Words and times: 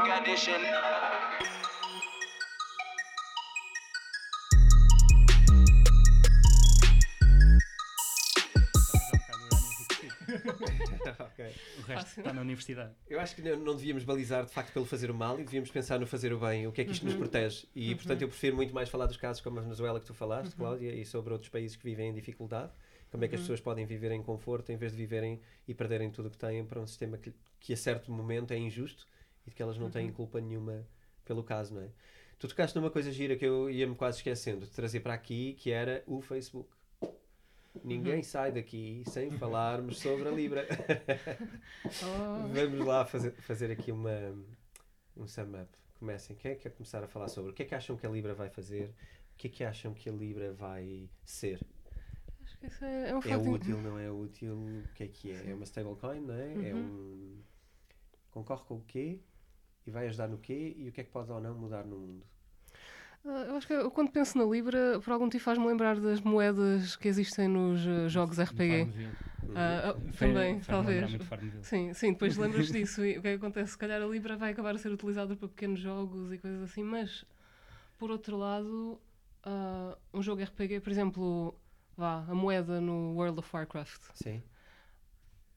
living 0.00 0.10
condition. 0.10 0.60
ok. 11.20 11.54
O 11.78 11.82
resto 11.82 12.20
está 12.20 12.32
na 12.32 12.40
universidade. 12.40 12.92
Eu 13.08 13.20
acho 13.20 13.34
que 13.34 13.42
não, 13.42 13.74
devíamos 13.74 14.04
balizar 14.04 14.44
de 14.44 14.52
facto 14.52 14.72
pelo 14.72 14.84
fazer 14.84 15.10
o 15.10 15.14
mal 15.14 15.38
e 15.40 15.44
devíamos 15.44 15.70
pensar 15.70 15.98
no 15.98 16.06
fazer 16.06 16.32
o 16.32 16.38
bem, 16.38 16.66
o 16.66 16.72
que 16.72 16.80
é 16.80 16.84
que 16.84 16.92
isto 16.92 17.04
nos 17.04 17.14
protege. 17.14 17.66
E 17.74 17.94
portanto 17.94 18.22
eu 18.22 18.28
prefiro 18.28 18.56
muito 18.56 18.74
mais 18.74 18.88
falar 18.88 19.06
dos 19.06 19.16
casos 19.16 19.42
como 19.42 19.58
a 19.58 19.62
Venezuela 19.62 20.00
que 20.00 20.06
tu 20.06 20.14
falaste, 20.14 20.54
Cláudia, 20.54 20.94
e 20.94 21.04
sobre 21.04 21.32
outros 21.32 21.50
países 21.50 21.76
que 21.76 21.84
vivem 21.84 22.10
em 22.10 22.14
dificuldade. 22.14 22.72
Como 23.10 23.24
é 23.24 23.28
que 23.28 23.34
as 23.34 23.40
pessoas 23.40 23.60
podem 23.60 23.84
viver 23.84 24.12
em 24.12 24.22
conforto 24.22 24.70
em 24.70 24.76
vez 24.76 24.92
de 24.92 24.98
viverem 24.98 25.40
e 25.66 25.74
perderem 25.74 26.10
tudo 26.10 26.26
o 26.26 26.30
que 26.30 26.38
têm 26.38 26.64
para 26.64 26.80
um 26.80 26.86
sistema 26.86 27.18
que, 27.18 27.34
que 27.58 27.72
a 27.72 27.76
certo 27.76 28.12
momento 28.12 28.52
é 28.52 28.56
injusto 28.56 29.04
e 29.46 29.50
de 29.50 29.56
que 29.56 29.62
elas 29.62 29.78
não 29.78 29.90
têm 29.90 30.12
culpa 30.12 30.40
nenhuma 30.40 30.86
pelo 31.24 31.44
caso, 31.44 31.74
não 31.74 31.82
é? 31.82 31.88
Tu 32.38 32.48
tocaste 32.48 32.74
numa 32.74 32.90
coisa 32.90 33.12
gira 33.12 33.36
que 33.36 33.44
eu 33.44 33.70
ia-me 33.70 33.94
quase 33.94 34.18
esquecendo 34.18 34.64
de 34.64 34.72
trazer 34.72 35.00
para 35.00 35.12
aqui, 35.12 35.54
que 35.54 35.70
era 35.70 36.02
o 36.06 36.20
Facebook. 36.22 36.70
Ninguém 37.84 38.22
sai 38.22 38.50
daqui 38.50 39.04
sem 39.06 39.30
falarmos 39.30 39.98
sobre 39.98 40.28
a 40.28 40.32
Libra. 40.32 40.66
Oh, 42.02 42.48
Vamos 42.48 42.86
lá 42.86 43.04
fazer, 43.04 43.32
fazer 43.42 43.70
aqui 43.70 43.92
uma, 43.92 44.34
um 45.16 45.26
sum 45.26 45.60
up. 45.60 45.68
Comecem. 45.98 46.34
Quem 46.36 46.52
é 46.52 46.54
que 46.54 46.62
quer 46.62 46.70
começar 46.70 47.04
a 47.04 47.06
falar 47.06 47.28
sobre? 47.28 47.50
O 47.50 47.54
que 47.54 47.62
é 47.62 47.66
que 47.66 47.74
acham 47.74 47.96
que 47.96 48.06
a 48.06 48.10
Libra 48.10 48.34
vai 48.34 48.48
fazer? 48.48 48.94
O 49.34 49.36
que 49.36 49.46
é 49.46 49.50
que 49.50 49.64
acham 49.64 49.92
que 49.94 50.08
a 50.08 50.12
Libra 50.12 50.52
vai 50.52 51.08
ser? 51.24 51.60
acho 52.42 52.58
que 52.58 52.66
isso 52.66 52.84
é, 52.84 53.10
é 53.10 53.14
um 53.14 53.20
É 53.22 53.36
útil, 53.36 53.80
não 53.80 53.98
é 53.98 54.10
útil? 54.10 54.54
O 54.54 54.94
que 54.94 55.04
é 55.04 55.08
que 55.08 55.30
é? 55.30 55.50
É 55.50 55.54
uma 55.54 55.64
stablecoin, 55.64 56.20
não 56.20 56.34
é? 56.34 56.70
É 56.70 56.74
um. 56.74 57.38
Concorre 58.30 58.64
com 58.64 58.76
o 58.76 58.82
quê? 58.82 59.20
E 59.86 59.90
vai 59.90 60.06
ajudar 60.08 60.28
no 60.28 60.38
quê? 60.38 60.74
E 60.76 60.88
o 60.88 60.92
que 60.92 61.00
é 61.00 61.04
que 61.04 61.10
pode 61.10 61.30
ou 61.32 61.40
não 61.40 61.54
mudar 61.54 61.84
no 61.84 61.98
mundo? 61.98 62.24
Ah, 63.24 63.44
eu 63.48 63.56
acho 63.56 63.66
que 63.66 63.72
eu, 63.72 63.90
quando 63.90 64.10
penso 64.10 64.38
na 64.38 64.44
Libra, 64.44 64.98
por 65.00 65.12
algum 65.12 65.24
motivo 65.26 65.44
faz-me 65.44 65.66
lembrar 65.66 65.98
das 66.00 66.20
moedas 66.20 66.96
que 66.96 67.08
existem 67.08 67.48
nos 67.48 67.86
eh, 67.86 68.08
jogos 68.08 68.38
RPG. 68.38 68.88
Ah, 69.54 69.90
ah, 69.90 69.94
Fez- 69.94 70.16
também, 70.18 70.60
talvez. 70.60 71.10
Sim, 71.62 71.92
sim, 71.92 72.12
depois 72.12 72.36
lembras 72.36 72.68
disso 72.72 73.04
e 73.04 73.18
o 73.18 73.22
que 73.22 73.28
é 73.28 73.30
que 73.32 73.36
acontece? 73.36 73.72
Se 73.72 73.78
calhar 73.78 74.00
a 74.00 74.06
Libra 74.06 74.36
vai 74.36 74.52
acabar 74.52 74.74
a 74.74 74.78
ser 74.78 74.90
utilizada 74.92 75.36
para 75.36 75.48
pequenos 75.48 75.80
jogos 75.80 76.32
e 76.32 76.38
coisas 76.38 76.62
assim, 76.62 76.82
mas 76.82 77.24
por 77.98 78.10
outro 78.10 78.36
lado, 78.38 78.98
ah, 79.42 79.96
um 80.14 80.22
jogo 80.22 80.40
RPG, 80.42 80.80
por 80.80 80.90
exemplo, 80.90 81.54
vá, 81.96 82.24
a 82.28 82.34
moeda 82.34 82.80
no 82.80 83.14
World 83.14 83.38
of 83.40 83.50
Warcraft 83.54 84.00
Sim. 84.14 84.42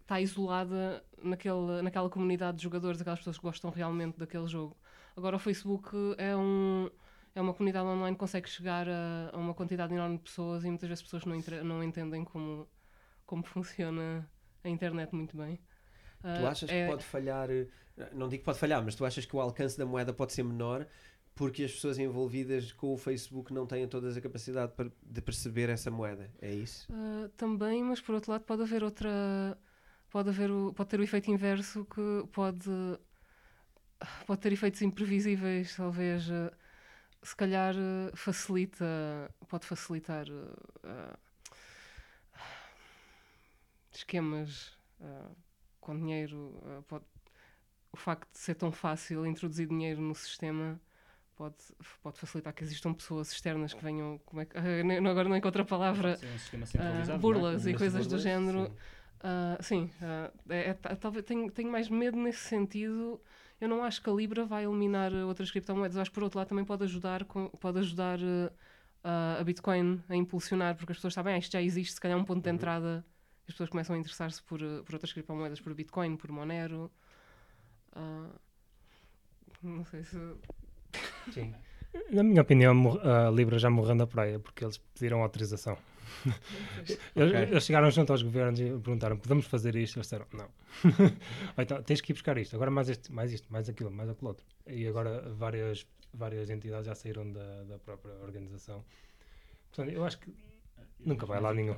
Está 0.03 0.21
isolada 0.21 1.03
naquele, 1.21 1.81
naquela 1.81 2.09
comunidade 2.09 2.57
de 2.57 2.63
jogadores, 2.63 3.01
aquelas 3.01 3.19
pessoas 3.19 3.37
que 3.37 3.43
gostam 3.43 3.71
realmente 3.71 4.17
daquele 4.19 4.47
jogo. 4.47 4.77
Agora 5.15 5.35
o 5.37 5.39
Facebook 5.39 5.89
é 6.17 6.35
um 6.35 6.89
é 7.35 7.41
uma 7.41 7.53
comunidade 7.53 7.87
online 7.87 8.15
que 8.15 8.19
consegue 8.19 8.47
chegar 8.47 8.87
a, 8.87 9.31
a 9.33 9.37
uma 9.37 9.55
quantidade 9.55 9.93
enorme 9.93 10.17
de 10.17 10.23
pessoas 10.23 10.63
e 10.63 10.67
muitas 10.67 10.87
vezes 10.87 11.03
as 11.03 11.11
pessoas 11.11 11.25
não, 11.25 11.63
não 11.63 11.83
entendem 11.83 12.23
como, 12.23 12.67
como 13.25 13.43
funciona 13.47 14.29
a 14.63 14.69
internet 14.69 15.13
muito 15.15 15.35
bem. 15.37 15.59
Tu 16.33 16.45
Ah, 16.45 16.49
achas 16.51 16.69
é- 16.69 16.81
que 16.81 16.91
pode 16.91 17.03
falhar, 17.03 17.49
eh, 17.51 17.67
não 18.13 18.27
digo 18.29 18.41
que 18.41 18.45
pode 18.45 18.59
falhar, 18.59 18.83
mas 18.83 18.95
tu 18.95 19.05
achas 19.05 19.25
que 19.25 19.35
o 19.35 19.41
alcance 19.41 19.77
da 19.77 19.85
moeda 19.85 20.13
pode 20.13 20.33
ser 20.33 20.43
menor 20.43 20.87
porque 21.35 21.63
as 21.63 21.71
pessoas 21.73 21.97
envolvidas 21.99 22.71
com 22.71 22.93
o 22.93 22.97
Facebook 22.97 23.53
não 23.53 23.65
têm 23.65 23.87
todas 23.87 24.15
a 24.17 24.21
capacidade 24.21 24.71
de 25.01 25.21
perceber 25.21 25.69
essa 25.69 25.89
moeda? 25.91 26.31
É 26.41 26.53
isso? 26.53 26.89
Ah, 26.89 27.29
também, 27.37 27.83
mas 27.83 28.01
por 28.01 28.15
outro 28.15 28.31
lado 28.31 28.43
pode 28.45 28.61
haver 28.63 28.83
outra 28.83 29.57
pode 30.14 30.30
haver 30.30 30.52
o, 30.52 30.72
pode 30.73 30.89
ter 30.92 31.00
o 31.00 31.03
efeito 31.03 31.31
inverso 31.31 31.86
que 31.86 32.28
pode 32.31 32.69
pode 34.28 34.42
ter 34.42 34.53
efeitos 34.53 34.81
imprevisíveis, 34.83 35.75
talvez 35.75 36.30
ah, 36.30 36.53
se 37.23 37.36
calhar 37.36 37.73
ah, 37.75 38.11
facilita 38.16 38.86
pode 39.47 39.66
facilitar 39.66 40.28
ah, 40.83 41.17
esquemas 43.92 44.77
ah, 45.02 45.32
com 45.82 45.98
dinheiro 45.98 46.61
ah, 46.64 46.83
pode, 46.87 47.05
o 47.92 47.98
facto 47.98 48.32
de 48.32 48.37
ser 48.37 48.54
tão 48.54 48.71
fácil 48.71 49.26
introduzir 49.26 49.67
dinheiro 49.67 49.99
no 49.99 50.14
sistema 50.14 50.80
pode, 51.36 51.55
pode 52.04 52.20
facilitar 52.20 52.54
que 52.54 52.64
existam 52.64 52.93
pessoas 52.93 53.32
externas 53.32 53.73
que 53.73 53.83
venham 53.83 54.20
como 54.27 54.42
é 54.43 54.45
que, 54.45 54.55
agora 55.10 55.27
não 55.27 55.36
encontro 55.36 55.64
a 55.64 55.66
palavra 55.66 56.17
ser 56.67 56.80
um 56.80 57.14
é? 57.16 57.17
burlas 57.17 57.66
e 57.66 57.73
coisas 57.73 58.05
do 58.05 58.10
burlas, 58.10 58.21
género. 58.21 58.67
sim. 58.67 58.73
Ah, 59.26 59.58
sim, 59.61 59.89
ah, 60.02 60.30
é, 60.50 60.70
é- 60.72 60.73
tá- 60.73 60.95
talvez 60.98 61.26
tenho, 61.26 61.50
tenho 61.50 61.72
mais 61.72 61.89
medo 61.89 62.17
nesse 62.17 62.39
sentido. 62.42 63.22
Eu 63.61 63.70
não 63.70 63.82
acho 63.84 64.02
que 64.02 64.10
a 64.10 64.14
Libra 64.14 64.45
vai 64.45 64.66
eliminar 64.66 65.14
uh, 65.14 65.26
outras 65.28 65.50
criptomoedas. 65.50 65.95
Eu 65.95 66.02
acho 66.02 66.11
que 66.11 66.16
por 66.16 66.23
outro 66.23 66.38
lado 66.39 66.50
também 66.50 66.66
pode 66.66 66.84
ajudar, 66.84 67.23
com, 67.23 67.48
pode 67.50 67.80
ajudar 67.80 68.20
uh, 68.20 69.39
a 69.39 69.44
Bitcoin 69.44 70.04
a 70.10 70.16
impulsionar, 70.16 70.76
porque 70.76 70.92
as 70.92 70.98
pessoas 70.98 71.14
sabem, 71.14 71.34
ah, 71.36 71.38
isto 71.38 71.54
já 71.54 71.61
existe, 71.61 71.94
se 71.94 72.02
calhar 72.02 72.17
é 72.17 72.22
um 72.22 72.26
ponto 72.26 72.44
de 72.44 72.50
Uhum. 72.50 72.56
entrada. 72.56 73.06
As 73.48 73.54
pessoas 73.54 73.70
começam 73.70 73.95
a 73.95 74.00
interessar-se 74.00 74.44
por, 74.44 74.61
uh, 74.61 74.84
por 74.84 74.95
outras 74.95 75.14
criptomoedas, 75.14 75.61
por 75.61 75.73
Bitcoin, 75.73 76.17
por 76.17 76.30
Monero. 76.32 76.92
Não 79.61 79.86
sei 79.86 80.04
se. 80.04 80.17
Sim. 81.32 81.54
Na 82.11 82.23
minha 82.23 82.42
opinião, 82.42 82.73
a 83.02 83.30
Libra 83.30 83.58
já 83.58 83.70
morreu 83.70 83.95
na 83.95 84.05
praia 84.08 84.40
porque 84.40 84.66
eles 84.66 84.78
pediram 84.78 85.22
autorização. 85.22 85.78
Eles, 87.15 87.29
Ok. 87.31 87.41
eles 87.51 87.63
chegaram 87.63 87.89
junto 87.91 88.11
aos 88.11 88.21
governos 88.21 88.59
e 88.59 88.65
perguntaram: 88.65 89.17
podemos 89.17 89.45
fazer 89.45 89.75
isto? 89.75 89.97
Eles 89.97 90.05
disseram: 90.07 90.25
não. 90.33 90.49
Então, 91.57 91.81
tens 91.83 92.01
que 92.01 92.11
ir 92.11 92.13
buscar 92.13 92.37
isto, 92.37 92.55
agora 92.55 92.71
mais, 92.71 92.89
este, 92.89 93.11
mais 93.11 93.31
isto, 93.31 93.51
mais 93.51 93.69
aquilo, 93.69 93.91
mais 93.91 94.09
aquilo 94.09 94.29
outro. 94.29 94.45
E 94.67 94.87
agora 94.87 95.29
várias, 95.33 95.85
várias 96.13 96.49
entidades 96.49 96.85
já 96.87 96.95
saíram 96.95 97.31
da, 97.31 97.63
da 97.63 97.79
própria 97.79 98.13
organização. 98.15 98.83
Portanto, 99.69 99.93
eu 99.95 100.03
acho 100.03 100.19
que 100.19 100.33
Nunca 100.99 101.25
vai 101.25 101.39
lá 101.41 101.53
nenhum. 101.53 101.75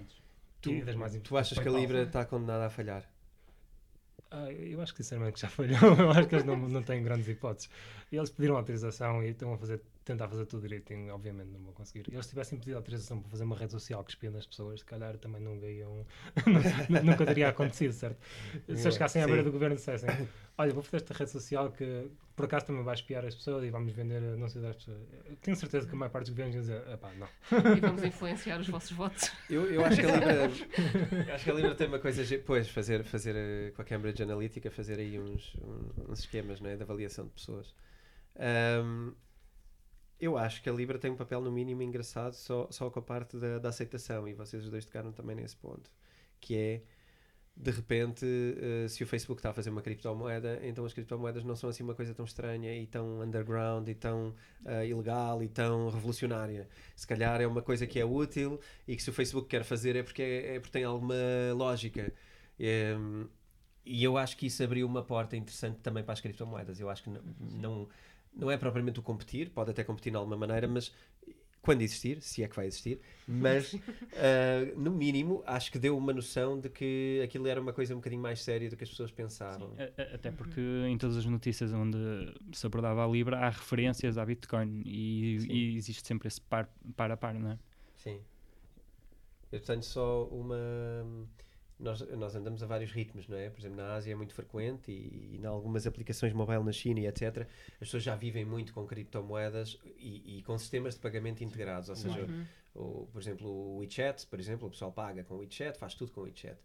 Tu, 0.62 0.72
E 0.72 0.81
das 0.84 0.96
mais 0.96 1.16
tu 1.23 1.35
achas 1.38 1.57
que 1.57 1.67
a. 1.67 1.72
Libra 1.72 2.03
está 2.03 2.25
condenada 2.25 2.66
a 2.66 2.69
falhar? 2.69 3.03
Ah, 4.31 4.52
eu 4.52 4.81
acho 4.81 4.94
que 4.94 5.03
sinceramente 5.03 5.35
que 5.35 5.41
já 5.41 5.50
falhou. 5.50 5.78
Eu 5.97 6.12
acho 6.12 6.28
que 6.28 6.35
eles 6.35 6.46
não, 6.46 6.57
não 6.57 6.84
têm 6.84 7.03
grandes 7.03 7.28
hipóteses. 7.28 7.69
E 8.12 8.17
eles 8.17 8.29
pediram 8.29 8.57
autorização 8.57 9.23
e 9.23 9.29
estão 9.29 9.53
a 9.53 9.57
fazer, 9.57 9.81
tentar 10.06 10.28
fazer 10.30 10.46
tudo 10.46 10.62
direitinho. 10.62 11.14
Obviamente 11.14 11.50
não 11.50 11.60
vão 11.60 11.74
conseguir. 11.74 12.06
E 12.10 12.14
eles 12.14 12.28
tivessem 12.28 12.58
pedido 12.58 12.78
autorização 12.78 13.20
para 13.20 13.30
fazer 13.30 13.44
uma 13.44 13.56
rede 13.58 13.72
social 13.72 14.04
que 14.04 14.12
espia 14.12 14.32
nas 14.32 14.46
pessoas, 14.46 14.80
se 14.80 14.86
calhar 14.86 15.18
também 15.18 15.42
não 15.42 15.56
iam. 15.68 16.06
nunca 17.04 17.26
teria 17.26 17.50
acontecido, 17.50 17.92
certo? 17.92 18.18
Se 18.68 18.72
eles 18.72 18.94
chegassem 18.94 19.22
à 19.22 19.26
beira 19.26 19.44
do 19.44 19.52
governo 19.52 19.76
e 19.76 19.78
dissessem: 19.78 20.10
Olha, 20.58 20.74
vou 20.74 20.84
fazer 20.84 20.98
esta 20.98 21.14
rede 21.14 21.32
social 21.32 21.72
que 21.72 22.10
por 22.36 22.46
acaso 22.46 22.66
também 22.66 22.84
vai 22.84 22.94
espiar 22.96 23.26
as 23.26 23.34
pessoas 23.34 23.64
e 23.64 23.70
vamos 23.70 23.92
vender 23.94 24.18
anúncios 24.18 24.62
das 24.62 24.76
pessoas. 24.76 25.00
Eu 25.26 25.36
tenho 25.38 25.58
certeza 25.58 25.88
que 25.88 25.94
a 25.94 25.98
maior 25.98 26.12
parte 26.12 26.26
dos 26.26 26.30
governos 26.32 26.56
ia 26.56 26.62
dizer: 26.62 26.88
Epá, 26.94 27.12
não. 27.14 27.28
E 27.76 27.80
vamos 27.80 28.04
influenciar 28.04 28.60
os 28.60 28.68
vossos 28.68 28.92
votos. 28.92 29.32
Eu, 29.50 29.66
eu 29.72 29.84
acho 29.84 30.00
que 30.00 30.06
a 30.06 30.12
Libra 30.16 30.46
acho 31.34 31.44
que 31.44 31.52
a 31.52 31.54
Libra 31.54 31.76
tem 31.76 31.88
uma 31.88 32.00
coisa 32.00 32.24
pois 32.46 32.70
fazer 32.70 33.04
fazer 33.04 33.36
eh, 33.36 33.72
com 33.76 33.82
a 33.82 33.86
Cambridge 33.86 34.22
Analytica 34.22 34.70
fazer 34.70 35.00
aí 35.00 35.20
uns, 35.20 35.56
um- 35.56 36.12
uns 36.12 36.20
esquemas 36.20 36.60
não 36.62 36.70
é, 36.70 36.76
de 36.76 36.84
avaliação 36.84 37.26
de 37.26 37.32
pessoas 37.32 37.74
Ahm, 38.38 39.14
eu 40.20 40.38
acho 40.38 40.62
que 40.62 40.70
a 40.70 40.74
Libra 40.74 40.98
tem 40.98 41.12
um 41.12 41.16
papel 41.16 41.42
no 41.42 41.52
mínimo 41.52 41.81
engraçado 41.81 42.34
só, 42.34 42.68
só 42.72 42.90
com 42.90 43.00
a 43.00 43.02
parte 43.02 43.38
da, 43.38 43.59
da 43.59 43.70
aceitação 43.70 44.28
e 44.28 44.34
vocês 44.34 44.64
os 44.64 44.70
dois 44.70 44.86
tocaram 44.86 45.12
também 45.12 45.36
nesse 45.36 45.56
ponto 45.56 45.92
que 46.40 46.56
é 46.56 46.81
de 47.58 47.72
repente 47.72 48.26
eh, 48.26 48.88
se 48.90 49.03
o 49.03 49.08
Facebook 49.08 49.40
está 49.40 49.50
a 49.50 49.53
fazer 49.53 49.70
uma 49.70 49.81
criptomoeda 49.81 50.59
então 50.64 50.86
as 50.86 50.94
criptomoedas 50.94 51.44
não 51.44 51.56
são 51.56 51.70
assim 51.70 51.84
uma 51.84 51.96
coisa 51.96 52.14
tão 52.14 52.26
estranha 52.26 52.76
e 52.76 52.86
tão 52.86 53.22
underground 53.22 53.88
e 53.88 53.96
tão 53.96 54.36
eh, 54.66 54.88
ilegal 54.88 55.42
e 55.42 55.48
tão 55.48 55.90
revolucionária 55.90 56.68
se 56.96 57.08
calhar 57.08 57.42
é 57.42 57.47
uma 57.47 57.62
coisa 57.62 57.88
que 57.88 58.00
é 58.00 58.06
útil 58.06 58.59
e 58.88 58.96
que 58.96 59.02
se 59.03 59.09
o 59.09 59.14
Facebook 59.14 59.47
quer 59.47 59.64
fazer 59.64 59.96
é 59.96 60.03
porque, 60.03 60.22
é, 60.22 60.56
é 60.56 60.59
porque 60.59 60.74
tem 60.74 60.84
alguma 60.84 61.16
lógica. 61.56 62.14
Em, 62.59 63.28
e 63.86 64.03
eu 64.03 64.18
acho 64.18 64.36
que 64.38 64.47
isso 64.47 64.64
abriu 64.64 64.88
uma 64.88 65.03
porta 65.03 65.38
interessante 65.38 65.80
também 65.80 66.03
para 66.03 66.14
as 66.14 66.22
criptomoedas. 66.22 66.80
Eu 66.80 66.90
acho 66.90 67.03
que 67.03 67.09
não, 67.09 67.22
não, 67.40 67.90
não 68.35 68.52
é 68.52 68.58
propriamente 68.58 68.99
o 68.99 69.03
competir, 69.03 69.49
pode 69.49 69.72
até 69.72 69.84
competir 69.84 70.11
de 70.11 70.17
alguma 70.17 70.35
maneira, 70.37 70.67
mas 70.67 70.93
quando 71.61 71.82
existir, 71.82 72.22
se 72.22 72.43
é 72.43 72.47
que 72.47 72.55
vai 72.55 72.67
existir, 72.67 72.99
mas 73.28 73.73
ah, 74.14 74.72
no 74.78 74.91
mínimo 74.91 75.41
acho 75.47 75.72
que 75.72 75.79
deu 75.79 75.97
uma 75.97 76.14
noção 76.14 76.59
de 76.59 76.70
que 76.70 77.20
aquilo 77.23 77.47
era 77.47 77.59
uma 77.59 77.73
coisa 77.73 77.93
um 77.93 77.97
bocadinho 77.97 78.22
mais 78.22 78.40
séria 78.43 78.70
do 78.70 78.78
que 78.78 78.84
as 78.84 78.90
pessoas 78.91 79.11
pensavam. 79.11 79.73
A- 79.97 80.16
Até 80.16 80.29
porque 80.32 80.61
em 80.87 80.96
todas 80.96 81.17
as 81.17 81.26
notícias 81.26 81.73
onde 81.73 81.97
se 82.53 82.66
abordava 82.67 83.03
a 83.03 83.08
Libra 83.08 83.40
há 83.40 83.49
referências 83.49 84.16
à 84.17 84.23
Bitcoin 84.26 84.84
e, 84.85 85.40
Sim. 85.40 85.47
e 85.52 85.76
existe 85.76 86.05
sempre 86.05 86.28
esse 86.28 86.40
par, 86.40 86.70
par 86.96 87.09
a 87.09 87.17
par, 87.17 87.34
não 87.34 87.52
é? 87.53 87.58
Sim. 87.96 88.20
Eu 89.52 89.59
tenho 89.59 89.81
só 89.81 90.26
uma. 90.26 90.55
Nós, 91.78 92.00
nós 92.12 92.34
andamos 92.36 92.64
a 92.64 92.66
vários 92.66 92.92
ritmos, 92.92 93.28
não 93.28 93.38
é? 93.38 93.50
Por 93.50 93.60
exemplo, 93.60 93.78
na 93.78 93.96
Ásia 93.96 94.14
é 94.14 94.16
muito 94.16 94.34
frequente 94.34 94.92
e, 94.92 95.36
e 95.36 95.38
em 95.42 95.46
algumas 95.46 95.86
aplicações 95.86 96.32
mobile 96.32 96.64
na 96.64 96.72
China 96.72 97.02
e 97.02 97.08
etc. 97.08 97.46
As 97.74 97.80
pessoas 97.80 98.04
já 98.04 98.16
vivem 98.16 98.46
muito 98.46 98.74
com 98.74 98.86
criptomoedas 98.86 99.78
e, 99.98 100.38
e 100.38 100.44
com 100.44 100.58
sistemas 100.58 100.94
de 100.94 101.02
pagamento 101.02 101.44
integrados. 101.44 101.90
Ou 101.90 101.96
seja, 101.96 102.22
Uhum. 102.22 102.46
o, 102.74 103.08
por 103.08 103.22
exemplo, 103.22 103.48
o 103.50 103.78
WeChat, 103.80 104.26
por 104.28 104.40
exemplo, 104.40 104.68
o 104.68 104.72
pessoal 104.72 104.92
paga 104.92 105.24
com 105.26 105.36
o 105.36 105.38
WeChat, 105.40 105.78
faz 105.78 105.94
tudo 105.94 106.12
com 106.14 106.22
o 106.22 106.24
WeChat. 106.24 106.58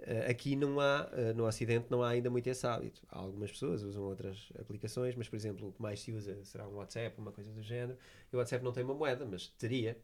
Uh, 0.00 0.28
aqui 0.30 0.56
não 0.56 0.80
há, 0.80 1.08
uh, 1.12 1.34
no 1.34 1.46
Ocidente, 1.46 1.86
não 1.88 2.02
há 2.02 2.08
ainda 2.10 2.28
muito 2.28 2.46
esse 2.48 2.66
hábito. 2.66 3.00
Há 3.08 3.20
algumas 3.20 3.52
pessoas 3.52 3.82
usam 3.84 4.02
outras 4.02 4.52
aplicações, 4.58 5.14
mas, 5.14 5.28
por 5.28 5.36
exemplo, 5.36 5.68
o 5.68 5.72
que 5.72 5.80
mais 5.80 6.00
se 6.00 6.10
usa 6.12 6.44
será 6.44 6.66
um 6.68 6.74
WhatsApp, 6.74 7.14
uma 7.18 7.30
coisa 7.30 7.52
do 7.52 7.62
género. 7.62 7.96
E 8.32 8.34
o 8.36 8.38
WhatsApp 8.38 8.64
não 8.64 8.72
tem 8.72 8.82
uma 8.82 8.94
moeda, 8.94 9.24
mas 9.24 9.46
teria. 9.48 9.96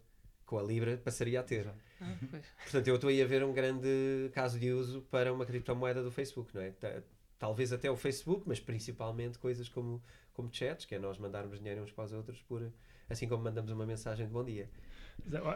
Com 0.49 0.59
a 0.59 0.63
Libra 0.63 0.97
passaria 0.97 1.41
a 1.41 1.43
ter. 1.43 1.67
Ah, 2.01 2.17
pois. 2.31 2.43
Portanto, 2.63 2.89
eu 2.89 2.95
estou 2.95 3.11
aí 3.11 3.21
a 3.23 3.27
ver 3.27 3.45
um 3.45 3.53
grande 3.53 4.31
caso 4.33 4.59
de 4.59 4.73
uso 4.73 5.03
para 5.11 5.31
uma 5.31 5.45
criptomoeda 5.45 6.03
do 6.03 6.11
Facebook, 6.11 6.55
não 6.55 6.63
é? 6.63 6.71
Ta- 6.71 7.03
Talvez 7.39 7.71
até 7.71 7.91
o 7.91 7.95
Facebook, 7.97 8.45
mas 8.47 8.59
principalmente 8.59 9.39
coisas 9.39 9.69
como, 9.69 10.03
como 10.33 10.49
chats, 10.51 10.87
que 10.87 10.95
é 10.95 10.99
nós 10.99 11.19
mandarmos 11.19 11.59
dinheiro 11.59 11.83
uns 11.83 11.93
para 11.93 12.05
os 12.05 12.13
outros, 12.15 12.41
por, 12.49 12.73
assim 13.11 13.29
como 13.29 13.45
mandamos 13.45 13.71
uma 13.71 13.85
mensagem 13.85 14.27
de 14.27 14.33
bom 14.33 14.43
dia. 14.43 14.71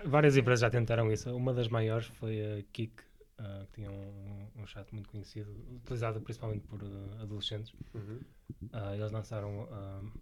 Várias 0.05 0.37
empresas 0.37 0.61
já 0.61 0.69
tentaram 0.69 1.11
isso. 1.11 1.35
Uma 1.35 1.55
das 1.55 1.69
maiores 1.69 2.07
foi 2.09 2.59
a 2.61 2.63
Kik, 2.73 3.03
ah, 3.39 3.65
que 3.69 3.73
tinha 3.77 3.91
um, 3.91 4.47
um 4.57 4.67
chat 4.67 4.93
muito 4.93 5.09
conhecido, 5.09 5.51
utilizado 5.77 6.21
principalmente 6.21 6.67
por 6.67 6.81
ah, 6.85 7.23
adolescentes. 7.23 7.73
Uhum. 7.95 8.21
Ah, 8.73 8.95
eles 8.95 9.11
lançaram 9.11 9.67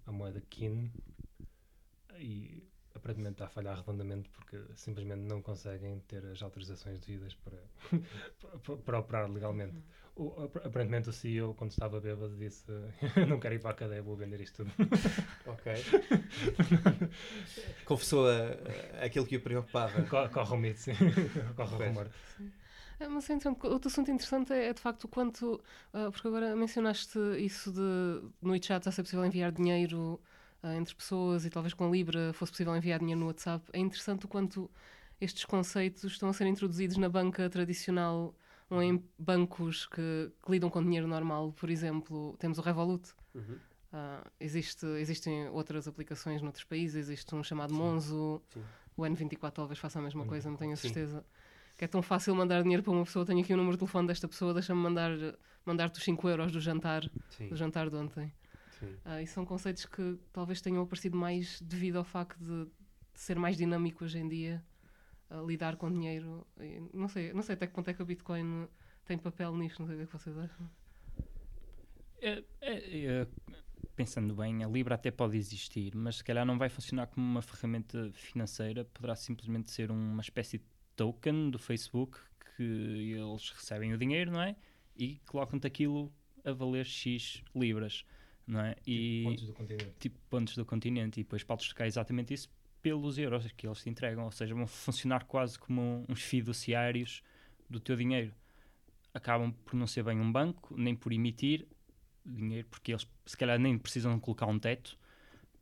a 0.06 0.12
moeda 0.12 0.40
Kin 0.48 0.92
e 2.18 2.69
aparentemente 3.00 3.34
está 3.34 3.46
a 3.46 3.48
falhar 3.48 3.76
redondamente 3.78 4.28
porque 4.28 4.60
simplesmente 4.76 5.22
não 5.22 5.40
conseguem 5.42 5.98
ter 6.06 6.24
as 6.26 6.42
autorizações 6.42 7.00
devidas 7.00 7.34
para, 7.34 7.56
para, 8.40 8.76
para 8.84 8.98
operar 8.98 9.30
legalmente. 9.30 9.76
O- 10.16 10.44
ap- 10.44 10.66
aparentemente 10.66 11.08
o 11.08 11.12
CEO, 11.12 11.54
quando 11.54 11.70
estava 11.70 11.98
bêbado, 12.00 12.36
disse 12.36 12.70
não 13.28 13.40
quero 13.40 13.54
ir 13.54 13.58
para 13.60 13.70
a 13.70 13.74
cadeia, 13.74 14.02
vou 14.02 14.16
vender 14.16 14.40
isto 14.40 14.64
tudo. 14.64 14.72
Ok. 15.46 15.72
Confessou 17.84 18.26
a- 18.28 19.00
a- 19.00 19.04
aquilo 19.06 19.26
que 19.26 19.36
o 19.36 19.40
preocupava. 19.40 20.02
Co- 20.04 20.28
Corre 20.28 20.54
o 20.54 20.58
mito, 20.58 20.78
sim. 20.80 20.92
Corre 21.56 21.74
o 21.74 21.88
rumor. 21.88 22.10
É, 22.98 23.08
mas 23.08 23.28
é 23.30 23.34
interessante. 23.34 23.66
Outro 23.66 23.88
assunto 23.88 24.10
interessante 24.10 24.52
é, 24.52 24.66
é, 24.68 24.74
de 24.74 24.80
facto 24.80 25.04
o 25.04 25.08
quanto. 25.08 25.60
ah, 25.92 26.10
porque 26.10 26.28
agora 26.28 26.54
mencionaste 26.54 27.18
isso 27.38 27.72
de 27.72 27.80
no 28.42 28.52
WeChat 28.52 28.84
já 28.84 28.92
ser 28.92 29.02
possível 29.02 29.24
enviar 29.24 29.50
dinheiro 29.52 30.20
entre 30.62 30.94
pessoas 30.94 31.44
e 31.44 31.50
talvez 31.50 31.74
com 31.74 31.86
a 31.86 31.90
Libra 31.90 32.32
fosse 32.32 32.52
possível 32.52 32.76
enviar 32.76 32.98
dinheiro 32.98 33.20
no 33.20 33.26
WhatsApp. 33.26 33.64
É 33.72 33.78
interessante 33.78 34.26
o 34.26 34.28
quanto 34.28 34.70
estes 35.20 35.44
conceitos 35.44 36.04
estão 36.04 36.28
a 36.28 36.32
ser 36.32 36.46
introduzidos 36.46 36.96
na 36.96 37.08
banca 37.08 37.48
tradicional 37.48 38.34
ou 38.68 38.82
em 38.82 39.02
bancos 39.18 39.86
que, 39.86 40.30
que 40.44 40.50
lidam 40.50 40.70
com 40.70 40.82
dinheiro 40.82 41.06
normal. 41.06 41.52
Por 41.52 41.70
exemplo, 41.70 42.36
temos 42.38 42.58
o 42.58 42.62
Revolut. 42.62 43.12
Uhum. 43.34 43.58
Ah, 43.92 44.24
existe, 44.38 44.86
existem 44.86 45.48
outras 45.48 45.88
aplicações 45.88 46.40
noutros 46.40 46.64
países, 46.64 46.96
existe 46.96 47.34
um 47.34 47.42
chamado 47.42 47.74
Monzo, 47.74 48.40
Sim. 48.48 48.62
o 48.96 49.02
N24 49.02 49.50
talvez 49.50 49.78
faça 49.78 49.98
a 49.98 50.02
mesma 50.02 50.24
coisa, 50.24 50.48
não 50.48 50.56
tenho 50.56 50.72
a 50.72 50.76
Sim. 50.76 50.88
certeza. 50.88 51.24
Que 51.76 51.86
é 51.86 51.88
tão 51.88 52.02
fácil 52.02 52.34
mandar 52.34 52.62
dinheiro 52.62 52.82
para 52.82 52.92
uma 52.92 53.04
pessoa, 53.04 53.24
tenho 53.26 53.40
aqui 53.40 53.52
o 53.52 53.56
número 53.56 53.74
de 53.74 53.80
telefone 53.80 54.06
desta 54.06 54.28
pessoa, 54.28 54.54
deixa-me 54.54 54.80
mandar, 54.80 55.10
mandar-te 55.64 55.98
os 55.98 56.04
5 56.04 56.28
euros 56.28 56.52
do 56.52 56.60
jantar, 56.60 57.10
Sim, 57.30 57.48
do 57.48 57.56
jantar 57.56 57.90
de 57.90 57.96
ontem. 57.96 58.32
Ah, 59.04 59.22
e 59.22 59.26
são 59.26 59.44
conceitos 59.44 59.86
que 59.86 60.18
talvez 60.32 60.60
tenham 60.60 60.82
aparecido 60.82 61.16
mais 61.16 61.60
devido 61.60 61.96
ao 61.96 62.04
facto 62.04 62.38
de, 62.38 62.64
de 62.64 63.20
ser 63.20 63.38
mais 63.38 63.56
dinâmico 63.56 64.04
hoje 64.04 64.18
em 64.18 64.28
dia, 64.28 64.62
a 65.28 65.40
lidar 65.42 65.76
com 65.76 65.90
dinheiro. 65.90 66.46
E 66.60 66.80
não, 66.92 67.08
sei, 67.08 67.32
não 67.32 67.42
sei 67.42 67.54
até 67.54 67.66
que 67.66 67.72
ponto 67.74 67.88
é 67.88 67.94
que 67.94 68.02
a 68.02 68.04
Bitcoin 68.04 68.68
tem 69.04 69.18
papel 69.18 69.56
nisto, 69.56 69.80
não 69.80 69.86
sei 69.86 69.96
o 69.96 69.98
que 69.98 70.04
é 70.04 70.06
que 70.06 70.12
vocês 70.12 70.38
acham. 70.38 70.70
É- 72.22 72.44
é- 72.60 73.06
é, 73.06 73.26
pensando 73.96 74.34
bem, 74.34 74.62
a 74.62 74.68
Libra 74.68 74.94
até 74.94 75.10
pode 75.10 75.36
existir, 75.36 75.94
mas 75.94 76.16
se 76.16 76.24
calhar 76.24 76.44
não 76.44 76.58
vai 76.58 76.68
funcionar 76.68 77.06
como 77.06 77.26
uma 77.26 77.42
ferramenta 77.42 78.10
financeira, 78.12 78.84
poderá 78.84 79.16
simplesmente 79.16 79.70
ser 79.70 79.90
uma 79.90 80.20
espécie 80.20 80.58
de 80.58 80.64
token 80.96 81.50
do 81.50 81.58
Facebook 81.58 82.18
que 82.56 82.62
eles 82.62 83.50
recebem 83.50 83.92
o 83.94 83.98
dinheiro, 83.98 84.30
não 84.30 84.42
é? 84.42 84.54
E 84.96 85.18
colocam-te 85.26 85.66
aquilo 85.66 86.12
a 86.44 86.52
valer 86.52 86.84
X 86.84 87.42
libras, 87.54 88.04
não 88.50 88.60
é? 88.60 88.74
E 88.86 89.22
Pontos 89.24 89.46
do 89.46 89.54
continente. 89.54 89.94
tipo 89.98 90.18
pontos 90.28 90.56
do 90.56 90.64
continente 90.66 91.20
e 91.20 91.22
depois 91.22 91.44
podes 91.44 91.66
trocar 91.66 91.86
exatamente 91.86 92.34
isso 92.34 92.48
pelos 92.82 93.18
euros 93.18 93.46
que 93.52 93.66
eles 93.66 93.82
te 93.82 93.90
entregam, 93.90 94.24
ou 94.24 94.30
seja, 94.30 94.54
vão 94.54 94.66
funcionar 94.66 95.24
quase 95.24 95.58
como 95.58 96.04
uns 96.08 96.22
fiduciários 96.22 97.22
do 97.68 97.78
teu 97.78 97.94
dinheiro. 97.94 98.34
Acabam 99.14 99.52
por 99.64 99.76
não 99.76 99.86
ser 99.86 100.02
bem 100.02 100.18
um 100.18 100.30
banco, 100.30 100.74
nem 100.76 100.94
por 100.94 101.12
emitir 101.12 101.66
dinheiro, 102.24 102.66
porque 102.68 102.92
eles 102.92 103.06
se 103.26 103.36
calhar 103.36 103.58
nem 103.58 103.78
precisam 103.78 104.18
colocar 104.18 104.46
um 104.46 104.58
teto, 104.58 104.98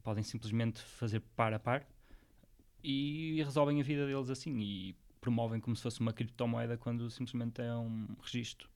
podem 0.02 0.22
simplesmente 0.22 0.80
fazer 0.80 1.20
par 1.34 1.52
a 1.52 1.58
par 1.58 1.86
e 2.82 3.42
resolvem 3.42 3.80
a 3.80 3.84
vida 3.84 4.06
deles 4.06 4.30
assim 4.30 4.56
e 4.60 4.96
promovem 5.20 5.60
como 5.60 5.74
se 5.76 5.82
fosse 5.82 6.00
uma 6.00 6.12
criptomoeda 6.12 6.78
quando 6.78 7.10
simplesmente 7.10 7.60
é 7.60 7.74
um 7.74 8.06
registro. 8.22 8.68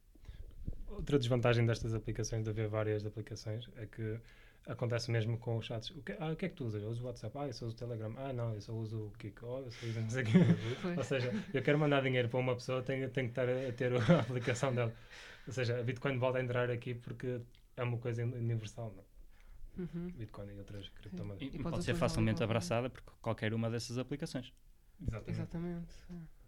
Outra 0.97 1.19
desvantagem 1.19 1.65
destas 1.67 1.95
aplicações, 1.95 2.45
de 2.45 2.51
haver 2.51 2.69
várias 2.69 3.05
aplicações, 3.05 3.69
é 3.77 3.87
que 3.87 4.19
acontece 4.67 5.11
mesmo 5.11 5.39
com 5.39 5.57
os 5.57 5.67
chats. 5.67 5.91
O 5.91 6.03
que, 6.03 6.13
ah, 6.19 6.33
o 6.33 6.37
que 6.37 6.47
é 6.47 6.49
que 6.49 6.55
tu 6.55 6.65
usas? 6.65 6.83
Eu 6.83 6.91
uso 6.91 7.03
o 7.03 7.07
WhatsApp. 7.07 7.37
Ah, 7.39 7.47
eu 7.47 7.53
só 7.53 7.67
uso 7.67 7.75
o 7.75 7.79
Telegram. 7.79 8.15
Ah, 8.17 8.33
não, 8.33 8.55
eu 8.55 8.61
só 8.61 8.73
uso 8.73 9.07
o 9.07 9.11
Kik. 9.19 9.45
Oh, 9.45 9.59
eu 9.61 9.71
só 9.71 9.87
uso 9.87 10.01
não 10.01 10.11
sei 10.11 10.23
o 10.23 10.27
quê. 10.27 10.39
Ou 10.97 11.05
seja, 11.05 11.33
eu 11.53 11.63
quero 11.63 11.79
mandar 11.79 12.03
dinheiro 12.03 12.29
para 12.29 12.39
uma 12.39 12.55
pessoa, 12.55 12.83
tenho, 12.83 13.11
tenho 13.11 13.29
que 13.29 13.33
estar 13.33 13.49
a, 13.49 13.69
a 13.69 13.73
ter 13.73 13.93
a 13.93 14.21
aplicação 14.21 14.75
dela. 14.75 14.95
Ou 15.47 15.53
seja, 15.53 15.79
a 15.79 15.83
Bitcoin 15.83 16.19
volta 16.19 16.39
a 16.39 16.43
entrar 16.43 16.71
aqui 16.71 16.95
porque 16.95 17.41
é 17.77 17.83
uma 17.83 17.99
coisa 17.99 18.23
universal. 18.25 18.95
Não? 18.97 19.85
Uhum. 19.85 20.11
Bitcoin 20.11 20.53
e 20.55 20.59
outras 20.59 20.89
criptomoedas. 20.91 21.43
E, 21.43 21.57
E 21.57 21.63
pode 21.63 21.83
ser 21.83 21.95
facilmente 21.95 22.43
abraçada 22.43 22.91
por 22.91 23.03
qualquer 23.21 23.55
uma 23.55 23.71
dessas 23.71 23.99
aplicações. 23.99 24.53
Exatamente. 25.01 25.31
Exatamente. 25.31 25.95
é. 26.11 26.42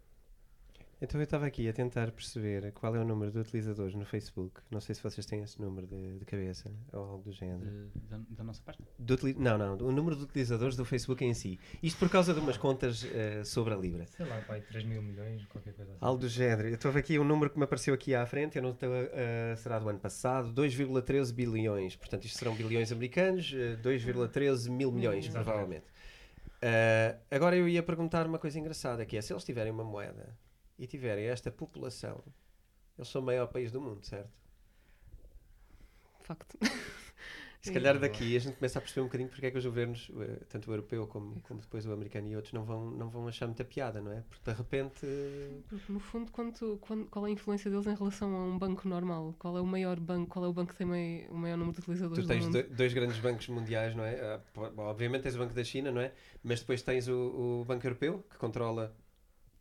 Então 1.01 1.19
eu 1.19 1.25
estava 1.25 1.45
aqui 1.45 1.67
a 1.67 1.73
tentar 1.73 2.09
perceber 2.11 2.71
qual 2.71 2.95
é 2.95 2.99
o 2.99 3.03
número 3.03 3.29
de 3.29 3.37
utilizadores 3.37 3.93
no 3.93 4.05
Facebook. 4.05 4.61
Não 4.71 4.79
sei 4.79 4.95
se 4.95 5.03
vocês 5.03 5.25
têm 5.25 5.43
esse 5.43 5.61
número 5.61 5.85
de, 5.85 6.19
de 6.19 6.25
cabeça 6.25 6.71
ou 6.93 7.03
algo 7.03 7.23
do 7.23 7.31
género. 7.33 7.59
De- 7.93 7.99
da, 8.09 8.19
da 8.29 8.43
nossa 8.45 8.61
parte. 8.63 8.81
Do 8.97 9.17
não, 9.37 9.57
não, 9.57 9.73
o 9.87 9.91
número 9.91 10.15
de 10.15 10.23
utilizadores 10.23 10.75
do 10.77 10.85
Facebook 10.85 11.23
em 11.25 11.33
si. 11.33 11.59
Isto 11.83 11.99
por 11.99 12.09
causa 12.09 12.33
de 12.33 12.39
umas 12.39 12.57
contas 12.57 13.05
eh, 13.13 13.43
sobre 13.43 13.73
a 13.73 13.77
Libra. 13.77 14.05
Sei 14.07 14.25
lá, 14.25 14.39
pai, 14.47 14.61
3 14.61 14.85
mil 14.85 15.01
milhões, 15.01 15.45
qualquer 15.47 15.73
coisa 15.73 15.91
assim. 15.91 15.99
Algo 16.01 16.19
do 16.21 16.29
género. 16.29 16.69
Eu 16.69 16.75
estou 16.75 16.89
a 16.89 16.93
ver 16.93 16.99
aqui 17.01 17.19
um 17.19 17.25
número 17.25 17.51
que 17.51 17.57
me 17.57 17.65
apareceu 17.65 17.93
aqui 17.93 18.15
à 18.15 18.25
frente, 18.25 18.55
eu 18.55 18.63
não 18.63 18.71
estou 18.71 18.89
a- 18.91 19.51
a- 19.51 19.55
será 19.57 19.77
do 19.79 19.89
ano 19.89 19.99
passado, 19.99 20.49
2,13 20.53 21.33
bilhões. 21.33 21.97
Portanto, 21.97 22.23
isto 22.23 22.37
serão 22.39 22.55
bilhões 22.55 22.91
americanos, 22.93 23.53
eh, 23.53 23.75
2,13 23.75 24.69
mil 24.71 24.93
milhões, 24.93 25.25
Exatamente. 25.25 25.43
provavelmente. 25.45 25.85
Eh, 26.61 27.17
agora 27.29 27.55
eu 27.57 27.67
ia 27.67 27.83
perguntar 27.83 28.25
uma 28.25 28.39
coisa 28.39 28.57
engraçada, 28.57 29.05
que 29.05 29.17
é, 29.17 29.21
se 29.21 29.33
eles 29.33 29.43
tiverem 29.43 29.73
uma 29.73 29.83
moeda 29.83 30.35
e 30.77 30.85
tiverem 30.87 31.25
esta 31.25 31.51
população, 31.51 32.21
eles 32.97 33.07
são 33.09 33.21
o 33.21 33.25
maior 33.25 33.47
país 33.47 33.71
do 33.71 33.81
mundo, 33.81 34.05
certo? 34.05 34.29
Facto. 36.21 36.57
Se 37.61 37.73
calhar 37.73 37.97
daqui 37.97 38.35
a 38.35 38.39
gente 38.39 38.57
começa 38.57 38.77
a 38.77 38.81
perceber 38.81 39.01
um 39.01 39.05
bocadinho 39.05 39.27
porque 39.27 39.43
é 39.47 39.49
que 39.49 39.57
os 39.57 39.65
governos, 39.65 40.11
eh, 40.19 40.43
tanto 40.47 40.69
o 40.69 40.73
europeu 40.73 41.07
como, 41.07 41.41
como 41.41 41.59
depois 41.59 41.83
o 41.87 41.91
americano 41.91 42.27
e 42.27 42.35
outros, 42.35 42.53
não 42.53 42.63
vão, 42.63 42.91
não 42.91 43.09
vão 43.09 43.27
achar 43.27 43.47
muita 43.47 43.65
piada, 43.65 43.99
não 44.01 44.11
é? 44.11 44.21
Porque 44.29 44.51
de 44.51 44.55
repente... 44.55 44.99
Porque, 45.67 45.91
no 45.91 45.99
fundo, 45.99 46.31
quanto, 46.31 46.77
quando- 46.79 47.07
qual 47.07 47.25
é 47.25 47.29
a 47.29 47.31
influência 47.31 47.71
deles 47.71 47.87
em 47.87 47.95
relação 47.95 48.35
a 48.35 48.43
um 48.43 48.59
banco 48.59 48.87
normal? 48.87 49.33
Qual 49.39 49.57
é 49.57 49.61
o 49.61 49.65
maior 49.65 49.99
banco? 49.99 50.27
Qual 50.29 50.45
é 50.45 50.47
o 50.47 50.53
banco 50.53 50.73
que 50.73 50.77
tem 50.77 50.85
mai- 50.85 51.27
o 51.31 51.35
maior 51.35 51.57
número 51.57 51.73
de 51.75 51.81
utilizadores 51.81 52.23
Tu 52.23 52.27
tens 52.27 52.47
do- 52.47 52.69
dois 52.75 52.93
grandes 52.93 53.17
bancos 53.17 53.47
mundiais, 53.47 53.95
não 53.95 54.03
é? 54.05 54.21
Ah, 54.21 54.41
obviamente 54.77 55.23
tens 55.23 55.33
o 55.33 55.39
Banco 55.39 55.55
da 55.55 55.63
China, 55.63 55.91
não 55.91 56.01
é? 56.01 56.13
Mas 56.43 56.59
depois 56.59 56.83
tens 56.83 57.07
o, 57.07 57.61
o 57.61 57.65
Banco 57.65 57.83
Europeu, 57.87 58.23
que 58.29 58.37
controla 58.37 58.95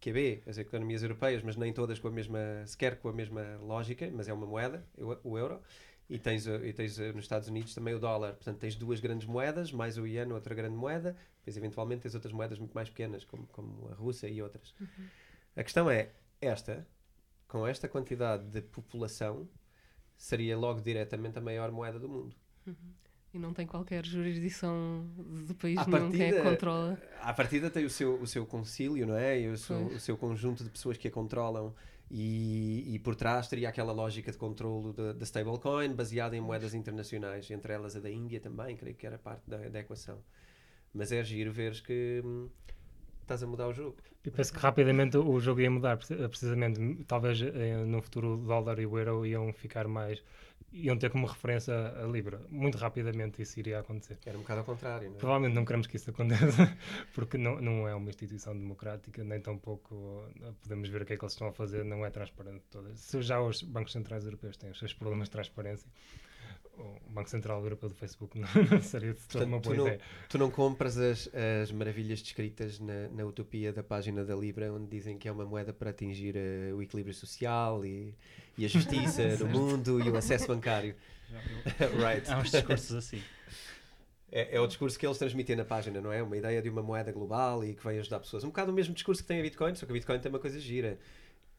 QB, 0.04 0.42
as 0.46 0.58
economias 0.58 1.02
europeias, 1.02 1.42
mas 1.42 1.56
nem 1.56 1.72
todas 1.72 1.98
com 1.98 2.08
a 2.08 2.10
mesma, 2.10 2.38
sequer 2.66 2.98
com 2.98 3.08
a 3.08 3.12
mesma 3.12 3.56
lógica, 3.62 4.10
mas 4.12 4.28
é 4.28 4.32
uma 4.34 4.46
moeda, 4.46 4.86
o, 5.24 5.38
euro. 5.38 5.62
E 6.10 6.18
tens, 6.18 6.46
uh, 6.46 6.62
e 6.62 6.70
tens 6.74 6.98
uh, 6.98 7.14
nos 7.14 7.24
Estados 7.24 7.48
Unidos 7.48 7.74
também 7.74 7.94
o 7.94 7.98
dólar. 7.98 8.34
Portanto, 8.34 8.58
tens 8.58 8.74
duas 8.74 9.00
grandes 9.00 9.26
moedas, 9.26 9.72
mais 9.72 9.96
o 9.96 10.06
iene, 10.06 10.34
outra 10.34 10.54
grande 10.54 10.76
moeda. 10.76 11.16
Depois, 11.38 11.56
eventualmente, 11.56 12.02
tens 12.02 12.14
outras 12.14 12.32
moedas 12.34 12.58
muito 12.58 12.74
mais 12.74 12.90
pequenas, 12.90 13.24
como, 13.24 13.46
como 13.46 13.88
a 13.90 13.94
Rússia 13.94 14.28
e 14.28 14.42
outras. 14.42 14.74
A 15.56 15.62
questão 15.62 15.88
é, 15.88 16.10
esta, 16.42 16.86
com 17.48 17.66
esta 17.66 17.88
quantidade 17.88 18.44
de 18.44 18.60
população, 18.60 19.48
seria 20.18 20.58
logo 20.58 20.82
diretamente 20.82 21.38
a 21.38 21.40
maior 21.40 21.72
moeda 21.72 21.98
do 21.98 22.08
mundo. 22.08 22.36
E 23.34 23.38
não 23.38 23.52
tem 23.52 23.66
qualquer 23.66 24.06
jurisdição 24.06 25.04
de 25.44 25.52
país 25.54 25.76
À 25.78 25.86
nenhum 25.86 26.10
quem 26.12 26.22
é 26.22 26.26
que 26.26 26.32
partida- 26.34 26.50
controla. 26.50 26.98
À 27.20 27.32
partida 27.34 27.68
tem 27.68 27.84
o 27.84 27.90
seu, 27.90 28.14
o 28.20 28.26
seu 28.28 28.46
concílio, 28.46 29.04
não 29.06 29.16
é? 29.16 29.40
E 29.40 29.48
o 29.48 29.58
seu, 29.58 29.86
o 29.86 29.98
seu 29.98 30.16
conjunto 30.16 30.62
de 30.62 30.70
pessoas 30.70 30.96
que 30.96 31.08
a 31.08 31.10
controlam 31.10 31.74
e, 32.08 32.94
e 32.94 32.98
por 33.00 33.16
trás 33.16 33.48
teria 33.48 33.68
aquela 33.68 33.92
lógica 33.92 34.30
de 34.30 34.38
controlo 34.38 34.92
da 34.92 35.24
stablecoin 35.24 35.94
baseada 35.94 36.36
em 36.36 36.40
moedas 36.40 36.74
internacionais, 36.74 37.50
entre 37.50 37.72
elas 37.72 37.96
a 37.96 38.00
da 38.00 38.08
Índia 38.10 38.38
também, 38.38 38.76
creio 38.76 38.94
que 38.94 39.04
era 39.04 39.18
parte 39.18 39.42
da, 39.50 39.56
da 39.68 39.80
equação. 39.80 40.22
Mas 40.92 41.10
é 41.10 41.24
giro 41.24 41.50
veres 41.50 41.80
que 41.80 42.22
hum, 42.24 42.48
estás 43.22 43.42
a 43.42 43.48
mudar 43.48 43.66
o 43.66 43.72
jogo. 43.72 43.96
E 44.24 44.30
penso 44.30 44.52
que 44.52 44.60
rapidamente 44.60 45.16
o 45.16 45.40
jogo 45.40 45.60
ia 45.60 45.70
mudar, 45.70 45.96
preci- 45.96 46.14
precisamente. 46.28 46.78
Talvez 47.04 47.42
eh, 47.42 47.84
no 47.84 48.00
futuro 48.00 48.34
o 48.34 48.36
dólar 48.46 48.78
e 48.78 48.86
o 48.86 48.96
euro 48.96 49.26
iam 49.26 49.52
ficar 49.52 49.88
mais 49.88 50.22
iam 50.74 50.98
ter 50.98 51.10
como 51.10 51.26
referência 51.26 51.72
a 51.72 52.06
Libra. 52.06 52.40
Muito 52.50 52.76
rapidamente 52.76 53.40
isso 53.40 53.58
iria 53.60 53.78
acontecer. 53.78 54.18
Era 54.26 54.36
um 54.36 54.40
bocado 54.40 54.60
ao 54.60 54.66
contrário, 54.66 55.08
não 55.08 55.16
é? 55.16 55.18
Provavelmente 55.18 55.54
não 55.54 55.64
queremos 55.64 55.86
que 55.86 55.96
isso 55.96 56.10
aconteça, 56.10 56.76
porque 57.14 57.38
não, 57.38 57.60
não 57.60 57.88
é 57.88 57.94
uma 57.94 58.10
instituição 58.10 58.56
democrática, 58.58 59.22
nem 59.22 59.40
tampouco 59.40 59.94
uh, 59.94 60.52
podemos 60.60 60.88
ver 60.88 61.02
o 61.02 61.04
que 61.04 61.12
é 61.12 61.16
que 61.16 61.24
eles 61.24 61.32
estão 61.32 61.48
a 61.48 61.52
fazer, 61.52 61.84
não 61.84 62.04
é 62.04 62.10
transparente 62.10 62.64
toda. 62.70 62.94
Se 62.96 63.22
já 63.22 63.40
os 63.40 63.62
bancos 63.62 63.92
centrais 63.92 64.24
europeus 64.24 64.56
têm 64.56 64.70
os 64.70 64.78
seus 64.78 64.92
problemas 64.92 65.28
de 65.28 65.32
transparência, 65.32 65.88
o 66.78 67.10
Banco 67.10 67.30
Central 67.30 67.62
Europeu 67.62 67.88
do 67.88 67.94
Facebook 67.94 68.38
não, 68.38 68.48
não 68.70 68.82
seria 68.82 69.14
de 69.14 69.20
toda 69.20 69.44
uma 69.44 69.60
tu 69.60 69.70
boa 69.70 69.76
não- 69.76 69.86
ideia. 69.86 70.00
Tu 70.28 70.38
não 70.38 70.50
compras 70.50 70.98
as, 70.98 71.30
as 71.62 71.70
maravilhas 71.72 72.20
descritas 72.20 72.80
na, 72.80 73.08
na 73.08 73.24
utopia 73.24 73.72
da 73.72 73.82
página 73.82 74.24
da 74.24 74.34
Libra, 74.34 74.72
onde 74.72 74.88
dizem 74.88 75.16
que 75.16 75.28
é 75.28 75.32
uma 75.32 75.44
moeda 75.44 75.72
para 75.72 75.90
atingir 75.90 76.36
eh, 76.36 76.72
o 76.72 76.82
equilíbrio 76.82 77.14
social 77.14 77.84
e, 77.84 78.14
e 78.58 78.64
a 78.64 78.68
justiça 78.68 79.36
no 79.38 79.46
mundo 79.46 80.00
e 80.00 80.10
o 80.10 80.16
acesso 80.16 80.48
bancário. 80.48 80.94
right. 82.00 82.30
Há 82.30 82.38
uns 82.38 82.50
discursos 82.50 82.96
assim. 82.96 83.22
É, 84.30 84.56
é 84.56 84.60
o 84.60 84.66
discurso 84.66 84.98
que 84.98 85.06
eles 85.06 85.16
transmitem 85.16 85.54
na 85.54 85.64
página, 85.64 86.00
não 86.00 86.12
é? 86.12 86.22
Uma 86.22 86.36
ideia 86.36 86.60
de 86.60 86.68
uma 86.68 86.82
moeda 86.82 87.12
global 87.12 87.64
e 87.64 87.74
que 87.74 87.84
vai 87.84 87.98
ajudar 87.98 88.18
pessoas. 88.18 88.42
Um 88.42 88.48
bocado 88.48 88.72
o 88.72 88.74
mesmo 88.74 88.92
discurso 88.92 89.22
que 89.22 89.28
tem 89.28 89.38
a 89.38 89.42
Bitcoin, 89.42 89.74
só 89.76 89.86
que 89.86 89.92
a 89.92 89.94
Bitcoin 89.94 90.18
tem 90.18 90.28
uma 90.28 90.40
coisa 90.40 90.58
gira. 90.58 90.98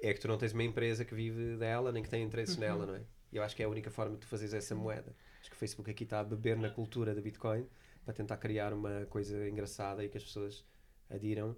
É 0.02 0.14
que 0.14 0.20
tu 0.20 0.28
não 0.28 0.38
tens 0.38 0.52
uma 0.52 0.64
empresa 0.64 1.06
que 1.06 1.16
vive 1.16 1.56
dela, 1.56 1.92
nem 1.92 2.04
que 2.04 2.10
tem 2.10 2.22
interesses 2.22 2.58
nela, 2.58 2.86
não 2.86 2.96
é? 2.96 3.02
E 3.36 3.38
eu 3.38 3.44
acho 3.44 3.54
que 3.54 3.62
é 3.62 3.66
a 3.66 3.70
única 3.70 3.92
forma 3.92 4.14
de 4.14 4.20
tu 4.22 4.28
fazeres 4.28 4.54
essa 4.54 4.74
moeda. 4.74 5.14
Acho 5.42 5.50
que 5.50 5.58
o 5.58 5.60
Facebook 5.60 5.92
aqui 5.92 6.06
está 6.06 6.22
a 6.22 6.24
beber 6.24 6.56
na 6.58 6.70
cultura 6.70 7.14
da 7.14 7.20
Bitcoin 7.20 7.68
para 8.06 8.14
tentar 8.14 8.38
criar 8.38 8.72
uma 8.72 9.06
coisa 9.10 9.50
engraçada 9.50 10.06
e 10.06 10.08
que 10.08 10.18
as 10.18 10.24
pessoas 10.24 10.64
adiram, 11.10 11.54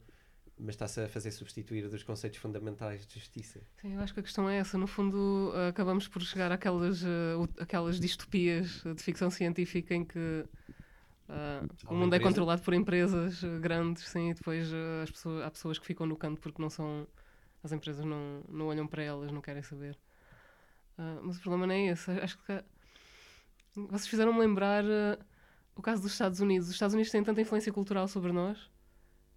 mas 0.58 0.74
está-se 0.74 1.00
a 1.02 1.08
fazer 1.08 1.30
substituir 1.30 1.88
dos 1.88 2.02
conceitos 2.02 2.40
fundamentais 2.40 3.06
de 3.06 3.14
justiça. 3.20 3.62
Sim, 3.80 3.94
eu 3.94 4.00
acho 4.02 4.12
que 4.12 4.20
a 4.22 4.24
questão 4.24 4.50
é 4.50 4.58
essa. 4.58 4.76
No 4.76 4.88
fundo, 4.88 5.54
acabamos 5.70 6.08
por 6.08 6.20
chegar 6.24 6.52
àquelas, 6.52 7.04
ut- 7.40 7.62
aquelas 7.62 8.00
distopias 8.00 8.82
de 8.84 9.04
ficção 9.04 9.30
científica 9.30 9.94
em 9.94 10.04
que 10.04 10.46
Há 11.30 11.62
o 11.92 11.94
mundo 11.96 12.14
é 12.14 12.18
empresa- 12.18 12.24
controlado 12.24 12.62
por 12.64 12.74
empresas 12.74 13.44
eh, 13.44 13.60
grandes, 13.60 14.08
sim, 14.10 14.32
e 14.32 14.34
depois 14.34 14.74
eh, 14.74 15.04
as 15.04 15.12
pessoas, 15.12 15.44
há 15.46 15.52
pessoas 15.52 15.78
que 15.78 15.86
ficam 15.86 16.08
no 16.08 16.18
canto 16.18 16.42
porque 16.42 16.60
não 16.60 16.72
são. 16.72 17.08
As 17.64 17.72
empresas 17.72 18.04
não, 18.06 18.44
não 18.50 18.68
olham 18.68 18.88
para 18.88 19.04
elas, 19.04 19.32
não 19.32 19.42
querem 19.42 19.62
saber. 19.62 19.96
Ah, 20.98 21.20
mas 21.24 21.38
o 21.38 21.42
problema 21.42 21.68
não 21.68 21.74
é 21.74 21.88
esse. 21.88 22.12
Acho 22.12 22.38
que. 22.40 22.64
Vocês 23.76 24.08
fizeram-me 24.08 24.40
lembrar 24.40 24.84
eh, 24.84 25.20
o 25.76 25.82
caso 25.82 26.02
dos 26.02 26.12
Estados 26.12 26.40
Unidos. 26.40 26.68
Os 26.68 26.74
Estados 26.74 26.94
Unidos 26.94 27.12
têm 27.12 27.24
tanta 27.24 27.40
influência 27.40 27.72
cultural 27.72 28.08
sobre 28.08 28.32
nós 28.32 28.72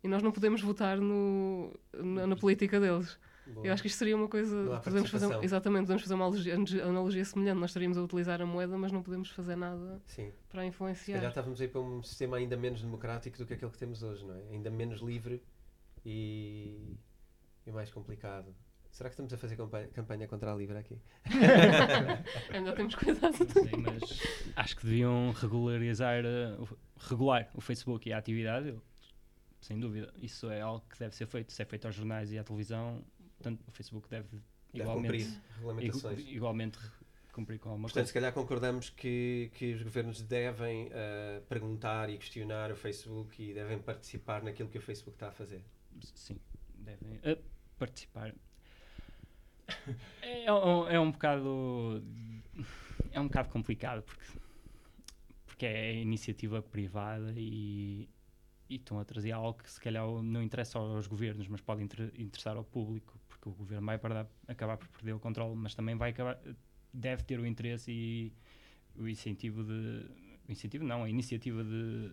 e 0.03 0.09
nós 0.09 0.23
não 0.23 0.33
podemos 0.33 0.63
votar 0.63 0.99
no, 0.99 1.79
na, 1.93 2.27
na 2.27 2.37
política 2.37 2.81
deles. 2.81 3.19
Eu 3.65 3.73
acho 3.73 3.83
que 3.83 3.89
isto 3.89 3.99
seria 3.99 4.17
uma 4.17 4.29
coisa. 4.29 4.81
Podemos 4.83 5.11
fazer, 5.11 5.43
exatamente, 5.43 5.83
podemos 5.83 6.03
fazer 6.03 6.15
uma 6.15 6.27
analogia, 6.27 6.55
analogia 6.85 7.25
semelhante. 7.25 7.59
Nós 7.59 7.71
estaríamos 7.71 7.99
a 7.99 8.03
utilizar 8.03 8.41
a 8.41 8.47
moeda, 8.47 8.79
mas 8.79 8.93
não 8.93 9.03
podemos 9.03 9.31
fazer 9.31 9.57
nada 9.57 10.01
Sim. 10.07 10.33
para 10.49 10.63
Se 10.63 10.69
influenciar. 10.69 11.17
calhar 11.17 11.31
estávamos 11.31 11.61
aí 11.61 11.69
para 11.69 11.81
um 11.81 12.03
sistema 12.03 12.37
ainda 12.37 12.57
menos 12.57 12.81
democrático 12.81 13.37
do 13.39 13.47
que 13.47 13.55
aquele 13.55 13.71
que 13.71 13.79
temos 13.79 14.03
hoje, 14.03 14.25
não 14.25 14.35
é? 14.35 14.43
Ainda 14.53 14.71
menos 14.71 15.01
livre 15.01 15.43
e, 16.05 16.97
e 17.67 17.73
mais 17.73 17.91
complicado. 17.91 18.55
Será 18.91 19.09
que 19.09 19.15
estamos 19.15 19.33
a 19.33 19.39
fazer 19.39 19.57
campanha, 19.57 19.89
campanha 19.89 20.27
contra 20.29 20.53
a 20.53 20.57
Livre 20.57 20.77
aqui? 20.77 20.99
Ainda 22.53 22.73
temos 22.75 22.95
cuidado. 22.95 23.35
Sim, 23.37 23.77
mas 23.85 24.21
acho 24.57 24.77
que 24.77 24.85
deviam 24.85 25.31
regularizar 25.33 26.23
o, 26.59 26.69
regular 26.99 27.49
o 27.55 27.61
Facebook 27.61 28.09
e 28.09 28.13
a 28.13 28.19
atividade. 28.19 28.75
Sem 29.61 29.79
dúvida. 29.79 30.13
Isso 30.17 30.51
é 30.51 30.61
algo 30.61 30.85
que 30.91 30.99
deve 30.99 31.15
ser 31.15 31.27
feito. 31.27 31.53
Se 31.53 31.63
é 31.63 31.65
feito 31.65 31.87
aos 31.87 31.95
jornais 31.95 32.33
e 32.33 32.39
à 32.39 32.45
televisão, 32.45 33.05
portanto, 33.39 33.63
o 33.67 33.71
Facebook 33.71 34.09
deve, 34.09 34.27
Deve 34.29 34.43
igualmente, 34.83 35.25
cumprir 35.25 35.41
regulamentações. 35.57 36.19
igu- 36.21 36.31
igualmente 36.31 36.79
cumprir 37.33 37.59
com 37.59 37.69
alguma 37.71 37.87
Portanto, 37.89 38.07
se 38.07 38.13
coisa. 38.13 38.27
calhar 38.27 38.33
concordamos 38.35 38.91
que, 38.91 39.51
que 39.55 39.73
os 39.75 39.83
governos 39.83 40.21
devem 40.23 40.91
ah, 40.93 41.41
perguntar 41.49 42.11
e 42.11 42.17
questionar 42.19 42.73
o 42.73 42.77
Facebook 42.77 43.41
e 43.43 43.55
devem 43.55 43.79
participar 43.79 44.43
naquilo 44.43 44.69
que 44.69 44.79
o 44.79 44.81
Facebook 44.81 45.15
está 45.17 45.29
a 45.29 45.33
fazer. 45.33 45.63
Sim, 46.15 46.41
devem 46.75 47.21
eh, 47.23 47.39
participar. 47.79 48.35
É, 50.23 50.53
um- 50.53 50.89
é 50.89 51.01
um 51.01 51.11
bocado. 51.11 52.03
É 53.13 53.21
um 53.21 53.25
bocado 53.25 53.49
complicado 53.49 54.03
porque, 54.03 54.25
porque 55.47 55.67
é 55.67 55.95
iniciativa 56.01 56.63
privada 56.63 57.33
e, 57.37 58.09
e 58.69 58.77
estão 58.77 58.99
a 59.01 59.05
trazer 59.05 59.33
algo 59.33 59.63
que 59.63 59.71
se 59.71 59.81
calhar 59.81 60.07
não 60.23 60.43
interessa 60.43 60.79
aos 60.79 61.07
governos, 61.07 61.49
mas 61.49 61.61
pode 61.61 61.83
inter- 61.83 62.13
interessar 62.19 62.57
ao 62.57 62.65
público, 62.65 63.19
porque 63.29 63.49
o 63.49 63.53
governo 63.53 63.87
vai 63.87 63.97
acabar 64.47 64.77
por 64.77 64.89
perder 64.89 65.13
o 65.15 65.19
controle, 65.21 65.55
mas 65.57 65.75
também 65.75 65.97
vai 65.97 66.11
acabar, 66.11 66.39
deve 66.93 67.23
ter 67.25 67.41
o 67.41 67.47
interesse 67.47 67.91
e 67.91 68.33
o 68.97 69.09
incentivo 69.09 69.65
de. 69.65 70.07
O 70.49 70.53
incentivo 70.53 70.85
não, 70.85 71.05
a 71.05 71.09
iniciativa 71.11 71.63
de, 71.63 72.09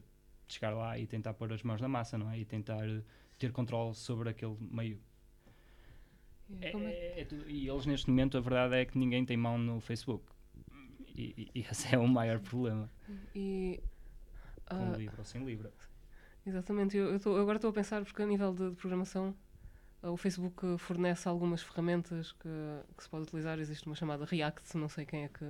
de 0.47 0.53
chegar 0.53 0.71
lá 0.71 0.97
e 0.97 1.07
tentar 1.07 1.33
pôr 1.33 1.51
as 1.51 1.63
mãos 1.63 1.81
na 1.81 1.87
massa, 1.87 2.17
não 2.17 2.29
é? 2.31 2.39
E 2.39 2.45
tentar 2.45 2.85
ter 3.37 3.51
controle 3.51 3.93
sobre 3.95 4.29
aquele 4.29 4.55
meio. 4.59 4.99
É- 6.61 6.71
é- 6.71 6.71
é- 7.17 7.21
é 7.21 7.25
tudo- 7.25 7.49
e 7.49 7.67
eles 7.69 7.85
neste 7.85 8.09
momento 8.09 8.37
a 8.37 8.41
verdade 8.41 8.75
é 8.75 8.85
que 8.85 8.97
ninguém 8.97 9.25
tem 9.25 9.37
mão 9.37 9.57
no 9.57 9.79
Facebook. 9.79 10.23
E, 11.15 11.49
e- 11.55 11.61
esse 11.71 11.93
é 11.93 11.97
o 11.97 12.07
maior 12.07 12.39
problema, 12.39 12.89
E, 13.35 13.79
com 14.69 14.75
ah, 14.93 14.97
Libra 14.97 15.15
ou 15.19 15.25
sem 15.25 15.43
Libra. 15.43 15.71
Exatamente, 16.45 16.95
eu, 16.95 17.11
eu 17.11 17.19
tô- 17.19 17.35
agora 17.35 17.57
estou 17.57 17.69
a 17.69 17.73
pensar, 17.73 18.03
porque 18.03 18.21
a 18.21 18.25
nível 18.25 18.53
de, 18.53 18.69
de 18.69 18.75
programação, 18.75 19.35
ah, 20.01 20.11
o 20.11 20.17
Facebook 20.17 20.77
fornece 20.77 21.27
algumas 21.27 21.61
ferramentas 21.61 22.31
que, 22.33 22.49
que 22.95 23.03
se 23.03 23.09
pode 23.09 23.23
utilizar. 23.23 23.59
Existe 23.59 23.85
uma 23.87 23.95
chamada 23.95 24.25
React, 24.25 24.77
não 24.77 24.87
sei 24.89 25.05
quem 25.05 25.23
é 25.25 25.27
que. 25.29 25.45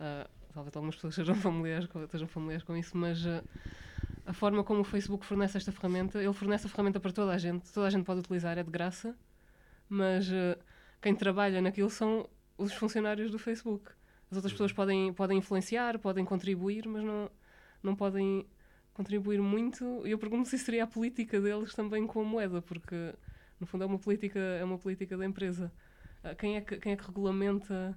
ah, 0.00 0.28
talvez 0.52 0.74
algumas 0.76 0.96
pessoas 0.96 1.14
sejam 1.16 1.34
familiares 1.36 1.86
com, 1.86 2.02
estejam 2.02 2.26
familiares 2.28 2.64
com 2.64 2.76
isso, 2.76 2.96
mas 2.96 3.24
a 4.26 4.32
forma 4.32 4.62
como 4.64 4.80
o 4.80 4.84
Facebook 4.84 5.24
fornece 5.24 5.56
esta 5.56 5.72
ferramenta, 5.72 6.22
ele 6.22 6.32
fornece 6.32 6.66
a 6.66 6.70
ferramenta 6.70 7.00
para 7.00 7.12
toda 7.12 7.32
a 7.32 7.38
gente, 7.38 7.72
toda 7.72 7.86
a 7.86 7.90
gente 7.90 8.04
pode 8.04 8.20
utilizar, 8.20 8.58
é 8.58 8.62
de 8.62 8.70
graça, 8.70 9.16
mas 9.88 10.30
ah, 10.32 10.58
quem 11.00 11.14
trabalha 11.14 11.60
naquilo 11.60 11.90
são 11.90 12.28
os 12.56 12.72
funcionários 12.72 13.30
do 13.30 13.38
Facebook. 13.38 13.90
As 14.30 14.36
outras 14.36 14.52
pessoas 14.52 14.72
podem, 14.72 15.12
podem 15.12 15.38
influenciar, 15.38 15.98
podem 15.98 16.24
contribuir, 16.24 16.86
mas 16.86 17.02
não, 17.02 17.30
não 17.82 17.96
podem 17.96 18.46
contribuir 18.92 19.40
muito. 19.40 20.06
E 20.06 20.10
eu 20.10 20.18
pergunto 20.18 20.48
se 20.48 20.56
isso 20.56 20.66
seria 20.66 20.84
a 20.84 20.86
política 20.86 21.40
deles 21.40 21.74
também 21.74 22.06
com 22.06 22.20
a 22.20 22.24
moeda, 22.24 22.60
porque 22.60 23.14
no 23.58 23.66
fundo 23.66 23.84
é 23.84 23.86
uma 23.86 23.98
política, 23.98 24.38
é 24.38 24.64
uma 24.64 24.78
política 24.78 25.16
da 25.16 25.24
empresa. 25.24 25.72
Ah, 26.22 26.34
quem, 26.34 26.56
é 26.56 26.60
que, 26.60 26.76
quem 26.78 26.92
é 26.92 26.96
que 26.96 27.06
regulamenta 27.06 27.96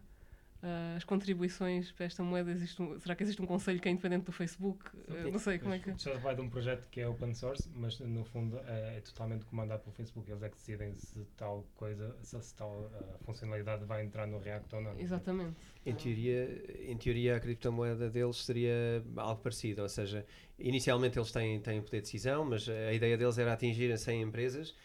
ah, 0.63 0.93
as 0.95 1.03
contribuições 1.03 1.91
para 1.91 2.05
esta 2.05 2.23
moeda? 2.23 2.51
Existe 2.51 2.81
um- 2.81 2.99
será 2.99 3.15
que 3.15 3.23
existe 3.23 3.41
um 3.41 3.45
conselho 3.45 3.79
que 3.79 3.87
é 3.87 3.91
independente 3.91 4.25
do 4.25 4.31
Facebook? 4.31 4.85
Ah, 5.09 5.29
não 5.31 5.39
sei 5.39 5.57
como 5.59 5.73
é 5.73 5.79
que. 5.79 5.93
Já 5.97 6.13
vai 6.17 6.35
de 6.35 6.41
um 6.41 6.49
projeto 6.49 6.87
que 6.89 7.01
é 7.01 7.07
open 7.07 7.33
source, 7.33 7.69
mas 7.75 7.99
no 7.99 8.23
fundo 8.23 8.57
é, 8.67 8.97
é 8.97 9.01
totalmente 9.01 9.45
comandado 9.45 9.81
pelo 9.83 9.93
Facebook. 9.95 10.29
Eles 10.29 10.43
é 10.43 10.49
que 10.49 10.55
decidem 10.55 10.93
se 10.95 11.25
tal 11.37 11.65
coisa, 11.75 12.15
se, 12.21 12.41
se 12.41 12.55
tal 12.55 12.91
ah, 12.93 13.17
funcionalidade 13.25 13.85
vai 13.85 14.03
entrar 14.03 14.27
no 14.27 14.37
React 14.39 14.75
ou 14.75 14.81
não. 14.81 14.99
Exatamente. 14.99 15.55
Em 15.85 15.95
teoria, 15.95 16.63
em 16.91 16.97
teoria, 16.97 17.35
a 17.35 17.39
criptomoeda 17.39 18.09
deles 18.09 18.37
seria 18.45 19.03
algo 19.15 19.41
parecido, 19.41 19.81
ou 19.81 19.89
seja, 19.89 20.25
inicialmente 20.59 21.17
eles 21.17 21.31
têm, 21.31 21.59
têm 21.59 21.81
poder 21.81 21.97
de 21.97 22.03
decisão, 22.03 22.45
mas 22.45 22.69
a 22.69 22.93
ideia 22.93 23.17
deles 23.17 23.37
era 23.39 23.53
atingirem 23.53 23.97
100 23.97 24.21
empresas, 24.21 24.75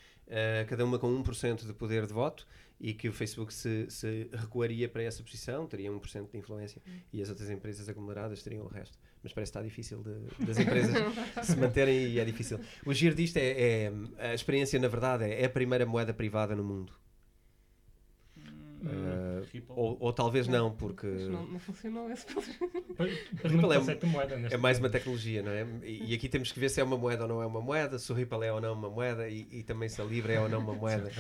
cada 0.69 0.85
uma 0.85 0.99
com 0.99 1.09
1% 1.23 1.67
de 1.67 1.73
poder 1.75 2.07
de 2.07 2.13
voto, 2.15 2.47
e 2.81 2.93
que 2.93 3.09
o 3.09 3.13
Facebook 3.13 3.53
se, 3.55 3.87
se 3.89 4.29
recuaria 4.33 4.89
para 4.89 5.03
essa 5.03 5.23
posição, 5.23 5.67
teria 5.67 5.91
1% 5.91 6.31
de 6.31 6.39
influência, 6.39 6.81
e 7.13 7.23
as 7.23 7.29
outras 7.29 7.49
empresas 7.51 7.89
aglomeradas 7.89 8.43
teriam 8.43 8.65
o 8.65 8.69
resto. 8.69 8.99
Mas 9.23 9.33
parece 9.33 9.51
que 9.51 9.59
está 9.59 9.67
difícil 9.67 10.03
de- 10.03 10.45
das 10.47 10.59
empresas 10.59 10.95
se 11.43 11.57
manterem 11.57 12.09
e 12.09 12.21
é 12.21 12.25
difícil. 12.25 12.61
O 12.85 12.93
giro 12.93 13.15
disto 13.15 13.39
é, 13.39 13.87
é- 13.87 13.93
a 14.19 14.35
experiência, 14.35 14.79
na 14.79 14.89
verdade, 14.89 15.25
é 15.25 15.45
a 15.45 15.51
primeira 15.51 15.87
moeda 15.87 16.13
privada 16.13 16.55
no 16.55 16.63
mundo. 16.63 16.93
Eh, 18.91 19.43
Ripple. 19.53 19.75
ou, 19.77 19.97
ou 20.01 20.13
talvez 20.13 20.47
não, 20.49 20.71
porque 20.71 21.07
Mas 21.07 21.29
não, 21.29 21.47
não 21.47 21.59
funcionou 21.59 22.11
esse 22.11 22.27
Ripple 23.45 23.73
é- 23.73 24.07
moeda. 24.07 24.49
é 24.51 24.57
mais 24.57 24.79
uma 24.79 24.89
tecnologia, 24.89 25.43
não 25.43 25.51
é? 25.51 25.67
E, 25.85 26.13
e 26.13 26.15
aqui 26.15 26.29
temos 26.29 26.53
que 26.53 26.59
ver 26.61 26.69
se 26.69 26.81
é 26.81 26.85
uma 26.85 26.97
moeda 26.97 27.23
ou 27.25 27.29
não 27.29 27.43
é 27.43 27.47
uma 27.47 27.61
moeda, 27.61 27.99
se 27.99 28.11
o 28.11 28.15
Ripple 28.15 28.45
é 28.45 28.53
ou 28.53 28.61
não 28.61 28.73
uma 28.75 28.89
moeda 28.91 29.29
e, 29.29 29.47
e 29.51 29.63
também 29.63 29.89
se 29.89 30.01
a 30.01 30.05
Libra 30.05 30.33
é 30.33 30.41
ou 30.41 30.49
não 30.49 30.59
uma 30.61 30.75
moeda. 30.77 31.11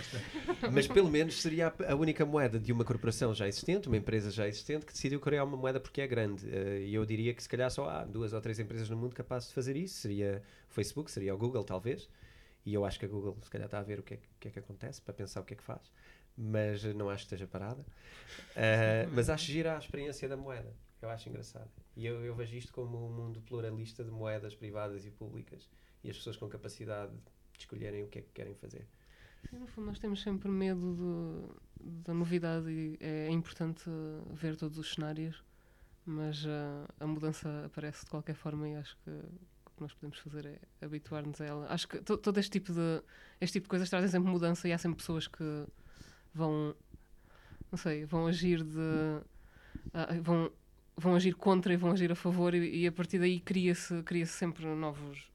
Mas 0.72 0.86
pelo 0.86 1.10
menos 1.10 1.40
seria 1.40 1.68
a, 1.68 1.92
a 1.92 1.94
única 1.96 2.24
moeda 2.24 2.58
de 2.58 2.72
uma 2.72 2.84
corporação 2.84 3.34
já 3.34 3.46
existente, 3.48 3.88
uma 3.88 3.96
empresa 3.96 4.30
já 4.30 4.46
existente, 4.48 4.86
que 4.86 4.92
decidiu 4.92 5.20
criar 5.20 5.44
uma 5.44 5.56
moeda 5.56 5.80
porque 5.80 6.00
é 6.00 6.06
grande. 6.06 6.46
Eh, 6.50 6.84
E 6.86 6.94
eu 6.94 7.04
diria 7.04 7.34
que 7.34 7.42
se 7.42 7.48
calhar 7.48 7.70
só 7.70 7.88
há 7.88 8.04
duas 8.04 8.32
ou 8.32 8.40
três 8.40 8.58
empresas 8.58 8.88
no 8.88 8.96
mundo 8.96 9.14
capazes 9.14 9.48
de 9.48 9.54
fazer 9.54 9.76
isso. 9.76 9.94
Seria 10.00 10.42
o 10.70 10.74
Facebook, 10.74 11.10
seria 11.10 11.34
o 11.34 11.38
Google, 11.38 11.64
talvez. 11.64 12.08
E 12.64 12.74
eu 12.74 12.84
acho 12.84 12.98
que 12.98 13.04
a 13.04 13.08
Google 13.08 13.36
se 13.42 13.50
calhar 13.50 13.66
está 13.66 13.78
a 13.78 13.82
ver 13.82 14.00
o 14.00 14.02
que 14.02 14.14
é, 14.14 14.18
que 14.40 14.48
é 14.48 14.50
que 14.50 14.58
acontece, 14.58 15.00
para 15.00 15.14
pensar 15.14 15.40
o 15.40 15.44
que 15.44 15.54
é 15.54 15.56
que 15.56 15.62
faz. 15.62 15.80
Mas 16.36 16.82
não 16.94 17.08
acho 17.08 17.24
que 17.26 17.34
esteja 17.34 17.46
parada. 17.46 17.84
Eh, 18.54 19.06
mas 19.12 19.30
acho 19.30 19.46
gira 19.46 19.76
a 19.76 19.78
experiência 19.78 20.28
da 20.28 20.36
moeda. 20.36 20.74
Eu 21.00 21.08
acho 21.10 21.28
engraçado. 21.28 21.70
E 21.96 22.04
eu, 22.06 22.24
eu 22.24 22.34
vejo 22.34 22.56
isto 22.56 22.72
como 22.72 23.06
um 23.06 23.10
mundo 23.10 23.40
pluralista 23.42 24.04
de 24.04 24.10
moedas 24.10 24.54
privadas 24.54 25.04
e 25.06 25.10
públicas. 25.10 25.68
E 26.04 26.10
as 26.10 26.16
pessoas 26.16 26.36
com 26.36 26.48
capacidade 26.48 27.12
de 27.12 27.58
escolherem 27.60 28.02
o 28.04 28.08
que 28.08 28.18
é 28.18 28.22
que 28.22 28.30
querem 28.32 28.54
fazer. 28.54 28.86
Sim, 29.48 29.58
no 29.58 29.66
fundo, 29.66 29.86
nós 29.86 29.98
temos 29.98 30.20
sempre 30.22 30.48
medo 30.50 30.94
de- 31.80 31.92
da 32.04 32.12
novidade 32.14 32.68
e 32.70 32.96
é 33.00 33.30
importante 33.30 33.84
ver 34.32 34.56
todos 34.56 34.76
os 34.78 34.92
cenários. 34.94 35.42
mas 36.04 36.44
uh, 36.44 36.86
a 37.00 37.06
mudança 37.06 37.64
aparece 37.66 38.04
de 38.04 38.10
qualquer 38.10 38.34
forma 38.36 38.68
e 38.68 38.76
acho 38.76 38.96
que 39.04 39.10
o 39.10 39.70
que 39.76 39.80
nós 39.80 39.92
podemos 39.92 40.18
fazer 40.20 40.46
é 40.46 40.84
habituar-nos 40.84 41.40
a 41.40 41.44
ela. 41.44 41.66
Acho 41.72 41.88
que 41.88 41.98
to- 42.00 42.16
todo 42.18 42.38
este 42.38 42.50
tipo 42.52 42.72
de 42.72 43.02
este 43.40 43.54
tipo 43.54 43.64
de 43.64 43.70
coisas 43.70 43.90
trazem 43.90 44.08
sempre 44.08 44.30
mudança 44.30 44.68
e 44.68 44.72
há 44.72 44.78
sempre 44.78 44.98
pessoas 44.98 45.26
que 45.26 45.66
vão 46.36 46.74
não 47.70 47.78
sei, 47.78 48.04
vão 48.04 48.26
agir 48.26 48.62
de 48.62 49.20
ah, 49.94 50.08
vão 50.22 50.50
vão 50.96 51.14
agir 51.14 51.34
contra 51.34 51.72
e 51.72 51.76
vão 51.76 51.90
agir 51.92 52.10
a 52.10 52.14
favor 52.14 52.54
e, 52.54 52.82
e 52.82 52.86
a 52.86 52.92
partir 52.92 53.18
daí 53.18 53.40
cria-se 53.40 54.02
cria-se 54.02 54.32
sempre 54.32 54.64
novos 54.66 55.30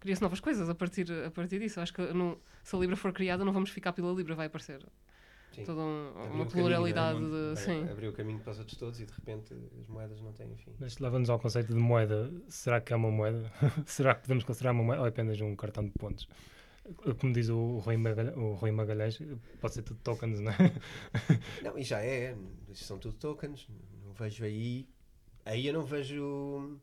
cria-se 0.00 0.20
novas 0.20 0.38
coisas 0.38 0.68
a 0.68 0.74
partir 0.74 1.10
a 1.10 1.30
partir 1.30 1.58
disso. 1.58 1.80
Acho 1.80 1.94
que 1.94 2.02
no- 2.12 2.38
se 2.62 2.76
a 2.76 2.78
Libra 2.78 2.94
for 2.94 3.10
criada 3.10 3.42
não 3.42 3.52
vamos 3.54 3.70
ficar 3.70 3.90
pela 3.94 4.12
Libra, 4.12 4.34
vai 4.34 4.48
aparecer 4.48 4.80
Sim. 5.54 5.64
toda 5.64 5.80
um- 5.80 6.10
uma 6.12 6.44
caminho, 6.44 6.50
pluralidade 6.50 7.18
é? 7.24 7.54
de 7.54 7.60
sim. 7.60 7.88
Abriu 7.90 8.10
o 8.10 8.12
caminho 8.12 8.38
para 8.40 8.50
os 8.52 8.58
outros 8.58 8.76
todos 8.76 9.00
e 9.00 9.06
de 9.06 9.12
repente 9.14 9.54
as 9.80 9.86
moedas 9.88 10.20
não 10.20 10.30
têm 10.34 10.54
fim. 10.56 10.74
Mas 10.78 10.98
leva-nos 10.98 11.30
ao 11.30 11.38
conceito 11.38 11.72
de 11.72 11.80
moeda. 11.80 12.30
Será 12.50 12.82
que 12.82 12.92
é 12.92 12.96
uma 12.96 13.10
moeda? 13.10 13.50
Será 13.86 14.14
que 14.14 14.20
podemos 14.22 14.44
considerar 14.44 14.72
uma 14.72 14.82
moeda 14.84 15.00
ou 15.00 15.06
é 15.06 15.08
apenas 15.08 15.40
um 15.40 15.56
cartão 15.56 15.82
de 15.86 15.92
pontos? 15.92 16.28
Como 17.18 17.32
diz 17.32 17.48
o 17.48 17.78
Rui, 17.78 17.96
Magalhães, 17.96 18.36
o 18.36 18.52
Rui 18.54 18.70
Magalhães, 18.70 19.18
pode 19.60 19.74
ser 19.74 19.82
tudo 19.82 20.00
tokens, 20.00 20.40
não 20.40 20.52
é? 20.52 20.56
Não, 21.62 21.78
e 21.78 21.82
já 21.82 22.02
é, 22.02 22.36
são 22.74 22.98
tudo 22.98 23.16
tokens. 23.16 23.66
Não 24.04 24.12
vejo 24.12 24.44
aí. 24.44 24.88
Aí 25.44 25.66
eu 25.66 25.72
não 25.72 25.84
vejo. 25.84 26.78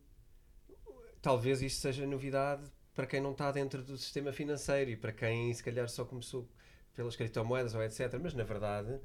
Talvez 1.22 1.62
isto 1.62 1.82
seja 1.82 2.08
novidade 2.08 2.64
para 2.96 3.06
quem 3.06 3.22
não 3.22 3.32
está 3.32 3.52
dentro 3.52 3.84
do 3.84 3.98
sistema 3.98 4.34
financeiro 4.34 4.92
e 4.92 4.98
para 4.98 5.12
quem 5.12 5.54
se 5.54 5.64
calhar 5.64 5.88
só 5.88 6.04
começou 6.04 6.50
pelas 6.96 7.16
criptomoedas 7.16 7.76
ou 7.76 7.84
etc. 7.84 8.20
Mas 8.22 8.34
na 8.34 8.44
verdade, 8.44 9.00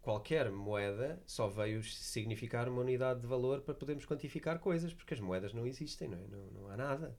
qualquer 0.00 0.50
moeda 0.50 1.22
só 1.26 1.48
veio 1.48 1.82
significar 1.82 2.68
uma 2.68 2.80
unidade 2.80 3.20
de 3.20 3.26
valor 3.26 3.60
para 3.62 3.74
podermos 3.74 4.04
quantificar 4.04 4.58
coisas, 4.58 4.92
porque 4.92 5.14
as 5.14 5.20
moedas 5.20 5.54
não 5.54 5.66
existem, 5.66 6.08
não 6.08 6.18
é? 6.18 6.26
Não, 6.26 6.50
não 6.50 6.68
há 6.68 6.76
nada. 6.76 7.16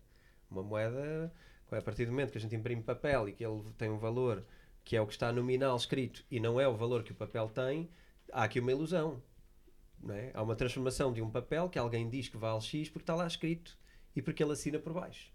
Uma 0.50 0.62
moeda, 0.62 1.34
a 1.72 1.82
partir 1.82 2.06
do 2.06 2.12
momento 2.12 2.32
que 2.32 2.38
a 2.38 2.42
gente 2.42 2.56
imprime 2.56 2.82
papel 2.84 3.30
e 3.30 3.34
que 3.34 3.46
ele 3.46 3.64
tem 3.78 3.90
um 3.90 3.98
valor 3.98 4.44
que 4.84 4.96
é 4.96 5.02
o 5.02 5.08
que 5.08 5.14
está 5.14 5.32
nominal 5.32 5.76
escrito 5.78 6.24
e 6.30 6.40
não 6.40 6.60
é 6.60 6.68
o 6.68 6.76
valor 6.76 7.04
que 7.04 7.12
o 7.12 7.16
papel 7.16 7.48
tem, 7.50 7.90
há 8.32 8.44
aqui 8.44 8.60
uma 8.60 8.72
ilusão. 8.72 9.22
Não 10.02 10.14
é? 10.14 10.32
Há 10.34 10.44
uma 10.44 10.56
transformação 10.56 11.14
de 11.14 11.22
um 11.22 11.30
papel 11.30 11.70
que 11.70 11.80
alguém 11.80 12.10
diz 12.10 12.28
que 12.28 12.36
vale 12.38 12.60
X 12.62 12.90
porque 12.90 13.04
está 13.04 13.16
lá 13.16 13.26
escrito 13.26 13.78
e 14.16 14.22
porque 14.22 14.44
ele 14.44 14.52
assina 14.52 14.78
por 14.78 14.92
baixo. 14.94 15.32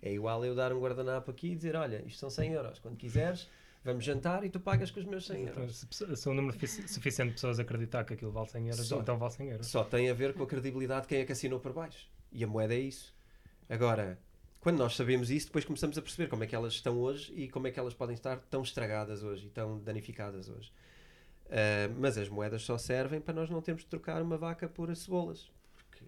É 0.00 0.12
igual 0.12 0.44
eu 0.44 0.54
dar 0.54 0.72
um 0.72 0.80
guardanapo 0.80 1.30
aqui 1.30 1.52
e 1.52 1.54
dizer: 1.54 1.76
Olha, 1.76 2.02
isto 2.06 2.18
são 2.18 2.30
100 2.30 2.52
euros. 2.52 2.78
Quando 2.80 2.96
quiseres, 2.96 3.46
vamos 3.84 4.02
jantar 4.04 4.42
e 4.44 4.48
tu 4.48 4.58
pagas 4.58 4.90
com 4.90 4.98
os 4.98 5.06
meus 5.06 5.26
100 5.26 5.42
Então, 5.44 5.60
euros. 5.62 5.86
se, 5.90 6.16
se 6.16 6.28
um 6.28 6.34
número 6.34 6.58
fi- 6.58 6.66
suficiente 6.66 7.28
de 7.28 7.34
pessoas 7.34 7.60
acreditar 7.60 8.04
que 8.04 8.14
aquilo 8.14 8.32
vale 8.32 8.48
100 8.48 8.68
euros, 8.68 8.86
Só. 8.86 9.00
então 9.00 9.18
vale 9.18 9.32
100 9.32 9.48
euros. 9.50 9.66
Só 9.66 9.84
tem 9.84 10.08
a 10.10 10.14
ver 10.14 10.32
com 10.32 10.42
a 10.42 10.46
credibilidade 10.46 11.02
de 11.02 11.08
quem 11.08 11.20
é 11.20 11.24
que 11.26 11.32
assinou 11.32 11.60
por 11.60 11.72
baixo. 11.74 12.08
E 12.32 12.42
a 12.42 12.46
moeda 12.46 12.74
é 12.74 12.78
isso. 12.80 13.14
Agora, 13.68 14.18
quando 14.62 14.78
nós 14.78 14.94
sabemos 14.94 15.28
isso, 15.28 15.46
depois 15.46 15.64
começamos 15.64 15.98
a 15.98 16.02
perceber 16.02 16.28
como 16.28 16.44
é 16.44 16.46
que 16.46 16.54
elas 16.54 16.72
estão 16.72 16.96
hoje 16.96 17.34
e 17.34 17.48
como 17.48 17.66
é 17.66 17.72
que 17.72 17.80
elas 17.80 17.94
podem 17.94 18.14
estar 18.14 18.38
tão 18.48 18.62
estragadas 18.62 19.24
hoje 19.24 19.48
e 19.48 19.50
tão 19.50 19.76
danificadas 19.80 20.48
hoje. 20.48 20.72
Ah, 21.50 21.92
mas 21.98 22.16
as 22.16 22.28
moedas 22.28 22.62
só 22.62 22.78
servem 22.78 23.20
para 23.20 23.34
nós 23.34 23.50
não 23.50 23.60
termos 23.60 23.82
de 23.82 23.88
trocar 23.88 24.22
uma 24.22 24.38
vaca 24.38 24.68
por 24.68 24.94
cebolas. 24.94 25.50
Porque 25.74 26.04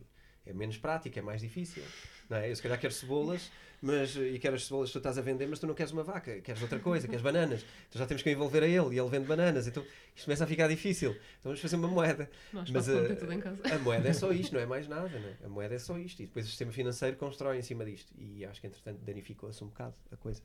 é 0.47 0.53
menos 0.53 0.79
prático, 0.79 1.19
é 1.19 1.23
mais 1.23 1.41
difícil. 1.41 1.83
Não 2.29 2.37
é? 2.39 2.51
Eu 2.51 2.57
se 2.57 2.63
calhar 2.63 2.79
quero 2.79 2.93
cebolas 2.93 3.51
mas, 3.83 4.17
e 4.17 4.39
quero 4.39 4.57
as 4.57 4.65
cebolas 4.65 4.89
que 4.89 4.95
tu 4.95 4.99
estás 4.99 5.19
a 5.19 5.21
vender, 5.21 5.47
mas 5.47 5.59
tu 5.59 5.67
não 5.67 5.75
queres 5.75 5.93
uma 5.93 6.03
vaca, 6.03 6.41
queres 6.41 6.63
outra 6.63 6.79
coisa, 6.79 7.07
queres 7.07 7.21
bananas. 7.21 7.67
Então 7.91 7.99
já 8.01 8.07
temos 8.07 8.23
que 8.23 8.31
envolver 8.31 8.63
a 8.63 8.67
ele 8.67 8.95
e 8.95 8.99
ele 8.99 9.09
vende 9.11 9.27
bananas. 9.27 9.67
Então 9.67 9.85
isto 10.17 10.25
começa 10.25 10.45
a 10.45 10.47
ficar 10.47 10.69
difícil. 10.69 11.11
Então 11.11 11.51
vamos 11.51 11.61
fazer 11.61 11.77
uma 11.77 11.89
moeda. 11.89 12.31
Nós 12.51 12.71
Mas, 12.71 12.87
mas, 12.87 13.11
eh, 13.11 13.15
tudo 13.15 13.33
em 13.35 13.41
casa. 13.41 13.61
A 13.75 13.79
moeda 13.79 14.09
é 14.09 14.13
só 14.15 14.33
isto, 14.33 14.55
não 14.55 14.61
é 14.61 14.65
mais 14.65 14.89
nada. 14.89 15.11
É? 15.19 15.45
A 15.45 15.49
moeda 15.51 15.75
é 15.75 15.79
só 15.79 15.99
isto. 15.99 16.23
E 16.23 16.27
depois 16.27 16.47
o 16.47 16.49
sistema 16.49 16.73
financeiro 16.73 17.17
constrói 17.19 17.59
em 17.59 17.63
cima 17.63 17.85
disto. 17.85 18.11
E 18.19 18.43
acho 18.47 18.59
que, 18.59 18.67
entretanto, 18.69 19.01
danificou-se 19.05 19.63
um 19.63 19.67
bocado 19.67 19.95
a 20.11 20.17
coisa. 20.17 20.41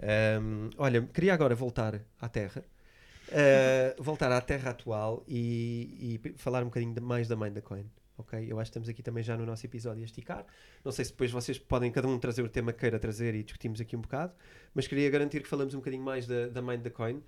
Ahm, 0.00 0.70
olha, 0.78 1.02
queria 1.12 1.34
agora 1.34 1.56
voltar 1.56 2.00
à 2.20 2.28
Terra. 2.28 2.64
Ah, 3.32 3.94
voltar 3.98 4.30
à 4.32 4.40
Terra 4.40 4.70
atual 4.70 5.24
e, 5.26 6.20
e 6.24 6.32
falar 6.36 6.62
um 6.62 6.66
bocadinho 6.66 6.94
de- 6.94 7.00
mais 7.00 7.26
da 7.28 7.36
mãe 7.36 7.52
da 7.52 7.60
Coin. 7.60 7.84
Ok? 8.20 8.38
Eu 8.48 8.58
acho 8.60 8.70
que 8.70 8.72
estamos 8.78 8.88
aqui 8.88 9.02
também 9.02 9.22
já 9.22 9.36
no 9.36 9.44
nosso 9.46 9.64
episódio 9.66 10.02
a 10.02 10.04
esticar. 10.06 10.44
Não 10.84 10.92
sei 10.92 11.04
se 11.04 11.10
depois 11.12 11.30
vocês 11.30 11.58
podem 11.58 11.90
cada 11.90 12.06
um 12.08 12.18
trazer 12.18 12.42
o 12.42 12.48
tema 12.48 12.72
que 12.72 12.80
queira 12.80 12.98
trazer 12.98 13.34
e 13.34 13.42
discutimos 13.42 13.80
aqui 13.80 13.96
um 13.96 14.00
bocado, 14.00 14.32
mas 14.74 14.86
queria 14.86 15.08
garantir 15.10 15.42
que 15.42 15.48
falamos 15.48 15.74
um 15.74 15.78
bocadinho 15.78 16.02
mais 16.02 16.26
da, 16.26 16.48
da 16.48 16.62
mãe 16.62 16.78
da 16.78 16.90
Coin. 16.90 17.22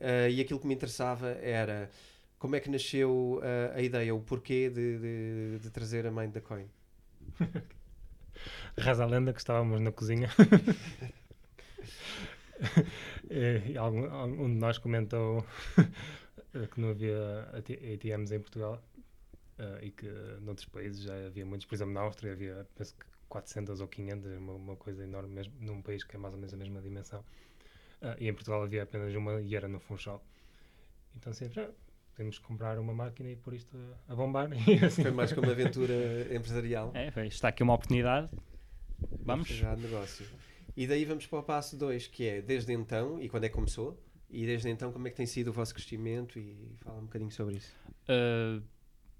Ah, 0.00 0.28
e 0.28 0.40
aquilo 0.40 0.58
que 0.60 0.66
me 0.66 0.74
interessava 0.74 1.28
era 1.42 1.90
como 2.38 2.56
é 2.56 2.60
que 2.60 2.68
nasceu 2.70 3.40
ah, 3.42 3.72
a 3.76 3.82
ideia, 3.82 4.14
o 4.14 4.20
porquê 4.20 4.68
de, 4.70 4.98
de- 4.98 5.58
de 5.60 5.70
trazer 5.70 6.06
a 6.06 6.10
mãe 6.10 6.28
da 6.30 6.40
Coin. 6.40 6.66
Reza 8.76 9.04
a 9.04 9.06
lenda 9.06 9.32
que 9.32 9.38
estávamos 9.38 9.80
na 9.80 9.92
cozinha. 9.92 10.28
e 13.30 13.72
e 13.72 13.78
algum, 13.78 14.10
algum 14.12 14.48
de 14.48 14.56
nós 14.58 14.78
comentou 14.78 15.44
que 16.72 16.80
não 16.80 16.90
havia 16.90 17.48
AT- 17.52 17.78
ATMs 17.94 18.34
em 18.34 18.40
Portugal 18.40 18.82
eh, 19.58 19.78
e 19.82 19.90
que 19.90 20.08
noutros 20.40 20.68
países 20.68 21.02
já 21.02 21.14
havia 21.26 21.44
muitos. 21.46 21.66
Por 21.66 21.74
exemplo, 21.74 21.92
na 21.92 22.00
Áustria 22.00 22.32
havia, 22.32 22.66
penso 22.74 22.94
que 22.94 23.06
400 23.28 23.80
ou 23.80 23.88
500, 23.88 24.32
uma, 24.38 24.52
uma 24.54 24.76
coisa 24.76 25.02
enorme 25.02 25.34
mesmo, 25.34 25.54
num 25.60 25.82
país 25.82 26.04
que 26.04 26.16
é 26.16 26.18
mais 26.18 26.34
ou 26.34 26.40
menos 26.40 26.54
a 26.54 26.56
mesma 26.56 26.80
dimensão. 26.80 27.24
Eh, 28.00 28.16
e 28.20 28.28
em 28.28 28.34
Portugal 28.34 28.62
havia 28.62 28.82
apenas 28.82 29.14
uma 29.14 29.40
e 29.40 29.54
era 29.54 29.68
no 29.68 29.80
Funchal. 29.80 30.24
Então 31.16 31.32
sempre, 31.32 31.60
ah, 31.60 31.70
temos 32.14 32.38
que 32.38 32.44
comprar 32.44 32.78
uma 32.78 32.92
máquina 32.92 33.30
e 33.30 33.36
pôr 33.36 33.54
isto 33.54 33.76
a, 34.08 34.12
a 34.12 34.16
bombar. 34.16 34.50
E 34.68 34.84
assim, 34.84 35.02
Foi 35.02 35.10
mais 35.10 35.32
como 35.32 35.46
uma 35.46 35.52
aventura 35.52 35.94
empresarial. 36.34 36.90
É, 36.94 37.10
foi, 37.10 37.26
está 37.26 37.48
aqui 37.48 37.62
uma 37.62 37.74
oportunidade. 37.74 38.28
Vamos. 39.24 39.48
Já 39.48 39.74
de 39.74 39.82
negócio. 39.82 40.26
E 40.76 40.86
daí 40.86 41.04
vamos 41.04 41.26
para 41.26 41.38
o 41.38 41.42
passo 41.42 41.76
2, 41.76 42.08
que 42.08 42.26
é 42.26 42.42
desde 42.42 42.72
então, 42.72 43.20
e 43.22 43.28
quando 43.28 43.44
é 43.44 43.48
que 43.48 43.54
começou, 43.54 43.96
e 44.28 44.44
desde 44.44 44.68
então 44.68 44.92
como 44.92 45.06
é 45.06 45.10
que 45.10 45.16
tem 45.16 45.26
sido 45.26 45.48
o 45.48 45.52
vosso 45.52 45.72
crescimento 45.72 46.38
e 46.38 46.74
fala 46.80 46.98
um 46.98 47.04
bocadinho 47.04 47.30
sobre 47.30 47.56
isso. 47.56 47.72
Uh, 48.08 48.60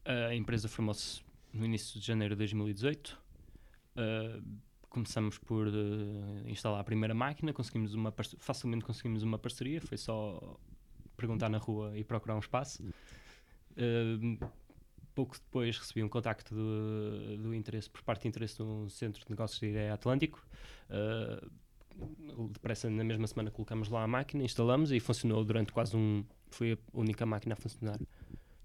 a 0.04 0.34
empresa 0.34 0.68
formou-se 0.68 1.22
no 1.52 1.64
início 1.64 1.98
de 1.98 2.06
janeiro 2.06 2.34
de 2.34 2.40
2018. 2.40 3.18
Uh, 3.96 4.42
começamos 4.88 5.38
por 5.38 5.66
uh, 5.66 6.48
instalar 6.48 6.80
a 6.80 6.84
primeira 6.84 7.14
máquina, 7.14 7.52
conseguimos 7.52 7.94
uma 7.94 8.12
facilmente 8.38 8.84
conseguimos 8.84 9.22
uma 9.22 9.38
parceria, 9.38 9.80
foi 9.80 9.96
só 9.96 10.58
perguntar 11.16 11.48
na 11.48 11.58
rua 11.58 11.96
e 11.96 12.04
procurar 12.04 12.36
um 12.36 12.40
espaço. 12.40 12.82
Uh, 13.72 14.38
pouco 15.14 15.36
depois 15.36 15.78
recebi 15.78 16.02
um 16.02 16.08
contacto 16.08 16.54
do, 16.54 17.36
do 17.38 17.54
interesse, 17.54 17.88
por 17.88 18.02
parte 18.02 18.22
de 18.22 18.28
interesse 18.28 18.58
do 18.58 18.88
Centro 18.90 19.22
de 19.24 19.30
Negócios 19.30 19.60
de 19.60 19.66
Ideia 19.66 19.94
Atlântico. 19.94 20.44
Uh, 20.90 21.50
depressa, 22.48 22.90
na 22.90 23.04
mesma 23.04 23.26
semana, 23.26 23.50
colocamos 23.50 23.88
lá 23.88 24.02
a 24.02 24.08
máquina, 24.08 24.42
instalamos 24.42 24.90
e 24.90 24.98
funcionou 24.98 25.44
durante 25.44 25.72
quase 25.72 25.96
um. 25.96 26.24
Foi 26.50 26.72
a 26.72 26.78
única 26.92 27.24
máquina 27.24 27.54
a 27.54 27.56
funcionar 27.56 27.98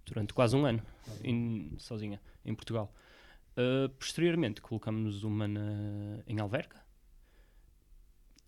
durante 0.10 0.34
quase 0.34 0.56
um 0.56 0.66
ano, 0.66 0.82
em- 1.24 1.74
sozinha, 1.78 2.22
em 2.46 2.54
Portugal. 2.54 2.94
Uh, 3.58 3.90
posteriormente, 3.90 4.62
colocamos 4.62 5.24
uma 5.24 5.48
na- 5.48 6.22
em 6.28 6.40
Alverca 6.40 6.82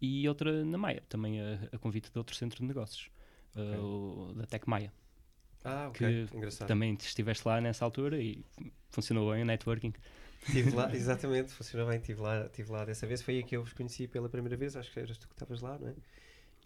e 0.02 0.28
outra 0.28 0.64
na 0.66 0.78
Maia, 0.78 1.04
também 1.08 1.40
a, 1.42 1.60
a 1.72 1.78
convite 1.78 2.12
de 2.12 2.18
outro 2.18 2.36
centro 2.36 2.60
de 2.60 2.66
negócios, 2.66 3.10
uh, 3.56 4.30
o 4.30 4.34
da 4.34 4.46
Tec 4.46 4.68
Maia. 4.68 4.92
Ah, 5.64 5.88
ok. 5.90 6.28
Que 6.28 6.36
Engraçado. 6.36 6.68
Também 6.68 6.98
estiveste 7.00 7.48
lá 7.48 7.62
nessa 7.62 7.86
altura 7.86 8.20
e 8.20 8.44
funcionou 8.90 9.32
bem 9.32 9.44
o 9.44 9.46
networking. 9.46 9.94
Estive 10.48 10.72
lá, 10.72 10.90
exatamente, 10.96 11.52
funcionou 11.52 11.88
bem, 11.88 11.98
estive 12.00 12.20
lá, 12.20 12.46
estive 12.46 12.72
lá 12.72 12.84
dessa 12.84 13.06
vez. 13.06 13.22
Foi 13.22 13.36
aí 13.36 13.44
que 13.44 13.56
eu 13.56 13.64
vos 13.64 13.74
conheci 13.74 14.08
pela 14.08 14.28
primeira 14.28 14.58
vez, 14.58 14.76
acho 14.76 14.92
que 14.92 15.00
eras 15.00 15.18
tu 15.20 15.28
que 15.28 15.36
estavas 15.36 15.62
lá, 15.62 15.78
não 15.78 15.90
é? 15.90 15.94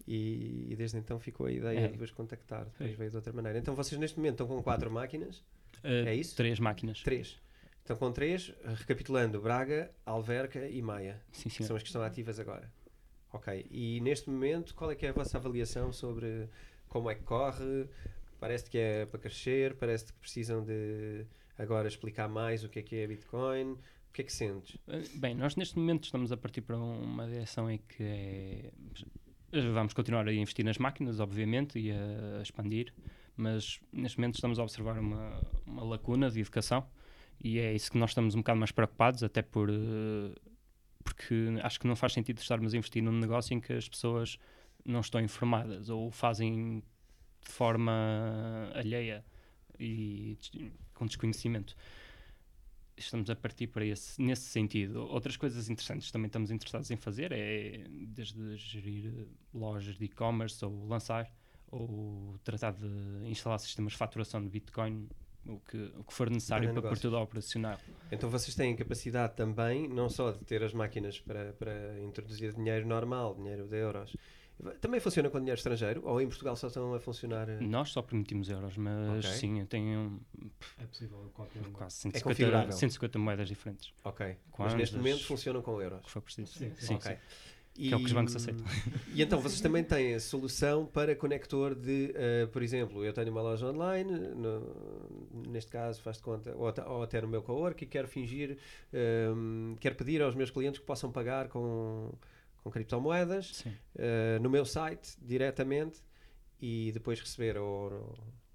E, 0.06 0.66
e 0.70 0.76
desde 0.76 0.98
então 0.98 1.18
ficou 1.18 1.46
a 1.46 1.52
ideia 1.52 1.80
É. 1.80 1.88
de 1.88 1.96
vos 1.98 2.10
contactar, 2.10 2.64
depois 2.64 2.90
Foi. 2.90 2.96
veio 2.96 3.10
de 3.10 3.16
outra 3.16 3.32
maneira. 3.32 3.58
Então 3.58 3.74
vocês 3.74 3.98
neste 4.00 4.16
momento 4.18 4.34
estão 4.42 4.46
com 4.46 4.62
quatro 4.62 4.90
máquinas, 4.90 5.42
Uh, 5.84 6.08
É 6.08 6.14
isso? 6.14 6.34
Três 6.34 6.58
máquinas. 6.58 7.02
três. 7.02 7.36
Estão 7.80 7.96
com 7.96 8.10
três, 8.10 8.52
recapitulando, 8.64 9.40
Braga, 9.40 9.90
Alverca 10.04 10.66
e 10.66 10.80
Maia. 10.82 11.20
Sim, 11.30 11.48
sim. 11.50 11.62
são 11.64 11.76
as 11.76 11.82
que 11.82 11.88
estão 11.88 12.02
ativas 12.02 12.40
agora. 12.40 12.72
Ok. 13.32 13.66
E 13.70 14.00
neste 14.00 14.28
momento, 14.30 14.74
qual 14.74 14.90
é 14.90 14.96
que 14.96 15.06
é 15.06 15.10
a 15.10 15.12
vossa 15.12 15.36
avaliação 15.36 15.92
sobre 15.92 16.48
como 16.88 17.08
é 17.10 17.14
que 17.14 17.22
corre? 17.22 17.86
Parece 18.40 18.68
que 18.70 18.78
é 18.78 19.06
para 19.06 19.20
crescer, 19.20 19.74
parece 19.76 20.06
que 20.06 20.12
precisam 20.14 20.64
de 20.64 21.26
agora 21.58 21.86
explicar 21.86 22.28
mais 22.28 22.64
o 22.64 22.68
que 22.68 22.78
é 22.80 22.82
que 22.82 22.96
é 22.96 23.06
Bitcoin. 23.06 23.72
O 23.72 24.12
que 24.12 24.22
é 24.22 24.24
que 24.24 24.32
sentes? 24.32 24.74
Uh, 24.88 25.18
Bem, 25.18 25.34
nós 25.34 25.54
neste 25.56 25.78
momento 25.78 26.04
estamos 26.04 26.32
a 26.32 26.36
partir 26.36 26.62
para 26.62 26.76
uma 26.78 27.26
direção 27.28 27.70
em 27.70 27.78
que 27.78 28.02
é... 28.02 28.70
Vamos 29.64 29.94
continuar 29.94 30.28
a 30.28 30.32
investir 30.32 30.64
nas 30.64 30.78
máquinas, 30.78 31.20
obviamente, 31.20 31.78
e 31.78 31.90
a 31.90 32.42
expandir, 32.42 32.92
mas 33.36 33.80
neste 33.92 34.18
momento 34.18 34.34
estamos 34.34 34.58
a 34.58 34.62
observar 34.62 34.98
uma, 34.98 35.40
uma 35.66 35.84
lacuna 35.84 36.30
de 36.30 36.40
educação 36.40 36.86
e 37.42 37.58
é 37.58 37.74
isso 37.74 37.90
que 37.90 37.98
nós 37.98 38.10
estamos 38.10 38.34
um 38.34 38.38
bocado 38.38 38.58
mais 38.58 38.72
preocupados, 38.72 39.22
até 39.22 39.42
por. 39.42 39.70
eh, 39.70 40.34
porque 41.04 41.34
acho 41.62 41.78
que 41.78 41.86
não 41.86 41.94
faz 41.94 42.12
sentido 42.12 42.38
estarmos 42.38 42.74
a 42.74 42.76
investir 42.76 43.02
num 43.02 43.12
negócio 43.12 43.54
em 43.54 43.60
que 43.60 43.72
as 43.72 43.88
pessoas 43.88 44.38
não 44.84 45.00
estão 45.00 45.20
informadas 45.20 45.88
ou 45.88 46.10
fazem 46.10 46.82
de 47.44 47.52
forma 47.52 48.72
alheia 48.74 49.24
e 49.78 50.36
com 50.94 51.06
desconhecimento. 51.06 51.76
Estamos 52.96 53.28
a 53.28 53.36
partir 53.36 53.66
para 53.66 53.84
esse, 53.84 54.20
nesse 54.20 54.44
sentido. 54.44 55.06
Outras 55.08 55.36
coisas 55.36 55.68
interessantes 55.68 56.10
também 56.10 56.26
estamos 56.26 56.50
interessados 56.50 56.90
em 56.90 56.96
fazer 56.96 57.30
é 57.32 57.84
desde 58.08 58.56
gerir 58.56 59.28
lojas 59.52 59.96
de 59.96 60.04
e-commerce 60.06 60.64
ou 60.64 60.86
lançar 60.86 61.30
ou 61.70 62.38
tratar 62.44 62.72
de 62.72 63.28
instalar 63.28 63.58
sistemas 63.58 63.92
de 63.92 63.98
faturação 63.98 64.42
de 64.42 64.48
Bitcoin, 64.48 65.08
o 65.46 65.60
que, 65.60 65.92
o 65.96 66.04
que 66.04 66.12
for 66.12 66.30
necessário 66.30 66.72
para, 66.72 66.80
Para 66.80 66.90
pôr 66.90 66.98
tudo 66.98 67.18
operacional. 67.18 67.78
Então 68.10 68.30
vocês 68.30 68.54
têm 68.54 68.74
capacidade 68.74 69.34
também, 69.34 69.88
não 69.88 70.08
só 70.08 70.32
de 70.32 70.44
ter 70.44 70.62
as 70.62 70.72
máquinas 70.72 71.20
para, 71.20 71.52
para 71.52 72.00
introduzir 72.00 72.54
dinheiro 72.54 72.86
normal, 72.86 73.34
dinheiro 73.34 73.66
de 73.66 73.76
euros. 73.76 74.16
Também 74.80 74.98
funciona 75.00 75.28
com 75.28 75.38
dinheiro 75.38 75.58
estrangeiro? 75.58 76.00
Ou 76.04 76.20
em 76.20 76.26
Portugal 76.26 76.56
só 76.56 76.68
estão 76.68 76.94
a 76.94 76.98
funcionar? 77.00 77.48
eh, 77.48 77.60
Nós 77.60 77.90
só 77.90 78.00
permitimos 78.00 78.48
euros, 78.48 78.76
mas 78.76 79.24
Ok. 79.24 79.30
sim, 79.38 79.60
eu 79.60 79.66
tenho 79.66 80.20
É 80.78 80.86
possível 80.86 81.30
qualquer 81.34 81.60
um. 81.62 81.72
quase 81.72 81.96
É 82.08 82.18
150, 82.18 82.22
configurável. 82.24 82.72
150 82.72 83.18
moedas 83.18 83.48
diferentes, 83.48 83.92
Ok. 84.02 84.36
Com 84.50 84.62
Mas 84.64 84.74
neste 84.74 84.96
momento 84.96 85.24
funcionam 85.24 85.60
com 85.62 85.80
euros. 85.80 86.02
que 86.04 86.10
for 86.10 86.22
preciso. 86.22 86.58
Sim, 86.58 86.72
sim, 86.78 86.94
ok. 86.94 87.12
sim. 87.12 87.18
Que 87.74 87.92
é 87.92 87.96
o 87.96 88.00
que 88.00 88.06
os 88.06 88.12
bancos 88.12 88.34
aceitam. 88.34 88.64
E 89.12 89.20
então 89.22 89.38
vocês 89.38 89.60
também 89.60 89.84
têm 89.84 90.14
a 90.14 90.20
solução 90.20 90.86
para 90.86 91.14
conector 91.14 91.74
de, 91.74 92.10
eh, 92.14 92.46
por 92.50 92.62
exemplo, 92.62 93.04
eu 93.04 93.12
tenho 93.12 93.30
uma 93.30 93.42
loja 93.42 93.66
online, 93.66 94.10
no- 94.10 95.42
neste 95.46 95.70
caso 95.70 96.00
faz 96.00 96.16
de 96.16 96.22
conta, 96.22 96.56
ou, 96.56 96.66
até- 96.68 96.82
ou 96.82 97.02
até 97.02 97.20
no 97.20 97.28
meu 97.28 97.42
cowork 97.42 97.84
e 97.84 97.86
quero 97.86 98.08
fingir, 98.08 98.56
ehm, 98.94 99.74
quero 99.78 99.94
pedir 99.94 100.22
aos 100.22 100.34
meus 100.34 100.50
clientes 100.50 100.80
que 100.80 100.86
possam 100.86 101.12
pagar 101.12 101.48
com, 101.48 102.10
com 102.66 102.70
criptomoedas 102.72 103.64
eh, 103.96 104.38
no 104.40 104.50
meu 104.50 104.64
site 104.64 105.16
diretamente 105.22 106.00
e 106.60 106.90
depois 106.92 107.20
receber 107.20 107.56
ou, 107.58 108.12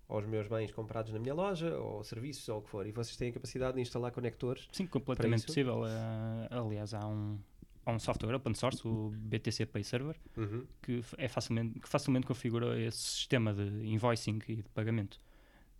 aos 0.09 0.25
meus 0.25 0.47
bens 0.49 0.69
comprados 0.71 1.13
na 1.13 1.19
minha 1.19 1.33
loja 1.33 1.77
ou 1.77 2.03
serviços 2.03 2.47
ou 2.49 2.59
o 2.59 2.61
que 2.61 2.69
for. 2.69 2.85
E 2.85 2.91
vocês 2.91 3.15
têm 3.15 3.29
a 3.29 3.33
capacidade 3.33 3.75
de 3.75 3.81
instalar 3.81 4.11
conectores. 4.11 4.67
Sim, 4.73 4.85
completamente 4.85 5.45
possível. 5.45 5.85
Eh, 5.87 6.47
aliás, 6.51 6.93
há 6.93 7.07
um, 7.07 7.39
há 7.85 7.91
um 7.93 7.99
software 7.99 8.35
open 8.35 8.53
source, 8.53 8.85
o 8.85 9.11
BTC 9.15 9.65
Pay 9.67 9.83
Server, 9.85 10.17
Uhum. 10.35 10.65
que 10.81 11.01
é 11.17 11.29
facilmente, 11.29 11.79
que 11.79 11.87
facilmente 11.87 12.27
configura 12.27 12.77
esse 12.81 12.97
sistema 12.97 13.53
de 13.53 13.63
invoicing 13.87 14.39
e 14.49 14.55
de 14.57 14.69
pagamento. 14.73 15.19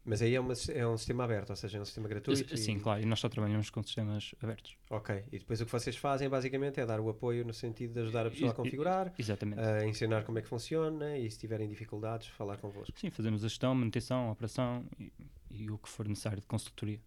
Mas 0.04 0.20
aí 0.22 0.34
é, 0.34 0.40
uma- 0.40 0.54
é 0.74 0.88
um 0.88 0.98
sistema 0.98 1.24
aberto, 1.26 1.52
ou 1.52 1.56
seja, 1.56 1.78
é 1.78 1.82
um 1.82 1.86
sistema 1.86 2.08
gratuito. 2.08 2.58
Sim, 2.58 2.78
e- 2.78 2.80
claro, 2.80 3.02
e 3.02 3.06
nós 3.06 3.20
só 3.20 3.30
trabalhamos 3.30 3.70
com 3.70 3.84
sistemas 3.84 4.34
abertos. 4.42 4.76
Ok, 4.90 5.24
e 5.32 5.38
depois 5.38 5.62
o 5.62 5.66
que 5.66 5.72
vocês 5.72 5.96
fazem 5.96 6.28
basicamente 6.28 6.80
é 6.80 6.86
dar 6.88 7.00
o 7.00 7.08
apoio 7.10 7.46
no 7.46 7.54
sentido 7.54 7.94
de 7.94 8.00
ajudar 8.02 8.26
a 8.26 8.32
pessoa 8.32 8.50
a 8.50 8.54
configurar, 8.56 9.14
Exatamente. 9.18 9.60
a 9.62 9.86
ensinar 9.86 10.24
como 10.24 10.40
é 10.40 10.42
que 10.42 10.48
funciona 10.48 11.18
e 11.18 11.30
se 11.30 11.38
tiverem 11.38 11.70
dificuldades, 11.70 12.28
falar 12.30 12.58
convosco. 12.58 12.92
Sim, 13.00 13.12
fazemos 13.12 13.44
a 13.46 13.48
gestão, 13.48 13.76
manutenção, 13.76 14.32
operação 14.32 14.84
e, 15.00 15.14
e 15.52 15.70
o 15.70 15.78
que 15.78 15.88
for 15.88 16.08
necessário 16.08 16.40
de 16.42 16.48
consultoria. 16.48 17.00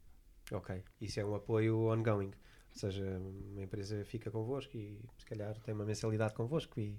Ok, 0.53 0.81
isso 1.01 1.19
é 1.19 1.25
um 1.25 1.35
apoio 1.35 1.77
ongoing, 1.93 2.27
ou 2.27 2.79
seja, 2.79 3.19
uma 3.19 3.63
empresa 3.63 4.05
fica 4.05 4.31
convosco 4.31 4.77
e 4.77 5.01
se 5.19 5.27
calhar 5.27 5.59
tem 5.63 5.75
uma 5.75 5.85
mensalidade 5.85 6.33
convosco 6.35 6.79
e 6.79 6.97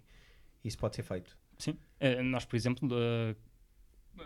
isso 0.61 0.77
pode 0.77 0.95
ser 0.97 1.03
feito. 1.03 1.37
Sim. 1.57 1.77
Eh, 2.01 2.21
nós, 2.21 2.43
por 2.43 2.57
exemplo, 2.57 2.89
da- 2.89 3.33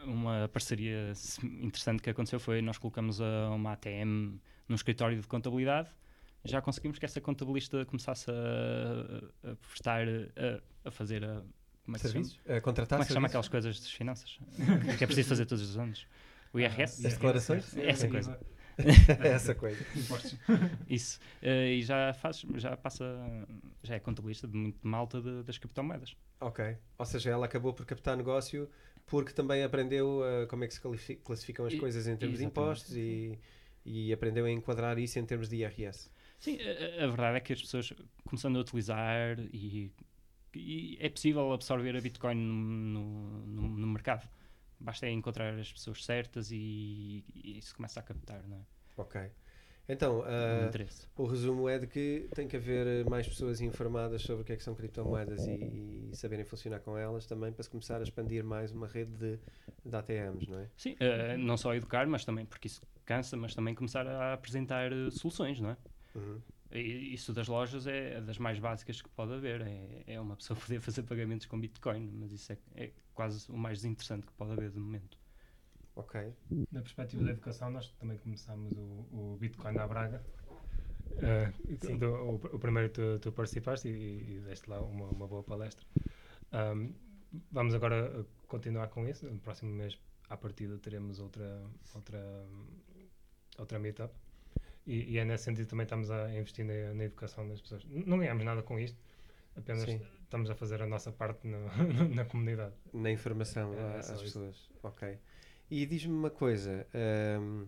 uma 0.06 0.49
parceria 0.52 1.13
se- 1.15 1.45
interessante 1.45 2.02
que 2.02 2.10
aconteceu 2.10 2.39
foi 2.39 2.62
nós 2.62 2.78
colocamos 2.78 3.19
a- 3.21 3.49
uma 3.52 3.73
ATM 3.73 4.39
num 4.67 4.75
escritório 4.75 5.19
de 5.19 5.28
contabilidade. 5.28 5.89
Já 6.45 6.62
conseguimos 6.62 6.97
que 6.99 7.06
essa 7.06 7.19
contabilista 7.19 7.86
começasse 7.86 8.25
a, 8.32 9.49
a 9.52 9.56
prestar, 9.56 10.08
a, 10.08 10.88
a 10.88 10.91
fazer 10.91 11.23
a. 11.25 11.41
Como 11.84 11.97
é 11.97 11.99
que 11.99 12.06
se? 12.08 12.12
Serviços? 12.13 12.39
A 12.47 12.62
contratar 12.62 12.97
Como 12.97 13.02
é 13.02 13.06
que 13.06 13.08
se 13.08 13.13
chama 13.13 13.28
aquelas 13.28 13.47
coisas 13.49 13.80
das 13.80 13.91
finanças? 13.91 14.39
que 14.97 15.04
é 15.04 15.08
preciso 15.08 15.28
fazer 15.30 15.45
todos 15.45 15.67
os 15.67 15.78
anos? 15.78 16.08
O 16.54 16.60
IRS? 16.60 17.06
As 17.06 17.13
declarações? 17.13 17.75
Essa 17.78 18.08
coisa. 18.08 18.39
Essa 19.21 19.54
coisa. 19.56 19.86
Isso. 20.88 21.19
Eh, 21.41 21.73
e 21.75 21.82
já 21.82 22.13
faz, 22.13 22.45
já 22.56 22.78
passa, 22.78 23.06
já 23.84 23.95
é 23.95 23.99
contabilista 23.99 24.47
de 24.47 24.56
muito 24.56 24.88
malta 24.88 25.21
de- 25.21 25.43
das 25.43 25.58
criptomoedas. 25.58 26.15
Ok, 26.39 26.78
ou 26.97 27.06
seja, 27.06 27.32
ela 27.32 27.45
acabou 27.45 27.73
por 27.73 27.86
captar 27.86 28.15
negócio 28.15 28.69
porque 29.07 29.33
também 29.33 29.63
aprendeu 29.63 30.21
uh, 30.21 30.47
como 30.47 30.63
é 30.63 30.67
que 30.67 30.73
se 30.73 31.15
classificam 31.17 31.65
as 31.65 31.73
E- 31.73 31.77
coisas 31.79 32.07
em 32.07 32.15
termos 32.15 32.39
de 32.39 32.45
impostos 32.45 32.95
e, 32.95 33.39
e 33.85 34.13
aprendeu 34.13 34.45
a 34.45 34.51
enquadrar 34.51 34.97
isso 34.99 35.19
em 35.19 35.25
termos 35.25 35.49
de 35.49 35.57
IRS. 35.57 36.09
Sim, 36.39 36.57
a, 36.62 37.03
a 37.03 37.07
verdade 37.07 37.38
é 37.38 37.39
que 37.39 37.53
as 37.53 37.62
pessoas 37.62 37.91
começando 38.25 38.57
a 38.57 38.62
utilizar 38.62 39.39
e, 39.53 39.91
e 40.55 40.97
é 40.99 41.09
possível 41.09 41.51
absorver 41.51 41.95
a 41.95 42.01
Bitcoin 42.01 42.35
no, 42.35 43.45
no, 43.47 43.69
no 43.69 43.88
mercado. 43.88 44.29
Basta 44.79 45.09
encontrar 45.09 45.57
as 45.59 45.71
pessoas 45.71 46.03
certas 46.05 46.51
e, 46.51 47.25
e 47.35 47.57
isso 47.57 47.75
começa 47.75 47.99
a 47.99 48.03
captar, 48.03 48.47
não 48.47 48.57
é? 48.57 48.65
Ok. 48.97 49.15
Então, 49.91 50.19
o 50.19 50.21
uh, 50.21 51.23
o 51.23 51.25
resumo 51.25 51.67
é 51.67 51.80
de 51.80 51.88
que 51.88 52.30
tem 52.36 52.47
que 52.47 52.56
haver 52.56 53.06
uh, 53.06 53.10
mais 53.10 53.28
pessoas 53.28 53.60
informadas 53.60 54.21
sobre 54.21 54.43
o 54.43 54.45
que 54.45 54.54
é 54.54 54.56
que 54.56 54.63
são 54.63 54.75
criptomoedas 54.75 55.47
e, 55.47 56.12
e 56.12 56.15
saberem 56.15 56.45
funcionar 56.45 56.80
com 56.80 56.95
elas 56.95 57.25
também 57.25 57.52
para 57.52 57.63
se 57.63 57.69
começar 57.71 57.99
a 57.99 58.04
expandir 58.04 58.43
mais 58.43 58.71
uma 58.71 58.88
rede 58.88 59.12
de, 59.13 59.39
de 59.84 59.95
ATMs, 59.95 60.47
não 60.47 60.60
é? 60.60 60.69
Sim, 60.78 60.95
eh, 60.99 61.36
não 61.38 61.58
só 61.58 61.73
educar, 61.73 62.06
mas 62.06 62.23
também, 62.23 62.45
porque 62.45 62.67
isso 62.67 62.84
cansa, 63.04 63.36
mas 63.36 63.56
também 63.56 63.73
começar 63.73 64.06
a 64.06 64.34
apresentar 64.34 64.91
soluções, 65.12 65.60
não 65.60 65.71
é? 65.71 65.78
Uhum. 66.13 66.39
Isso 66.71 67.34
das 67.34 67.47
lojas 67.47 67.88
é 67.88 68.21
das 68.21 68.38
mais 68.38 68.60
básicas 68.60 69.02
que 69.02 69.10
pode 69.10 69.34
haver. 69.34 69.62
É, 69.62 70.04
é 70.06 70.19
uma 70.19 70.36
pessoa 70.36 70.58
poder 70.60 70.80
fazer 70.80 71.02
pagamentos 71.04 71.47
com 71.47 71.60
Bitcoin, 71.60 72.12
mas 72.13 72.32
isso 72.32 72.52
é, 72.54 72.58
é 72.75 72.91
quase 73.13 73.52
o 73.52 73.58
mais 73.58 73.84
interessante 73.84 74.28
que 74.28 74.34
pode 74.34 74.52
haver 74.52 74.69
de 74.69 74.80
momento. 74.80 75.18
Ok. 75.99 76.33
Na 76.71 76.81
perspectiva 76.81 77.23
da 77.25 77.31
educação, 77.31 77.69
nós 77.69 77.91
também 77.99 78.17
começámos 78.17 78.71
o, 78.77 78.81
o 79.12 79.38
Bitcoin 79.39 79.77
à 79.77 79.85
Braga. 79.88 80.23
Eh, 81.21 81.51
do- 81.97 82.13
o, 82.15 82.35
o 82.35 82.59
primeiro 82.59 82.89
tu, 82.89 83.19
tu 83.19 83.31
participaste 83.33 83.89
e, 83.89 84.35
e 84.38 84.39
deste 84.39 84.69
lá 84.69 84.81
uma, 84.81 85.07
uma 85.09 85.27
boa 85.27 85.43
palestra. 85.43 85.85
Ahm, 86.53 86.93
vamos 87.51 87.73
agora 87.75 87.97
eh, 88.21 88.25
continuar 88.47 88.88
com 88.88 89.05
isso. 89.07 89.25
No 89.29 89.39
próximo 89.39 89.71
mês, 89.73 89.99
à 90.29 90.38
partida, 90.38 90.77
teremos 90.77 91.19
outra, 91.19 91.62
outra, 91.93 92.45
outra 93.57 93.77
meetup. 93.79 94.13
E, 94.88 95.12
e 95.12 95.17
é 95.17 95.25
nesse 95.25 95.43
sentido 95.43 95.67
também 95.67 95.83
estamos 95.83 96.09
a 96.09 96.31
investir 96.33 96.63
na, 96.65 96.93
na 96.93 97.03
educação 97.03 97.45
das 97.47 97.59
pessoas. 97.62 97.83
Não 97.85 98.17
ganhamos 98.19 98.45
nada 98.45 98.63
com 98.63 98.79
isto, 98.79 98.97
apenas 99.57 99.83
Sim. 99.83 100.01
estamos 100.23 100.49
a 100.49 100.55
fazer 100.55 100.81
a 100.81 100.88
nossa 100.88 101.12
parte 101.12 101.45
na, 101.45 101.59
na 102.15 102.23
comunidade. 102.23 102.73
Na 102.93 103.12
informação 103.12 103.73
É, 103.73 104.01
só 104.01 104.13
às 104.13 104.21
pessoas. 104.21 104.69
Ok. 104.81 105.19
E 105.69 105.86
diz-me 105.86 106.13
uma 106.13 106.29
coisa: 106.29 106.86
hum, 107.39 107.65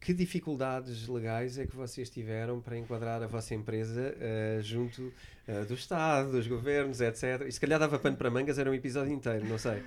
que 0.00 0.14
dificuldades 0.14 1.06
legais 1.08 1.58
é 1.58 1.66
que 1.66 1.76
vocês 1.76 2.08
tiveram 2.08 2.60
para 2.60 2.76
enquadrar 2.78 3.22
a 3.22 3.26
vossa 3.26 3.54
empresa 3.54 4.14
uh, 4.16 4.62
junto 4.62 5.02
uh, 5.46 5.64
do 5.66 5.74
Estado, 5.74 6.32
dos 6.32 6.46
governos, 6.46 7.00
etc. 7.02 7.46
E 7.46 7.52
se 7.52 7.60
calhar 7.60 7.78
dava 7.78 7.98
pano 7.98 8.16
para 8.16 8.30
mangas, 8.30 8.58
era 8.58 8.70
um 8.70 8.74
episódio 8.74 9.12
inteiro, 9.12 9.44
não 9.46 9.58
sei. 9.58 9.82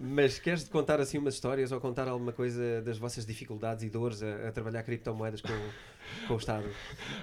Mas 0.00 0.38
queres 0.40 0.68
contar 0.68 1.00
assim 1.00 1.18
umas 1.18 1.34
histórias 1.34 1.70
ou 1.72 1.80
contar 1.80 2.08
alguma 2.08 2.32
coisa 2.32 2.82
das 2.82 2.98
vossas 2.98 3.24
dificuldades 3.24 3.84
e 3.84 3.90
dores 3.90 4.22
a, 4.24 4.48
a 4.48 4.52
trabalhar 4.52 4.82
criptomoedas 4.82 5.40
com, 5.40 5.52
com 6.26 6.34
o 6.34 6.36
Estado? 6.36 6.66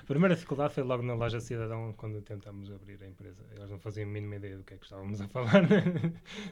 A 0.02 0.06
primeira 0.06 0.34
dificuldade 0.36 0.74
foi 0.74 0.84
logo 0.84 1.04
na 1.04 1.14
loja 1.16 1.42
Cidadão, 1.42 1.94
quando 1.98 2.22
tentámos 2.22 2.72
abrir 2.72 2.98
a 3.04 3.08
empresa. 3.08 3.44
Eles 3.56 3.70
não 3.70 3.78
faziam 3.80 4.08
a 4.08 4.12
mínima 4.12 4.38
ideia 4.38 4.58
do 4.58 4.64
que 4.64 4.74
é 4.74 4.78
que 4.78 4.86
estávamos 4.86 5.20
a 5.20 5.28
falar, 5.30 5.64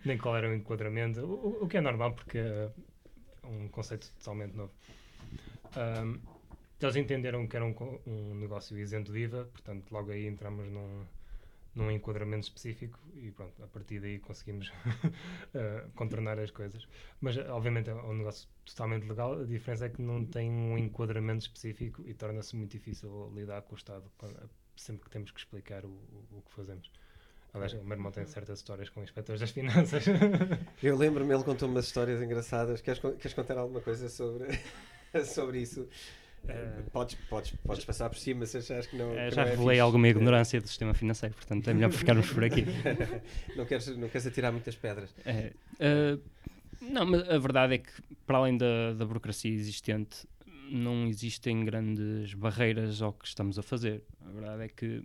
nem 0.03 0.17
qual 0.17 0.35
era 0.35 0.49
o 0.49 0.53
enquadramento, 0.53 1.21
o, 1.21 1.63
o- 1.63 1.67
que 1.69 1.77
é 1.77 1.81
normal, 1.81 2.13
porque 2.13 2.37
um 3.49 3.67
conceito 3.69 4.11
totalmente 4.19 4.55
novo. 4.55 4.71
Ahm, 5.75 6.19
eles 6.81 6.95
entenderam 6.95 7.45
que 7.47 7.55
era 7.55 7.65
um, 7.65 7.75
um 8.07 8.35
negócio 8.35 8.77
isento 8.77 9.11
de 9.11 9.19
IVA, 9.19 9.45
portanto, 9.45 9.91
logo 9.91 10.11
aí 10.11 10.25
entramos 10.27 10.69
num, 10.69 11.05
num 11.75 11.91
enquadramento 11.91 12.45
específico 12.47 12.97
e 13.15 13.31
pronto, 13.31 13.61
a 13.61 13.67
partir 13.67 13.99
daí 13.99 14.19
conseguimos 14.19 14.71
ah, 15.53 15.89
contornar 15.95 16.39
as 16.39 16.51
coisas. 16.51 16.87
Mas, 17.19 17.37
obviamente, 17.37 17.89
é 17.89 17.93
um 17.93 18.13
negócio 18.13 18.47
totalmente 18.65 19.07
legal. 19.07 19.41
A 19.41 19.45
diferença 19.45 19.85
é 19.85 19.89
que 19.89 20.01
não 20.01 20.25
tem 20.25 20.49
um 20.49 20.77
enquadramento 20.77 21.41
específico 21.41 22.01
e 22.05 22.13
torna-se 22.13 22.55
muito 22.55 22.71
difícil 22.71 23.31
lidar 23.35 23.61
com 23.63 23.75
o 23.75 23.77
Estado 23.77 24.09
sempre 24.75 25.03
que 25.03 25.09
temos 25.09 25.31
que 25.31 25.39
explicar 25.39 25.85
o, 25.85 25.89
o, 25.89 26.37
o 26.37 26.41
que 26.41 26.51
fazemos. 26.53 26.89
Aliás, 27.53 27.73
o 27.73 27.83
meu 27.83 27.93
irmão 27.93 28.11
tem 28.11 28.25
certas 28.27 28.59
histórias 28.59 28.89
com 28.89 29.01
inspectores 29.01 29.41
das 29.41 29.51
finanças. 29.51 30.05
Eu 30.83 30.95
lembro-me, 30.95 31.33
ele 31.33 31.43
contou 31.43 31.67
umas 31.67 31.85
histórias 31.85 32.21
engraçadas. 32.21 32.81
Queres, 32.81 32.99
queres 32.99 33.33
contar 33.33 33.57
alguma 33.57 33.81
coisa 33.81 34.07
sobre, 34.07 34.47
sobre 35.25 35.61
isso? 35.61 35.87
Eh, 36.47 36.83
podes, 36.91 37.15
podes, 37.29 37.51
podes 37.65 37.83
passar 37.85 38.09
por 38.09 38.17
cima 38.17 38.45
se 38.45 38.57
achares 38.57 38.87
que 38.87 38.95
não. 38.95 39.11
Eh, 39.13 39.31
já 39.31 39.41
não 39.41 39.47
é 39.47 39.51
revelei 39.51 39.75
fixe. 39.75 39.79
alguma 39.81 40.07
ignorância 40.07 40.61
do 40.61 40.67
sistema 40.67 40.93
financeiro, 40.93 41.35
portanto 41.35 41.67
é 41.69 41.73
melhor 41.73 41.91
ficarmos 41.91 42.31
por 42.31 42.43
aqui. 42.43 42.65
não, 43.57 43.65
queres, 43.65 43.87
não 43.97 44.07
queres 44.07 44.27
atirar 44.27 44.51
muitas 44.51 44.75
pedras. 44.75 45.13
É, 45.25 45.51
eh, 45.79 46.17
não, 46.81 47.05
mas 47.05 47.27
a 47.29 47.37
verdade 47.37 47.75
é 47.75 47.77
que, 47.79 47.91
para 48.25 48.37
além 48.37 48.57
da, 48.57 48.93
da 48.93 49.05
burocracia 49.05 49.51
existente, 49.51 50.25
não 50.71 51.07
existem 51.07 51.65
grandes 51.65 52.33
barreiras 52.33 53.01
ao 53.01 53.11
que 53.11 53.27
estamos 53.27 53.59
a 53.59 53.63
fazer. 53.63 54.03
A 54.25 54.29
verdade 54.31 54.63
é 54.63 54.67
que 54.69 55.03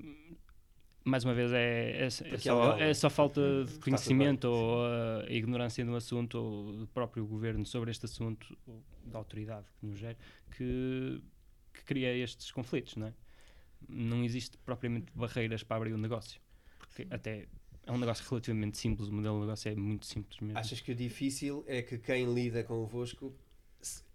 mais 1.04 1.22
uma 1.22 1.34
vez, 1.34 1.52
é, 1.52 1.90
é, 1.90 2.02
é 2.02 2.06
é 2.06 2.10
só, 2.10 2.24
legal, 2.24 2.80
é 2.80 2.94
só 2.94 3.10
falta 3.10 3.64
de 3.64 3.78
conhecimento 3.78 4.46
ou 4.46 4.78
uh, 4.78 5.26
a 5.28 5.30
ignorância 5.30 5.84
do 5.84 5.94
assunto 5.94 6.38
ou 6.38 6.72
do 6.72 6.86
próprio 6.86 7.26
governo 7.26 7.66
sobre 7.66 7.90
este 7.90 8.06
assunto, 8.06 8.56
ou 8.66 8.82
da 9.04 9.18
autoridade 9.18 9.66
que 9.78 9.86
nos 9.86 9.98
gera, 9.98 10.16
que, 10.56 11.22
que 11.74 11.84
cria 11.84 12.16
estes 12.16 12.50
conflitos, 12.50 12.96
não 12.96 13.08
é? 13.08 13.14
Não 13.86 14.24
existe 14.24 14.56
propriamente 14.58 15.12
barreiras 15.14 15.62
para 15.62 15.76
abrir 15.76 15.92
um 15.92 15.98
negócio, 15.98 16.40
porque 16.78 17.06
até 17.10 17.46
é 17.86 17.92
um 17.92 17.98
negócio 17.98 18.24
relativamente 18.28 18.78
simples, 18.78 19.08
o 19.08 19.12
modelo 19.12 19.36
de 19.36 19.40
negócio 19.42 19.70
é 19.70 19.74
muito 19.74 20.06
simples 20.06 20.40
mesmo. 20.40 20.58
Achas 20.58 20.80
que 20.80 20.92
o 20.92 20.94
difícil 20.94 21.62
é 21.66 21.82
que 21.82 21.98
quem 21.98 22.32
lida 22.32 22.64
convosco 22.64 23.34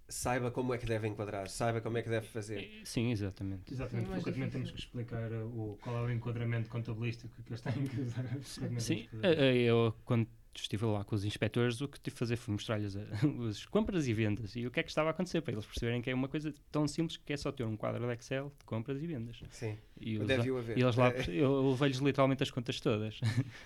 saiba 0.10 0.52
como 0.52 0.74
é 0.74 0.78
que 0.78 0.86
deve 0.86 1.08
enquadrar, 1.08 1.48
saiba 1.48 1.80
como 1.82 1.98
é 1.98 2.02
que 2.02 2.10
deve 2.10 2.28
fazer. 2.28 2.60
Eh, 2.60 2.82
Sim, 2.84 3.12
exatamente. 3.12 3.72
Exatamente, 3.72 4.10
mais 4.10 4.22
frequentemente 4.24 4.52
temos 4.54 4.72
que 4.72 4.80
explicar 4.80 5.32
o, 5.32 5.78
qual 5.82 5.98
é 5.98 6.02
o 6.08 6.12
enquadramento 6.12 6.70
contabilístico 6.70 7.34
que 7.44 7.50
eles 7.52 7.62
têm 7.62 7.88
que 7.88 8.02
usar. 8.02 8.26
Sim, 8.80 9.08
eh, 9.24 9.34
eh, 9.34 9.58
eu 9.64 9.94
quando 10.06 10.28
estive 10.56 10.84
lá 10.86 11.06
com 11.06 11.16
os 11.16 11.24
inspectores, 11.24 11.80
o 11.80 11.88
que 11.88 12.00
tive 12.00 12.16
de 12.16 12.20
fazer 12.20 12.36
foi 12.36 12.52
mostrar-lhes 12.52 12.96
a- 12.98 13.02
as 13.50 13.66
compras 13.66 14.08
e 14.08 14.14
vendas 14.14 14.56
e 14.56 14.66
o 14.66 14.72
que 14.72 14.80
é 14.80 14.84
que 14.84 14.90
estava 14.90 15.10
a 15.10 15.12
acontecer, 15.12 15.40
para 15.42 15.54
eles 15.54 15.66
perceberem 15.66 16.02
que 16.02 16.10
é 16.10 16.14
uma 16.14 16.28
coisa 16.28 16.54
tão 16.72 16.86
simples 16.88 17.16
que 17.18 17.32
é 17.32 17.38
só 17.38 17.52
ter 17.52 17.64
um 17.64 17.78
quadro 17.78 18.06
de 18.06 18.14
Excel 18.14 18.52
de 18.60 18.66
compras 18.66 19.02
e 19.02 19.08
vendas. 19.08 19.42
Sim, 19.52 19.78
E 20.02 20.16
eles, 20.16 20.28
deve-o 20.28 20.58
haver. 20.58 20.78
e 20.78 20.82
eles 20.82 20.96
lá, 20.96 21.12
eu 21.32 21.70
levei-lhes 21.70 22.00
literalmente 22.00 22.44
as 22.44 22.52
contas 22.52 22.80
todas 22.82 23.22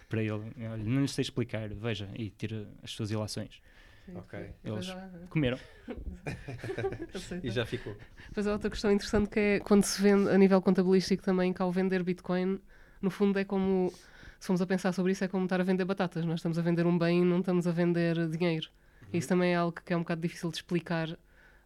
para 0.10 0.21
ele. 0.21 0.32
Olha, 0.34 0.77
não 0.77 1.01
lhes 1.01 1.12
sei 1.12 1.23
explicar, 1.23 1.67
veja, 1.73 2.08
e 2.15 2.29
tira 2.29 2.67
as 2.84 2.91
suas 2.91 3.10
ilações. 3.10 3.60
Sim, 4.06 4.18
Ok. 4.18 4.54
Eles- 4.63 4.89
há- 4.89 5.10
Comeram. 5.30 5.58
E 7.44 7.50
já 7.50 7.66
ficou. 7.66 7.96
Depois 8.28 8.48
há 8.48 8.52
outra 8.54 8.70
questão 8.70 8.92
interessante 8.92 9.30
que 9.30 9.39
é 9.39 9.60
quando 9.60 9.84
se 9.84 10.02
vende 10.02 10.30
a 10.30 10.38
nível 10.38 10.62
contabilístico 10.62 11.24
também, 11.24 11.54
que 11.54 11.62
ao 11.62 11.72
vender 11.72 12.04
Bitcoin, 12.04 12.60
no 13.02 13.10
fundo 13.10 13.38
é 13.39 13.46
como, 13.46 13.92
se 14.39 14.48
formos 14.48 14.62
a 14.62 14.68
pensar 14.68 14.92
sobre 14.94 15.12
isso, 15.12 15.24
é 15.24 15.28
como 15.28 15.46
estar 15.46 15.60
a 15.62 15.63
vender 15.63 15.86
batatas. 15.86 16.26
Nós 16.26 16.36
estamos 16.39 16.58
a 16.58 16.62
vender 16.62 16.86
um 16.86 16.98
bem 16.98 17.22
e 17.22 17.26
não 17.26 17.39
estamos 17.39 17.68
a 17.68 17.72
vender 17.72 18.28
dinheiro. 18.30 18.70
E 19.12 19.18
isso 19.18 19.28
também 19.28 19.54
é 19.54 19.56
algo 19.56 19.80
que 19.86 19.94
é 19.94 19.96
um 19.98 20.00
bocado 20.00 20.22
difícil 20.22 20.50
de 20.50 20.58
explicar 20.58 21.18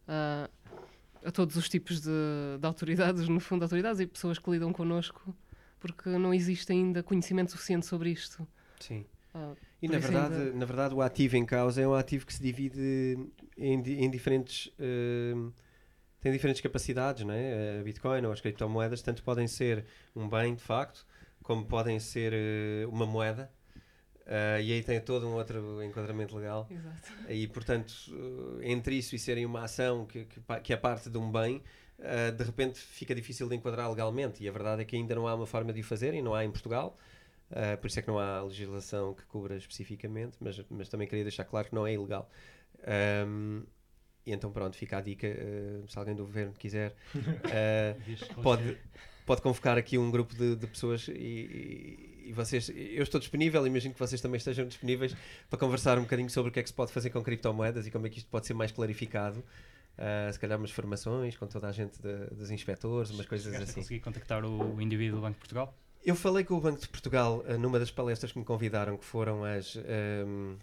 ah, 0.06 0.50
a 1.24 1.30
todos 1.30 1.56
os 1.56 1.68
tipos 1.68 2.00
de, 2.00 2.10
de 2.60 2.66
autoridades, 2.66 3.28
no 3.28 3.40
fundo, 3.40 3.62
autoridades 3.62 4.00
e 4.00 4.06
pessoas 4.06 4.38
que 4.38 4.50
lidam 4.50 4.72
connosco, 4.72 5.34
porque 5.80 6.08
não 6.10 6.34
existe 6.34 6.70
ainda 6.72 7.02
conhecimento 7.02 7.52
suficiente 7.52 7.86
sobre 7.86 8.10
isto. 8.10 8.46
Sim. 8.80 9.04
Ah, 9.38 9.54
E 9.80 9.86
na 9.88 9.98
verdade, 9.98 10.34
ainda- 10.34 10.52
na 10.58 10.64
verdade 10.66 10.94
o 10.94 11.00
ativo 11.02 11.36
em 11.36 11.46
causa 11.46 11.80
é 11.80 11.86
um 11.86 11.94
ativo 11.94 12.26
que 12.26 12.34
se 12.34 12.42
divide 12.42 13.16
em, 13.56 13.74
em 14.04 14.10
diferentes 14.10 14.72
eh, 14.78 15.34
tem 16.20 16.32
diferentes 16.32 16.60
capacidades, 16.60 17.24
não 17.24 17.32
é? 17.32 17.78
A 17.78 17.82
Bitcoin 17.84 18.26
ou 18.26 18.32
as 18.32 18.40
criptomoedas 18.40 19.00
tanto 19.02 19.22
podem 19.22 19.46
ser 19.46 19.84
um 20.16 20.28
bem 20.28 20.54
de 20.56 20.62
facto, 20.62 21.06
como 21.42 21.64
podem 21.64 22.00
ser 22.00 22.32
eh, 22.34 22.86
uma 22.88 23.06
moeda. 23.06 23.50
Ah, 24.26 24.60
e 24.60 24.72
aí 24.72 24.82
tem 24.82 25.00
todo 25.00 25.26
um 25.28 25.34
outro 25.34 25.82
enquadramento 25.82 26.36
legal. 26.36 26.66
exato. 26.70 27.12
E 27.32 27.46
portanto, 27.46 27.94
eh, 28.60 28.70
entre 28.72 28.96
isso 28.96 29.14
e 29.14 29.18
serem 29.18 29.46
uma 29.46 29.62
ação 29.62 30.04
que, 30.06 30.24
que, 30.24 30.40
que 30.64 30.72
é 30.72 30.76
parte 30.76 31.08
de 31.08 31.16
um 31.18 31.30
bem, 31.30 31.62
eh, 32.00 32.32
de 32.32 32.42
repente 32.42 32.78
fica 32.80 33.14
difícil 33.14 33.48
de 33.48 33.54
enquadrar 33.54 33.88
legalmente. 33.88 34.42
E 34.42 34.48
a 34.48 34.52
verdade 34.52 34.82
é 34.82 34.84
que 34.84 34.96
ainda 34.96 35.14
não 35.14 35.28
há 35.28 35.34
uma 35.36 35.46
forma 35.46 35.72
de 35.72 35.80
o 35.80 35.84
fazer 35.84 36.14
e 36.14 36.20
não 36.20 36.34
há 36.34 36.44
em 36.44 36.50
Portugal. 36.50 36.98
Uh, 37.50 37.78
por 37.78 37.86
isso 37.86 37.98
é 37.98 38.02
que 38.02 38.08
não 38.08 38.18
há 38.18 38.42
legislação 38.42 39.14
que 39.14 39.24
cubra 39.24 39.56
especificamente, 39.56 40.36
mas, 40.40 40.62
mas 40.68 40.88
também 40.88 41.08
queria 41.08 41.24
deixar 41.24 41.44
claro 41.44 41.68
que 41.68 41.74
não 41.74 41.86
é 41.86 41.94
ilegal. 41.94 42.30
Um, 43.26 43.62
e 44.26 44.32
então, 44.32 44.52
pronto, 44.52 44.76
fica 44.76 44.98
a 44.98 45.00
dica: 45.00 45.26
uh, 45.26 45.88
se 45.88 45.98
alguém 45.98 46.14
do 46.14 46.24
governo 46.24 46.52
quiser, 46.52 46.94
uh, 47.16 48.42
pode, 48.42 48.76
pode 49.24 49.40
convocar 49.42 49.78
aqui 49.78 49.96
um 49.96 50.10
grupo 50.10 50.34
de, 50.34 50.56
de 50.56 50.66
pessoas 50.66 51.08
e, 51.08 51.14
e- 52.26 52.32
vocês. 52.34 52.68
Eu 52.68 53.02
estou 53.02 53.18
disponível, 53.18 53.66
imagino 53.66 53.94
que 53.94 54.00
vocês 54.00 54.20
também 54.20 54.36
estejam 54.36 54.66
disponíveis 54.66 55.16
para 55.48 55.58
conversar 55.58 55.98
um 55.98 56.02
bocadinho 56.02 56.28
sobre 56.28 56.50
o 56.50 56.52
que 56.52 56.60
é 56.60 56.62
que 56.62 56.68
se 56.68 56.74
pode 56.74 56.92
fazer 56.92 57.08
com 57.08 57.22
criptomoedas 57.22 57.86
e 57.86 57.90
como 57.90 58.06
é 58.06 58.10
que 58.10 58.18
isto 58.18 58.28
pode 58.28 58.46
ser 58.46 58.52
mais 58.54 58.70
clarificado. 58.70 59.38
Uh, 59.98 60.32
se 60.32 60.38
calhar 60.38 60.58
umas 60.58 60.70
formações 60.70 61.36
com 61.36 61.46
toda 61.46 61.66
a 61.66 61.72
gente 61.72 62.00
de- 62.00 62.26
dos 62.34 62.50
inspectores, 62.50 63.10
umas 63.10 63.24
coisas 63.26 63.54
assim. 63.54 63.72
conseguir 63.80 64.00
contactar 64.00 64.44
o 64.44 64.80
indivíduo 64.80 65.16
do 65.16 65.22
Banco 65.22 65.32
de 65.34 65.38
Portugal? 65.40 65.74
Eu 66.04 66.14
falei 66.14 66.44
com 66.44 66.54
o 66.54 66.60
Banco 66.60 66.80
de 66.80 66.88
Portugal 66.88 67.44
eh, 67.46 67.56
numa 67.56 67.78
das 67.78 67.90
palestras 67.90 68.32
que 68.32 68.38
me 68.38 68.44
convidaram, 68.44 68.96
que 68.96 69.04
foram 69.04 69.44
as, 69.44 69.76
ehm, 69.76 70.56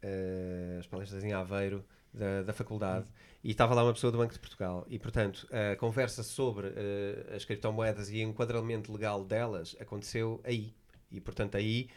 eh, 0.00 0.76
as 0.78 0.86
palestras 0.86 1.24
em 1.24 1.32
Aveiro 1.32 1.84
da, 2.14 2.42
da 2.42 2.52
faculdade, 2.52 3.06
e 3.42 3.50
estava 3.50 3.74
lá 3.74 3.82
uma 3.82 3.92
pessoa 3.92 4.10
do 4.10 4.18
Banco 4.18 4.32
de 4.32 4.38
Portugal. 4.38 4.86
E, 4.88 4.98
portanto, 4.98 5.46
a 5.52 5.76
conversa 5.76 6.22
sobre 6.22 6.68
eh, 6.74 7.34
as 7.34 7.44
criptomoedas 7.44 8.10
e 8.10 8.24
o 8.24 8.28
enquadramento 8.28 8.92
legal 8.92 9.24
delas 9.24 9.76
aconteceu 9.80 10.40
aí. 10.44 10.72
E, 11.10 11.20
portanto, 11.20 11.56
aí 11.56 11.88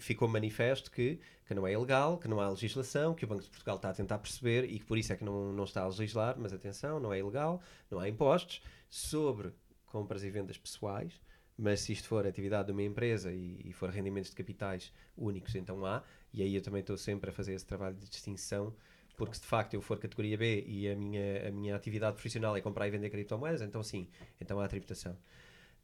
ficou 0.00 0.26
manifesto 0.26 0.90
que, 0.90 1.20
que 1.46 1.54
não 1.54 1.66
é 1.66 1.72
ilegal, 1.72 2.18
que 2.18 2.28
não 2.28 2.40
há 2.40 2.48
legislação, 2.48 3.14
que 3.14 3.24
o 3.24 3.28
Banco 3.28 3.42
de 3.42 3.50
Portugal 3.50 3.76
está 3.76 3.90
a 3.90 3.94
tentar 3.94 4.18
perceber 4.18 4.64
e 4.64 4.78
que 4.78 4.84
por 4.84 4.98
isso 4.98 5.12
é 5.12 5.16
que 5.16 5.24
não, 5.24 5.52
não 5.52 5.64
está 5.64 5.82
a 5.82 5.86
legislar, 5.86 6.34
mas 6.38 6.52
atenção, 6.52 6.98
não 6.98 7.12
é 7.12 7.18
ilegal, 7.18 7.60
não 7.90 8.00
há 8.00 8.08
impostos 8.08 8.60
sobre 8.90 9.52
compras 9.86 10.24
e 10.24 10.30
vendas 10.30 10.58
pessoais, 10.58 11.20
mas 11.58 11.80
se 11.80 11.92
isto 11.92 12.08
for 12.08 12.26
atividade 12.26 12.66
de 12.66 12.72
uma 12.72 12.82
empresa 12.82 13.32
e, 13.32 13.60
e 13.64 13.72
for 13.72 13.88
rendimentos 13.90 14.30
de 14.30 14.36
capitais 14.36 14.92
únicos, 15.16 15.54
então 15.54 15.84
há, 15.86 16.02
e 16.32 16.42
aí 16.42 16.54
eu 16.54 16.62
também 16.62 16.80
estou 16.80 16.96
sempre 16.96 17.30
a 17.30 17.32
fazer 17.32 17.54
esse 17.54 17.66
trabalho 17.66 17.96
de 17.96 18.08
distinção, 18.08 18.74
porque 19.16 19.34
se 19.36 19.40
de 19.40 19.46
facto 19.46 19.74
eu 19.74 19.80
for 19.80 19.98
categoria 19.98 20.36
B 20.36 20.64
e 20.66 20.88
a 20.88 20.94
minha, 20.94 21.48
a 21.48 21.50
minha 21.50 21.74
atividade 21.74 22.14
profissional 22.14 22.56
é 22.56 22.60
comprar 22.60 22.86
e 22.86 22.90
vender 22.90 23.08
criptomoedas, 23.08 23.62
então 23.62 23.82
sim, 23.82 24.08
então 24.40 24.60
há 24.60 24.68
tributação. 24.68 25.16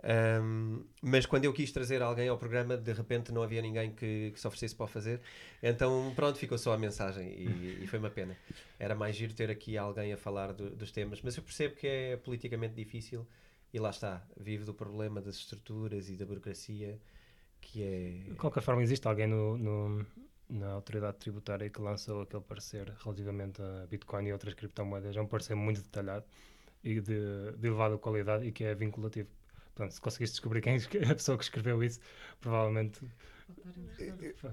Ahm, 0.04 0.82
mas 1.00 1.24
quando 1.26 1.44
eu 1.44 1.52
quis 1.52 1.70
trazer 1.70 2.02
alguém 2.02 2.28
ao 2.28 2.36
programa, 2.36 2.76
de 2.76 2.92
repente 2.92 3.30
não 3.32 3.40
havia 3.42 3.62
ninguém 3.62 3.92
que, 3.92 4.32
que 4.32 4.40
se 4.40 4.46
oferecesse 4.46 4.74
para 4.74 4.84
o 4.84 4.88
fazer, 4.88 5.20
então 5.62 6.12
pronto, 6.14 6.38
ficou 6.38 6.58
só 6.58 6.72
a 6.72 6.78
mensagem 6.78 7.28
e, 7.28 7.84
e 7.84 7.86
foi 7.86 7.98
uma 8.00 8.10
pena. 8.10 8.36
Era 8.78 8.94
mais 8.96 9.14
giro 9.14 9.32
ter 9.32 9.48
aqui 9.48 9.78
alguém 9.78 10.12
a 10.12 10.16
falar 10.16 10.52
do- 10.52 10.70
dos 10.70 10.90
temas, 10.90 11.22
mas 11.22 11.36
eu 11.36 11.42
percebo 11.42 11.76
que 11.76 11.86
é 11.86 12.16
politicamente 12.16 12.74
difícil 12.74 13.24
e 13.72 13.78
lá 13.78 13.90
está, 13.90 14.26
vive 14.36 14.64
do 14.64 14.74
problema 14.74 15.20
das 15.20 15.36
estruturas 15.36 16.08
e 16.10 16.16
da 16.16 16.26
burocracia 16.26 17.00
que 17.60 17.82
é. 17.82 18.30
De 18.30 18.34
qualquer 18.36 18.62
forma, 18.62 18.82
existe 18.82 19.06
alguém 19.08 19.26
no, 19.26 19.56
no- 19.58 20.06
na 20.48 20.72
autoridade 20.72 21.18
tributária 21.18 21.70
que 21.70 21.80
lançou 21.80 22.22
aquele 22.22 22.42
parecer 22.42 22.90
relativamente 23.02 23.62
a 23.62 23.86
Bitcoin 23.86 24.26
e 24.28 24.32
outras 24.32 24.54
criptomoedas. 24.54 25.16
É 25.16 25.20
um 25.20 25.26
parecer 25.26 25.54
muito 25.54 25.82
detalhado 25.82 26.26
e 26.84 27.00
de, 27.00 27.52
de 27.58 27.66
elevada 27.68 27.96
qualidade 27.98 28.46
e 28.46 28.52
que 28.52 28.64
é 28.64 28.74
vinculativo. 28.74 29.28
Portanto, 29.74 29.92
se 29.92 30.00
conseguiste 30.00 30.34
descobrir 30.34 30.60
quem 30.62 30.76
esque- 30.76 30.98
a 31.04 31.14
pessoa 31.14 31.38
que 31.38 31.44
escreveu 31.44 31.82
isso, 31.82 32.00
provavelmente 32.40 33.00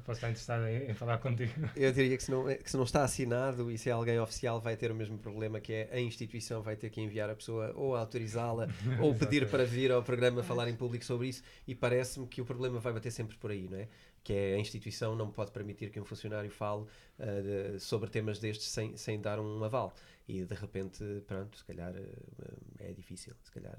posso 0.05 0.11
estar 0.11 0.29
interessado 0.29 0.65
em, 0.67 0.91
em 0.91 0.93
falar 0.93 1.17
contigo. 1.19 1.51
Eu 1.75 1.91
diria 1.91 2.15
que 2.17 2.23
se, 2.23 2.31
não, 2.31 2.45
que 2.45 2.69
se 2.69 2.77
não 2.77 2.83
está 2.83 3.03
assinado 3.03 3.71
e 3.71 3.77
se 3.77 3.89
é 3.89 3.91
alguém 3.91 4.19
oficial, 4.19 4.59
vai 4.59 4.75
ter 4.77 4.91
o 4.91 4.95
mesmo 4.95 5.17
problema 5.17 5.59
que 5.59 5.73
é 5.73 5.89
a 5.91 5.99
instituição 5.99 6.61
vai 6.61 6.75
ter 6.75 6.89
que 6.89 7.01
enviar 7.01 7.29
a 7.29 7.35
pessoa 7.35 7.73
ou 7.75 7.95
autorizá-la 7.95 8.67
ou 9.01 9.13
pedir 9.15 9.49
para 9.49 9.65
vir 9.65 9.91
ao 9.91 10.03
programa 10.03 10.43
falar 10.43 10.67
em 10.69 10.75
público 10.75 11.03
sobre 11.05 11.27
isso. 11.29 11.43
E 11.67 11.73
parece-me 11.75 12.27
que 12.27 12.41
o 12.41 12.45
problema 12.45 12.79
vai 12.79 12.93
bater 12.93 13.11
sempre 13.11 13.37
por 13.37 13.51
aí, 13.51 13.67
não 13.69 13.77
é? 13.77 13.87
Que 14.23 14.33
é 14.33 14.55
a 14.55 14.59
instituição 14.59 15.15
não 15.15 15.31
pode 15.31 15.51
permitir 15.51 15.89
que 15.89 15.99
um 15.99 16.05
funcionário 16.05 16.49
fale 16.51 16.85
ah, 17.19 17.25
de- 17.73 17.79
sobre 17.79 18.09
temas 18.09 18.39
destes 18.39 18.67
sem, 18.67 18.95
sem 18.97 19.19
dar 19.19 19.39
um 19.39 19.63
aval. 19.63 19.93
E 20.27 20.43
de 20.43 20.53
repente, 20.53 21.03
pronto, 21.25 21.57
se 21.57 21.65
calhar 21.65 21.93
ah, 21.95 22.53
é 22.79 22.91
difícil, 22.93 23.33
se 23.43 23.51
calhar 23.51 23.77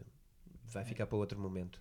vai 0.72 0.84
ficar 0.84 1.06
para 1.06 1.16
outro 1.16 1.38
momento. 1.38 1.80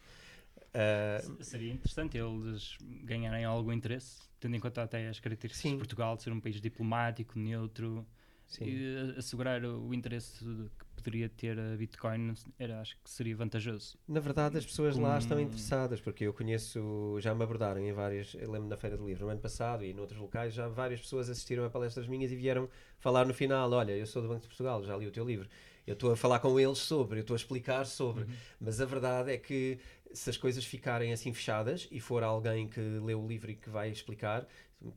Ah, 0.74 1.20
Seria 1.42 1.74
interessante 1.74 2.18
eles 2.18 2.78
ganharem 3.04 3.46
algum 3.46 3.72
interesse, 3.72 4.22
tendo 4.40 4.56
em 4.56 4.60
conta 4.60 4.84
até 4.84 5.08
as 5.08 5.20
características 5.20 5.62
Sim. 5.62 5.72
de 5.72 5.78
Portugal 5.78 6.16
de 6.16 6.24
ser 6.24 6.32
um 6.32 6.40
país 6.40 6.62
diplomático, 6.62 7.38
neutro, 7.38 8.06
sim. 8.46 8.66
e 8.66 9.16
assegurar 9.18 9.64
o 9.64 9.94
interesse 9.94 10.44
que 10.44 10.86
poderia 10.96 11.30
ter 11.30 11.58
a 11.58 11.76
Bitcoin, 11.78 12.34
era, 12.58 12.82
acho 12.82 12.96
que 13.04 13.10
seria 13.10 13.36
vantajoso. 13.36 13.98
Na 14.08 14.20
verdade, 14.20 14.58
as 14.58 14.66
pessoas 14.66 14.98
lá 14.98 15.18
estão 15.18 15.40
interessadas, 15.40 16.02
porque 16.02 16.26
eu 16.26 16.34
conheço, 16.34 17.18
já 17.20 17.34
me 17.34 17.44
abordaram 17.44 17.80
em 17.82 17.94
várias, 17.94 18.36
eu 18.36 18.52
lembro 18.52 18.68
na 18.68 18.78
Feira 18.78 18.98
do 18.98 19.08
Livro 19.08 19.26
no 19.26 19.32
ano 19.32 19.40
passado 19.40 19.84
e 19.86 19.94
noutros 19.94 20.20
locais, 20.20 20.54
já 20.54 20.68
várias 20.68 21.00
pessoas 21.00 21.30
assistiram 21.30 21.64
a 21.64 21.70
palestras 21.70 22.08
minhas 22.08 22.32
e 22.32 22.36
vieram 22.36 22.70
falar 23.00 23.26
no 23.26 23.34
final: 23.34 23.72
Olha, 23.72 23.94
eu 23.96 24.06
sou 24.06 24.22
do 24.22 24.28
Banco 24.28 24.42
de 24.42 24.48
Portugal, 24.48 24.84
já 24.84 24.96
li 24.98 25.08
o 25.08 25.12
teu 25.12 25.26
livro. 25.26 25.48
Eu 25.88 25.94
estou 25.94 26.12
a 26.12 26.16
falar 26.16 26.38
com 26.40 26.60
eles 26.60 26.78
sobre, 26.78 27.18
eu 27.18 27.22
estou 27.22 27.34
a 27.34 27.38
explicar 27.38 27.84
sobre. 27.84 28.28
Mas 28.62 28.80
a 28.80 28.86
verdade 28.86 29.32
é 29.32 29.38
que 29.38 29.80
se 30.14 30.30
as 30.30 30.38
coisas 30.38 30.66
ficarem 30.66 31.12
assim 31.14 31.34
fechadas 31.34 31.88
e 31.92 32.00
for 32.00 32.24
alguém 32.24 32.68
que 32.68 32.80
lê 32.80 33.14
o 33.14 33.28
livro 33.28 33.52
e 33.52 33.56
que 33.56 33.70
vai 33.70 33.90
explicar, 33.90 34.48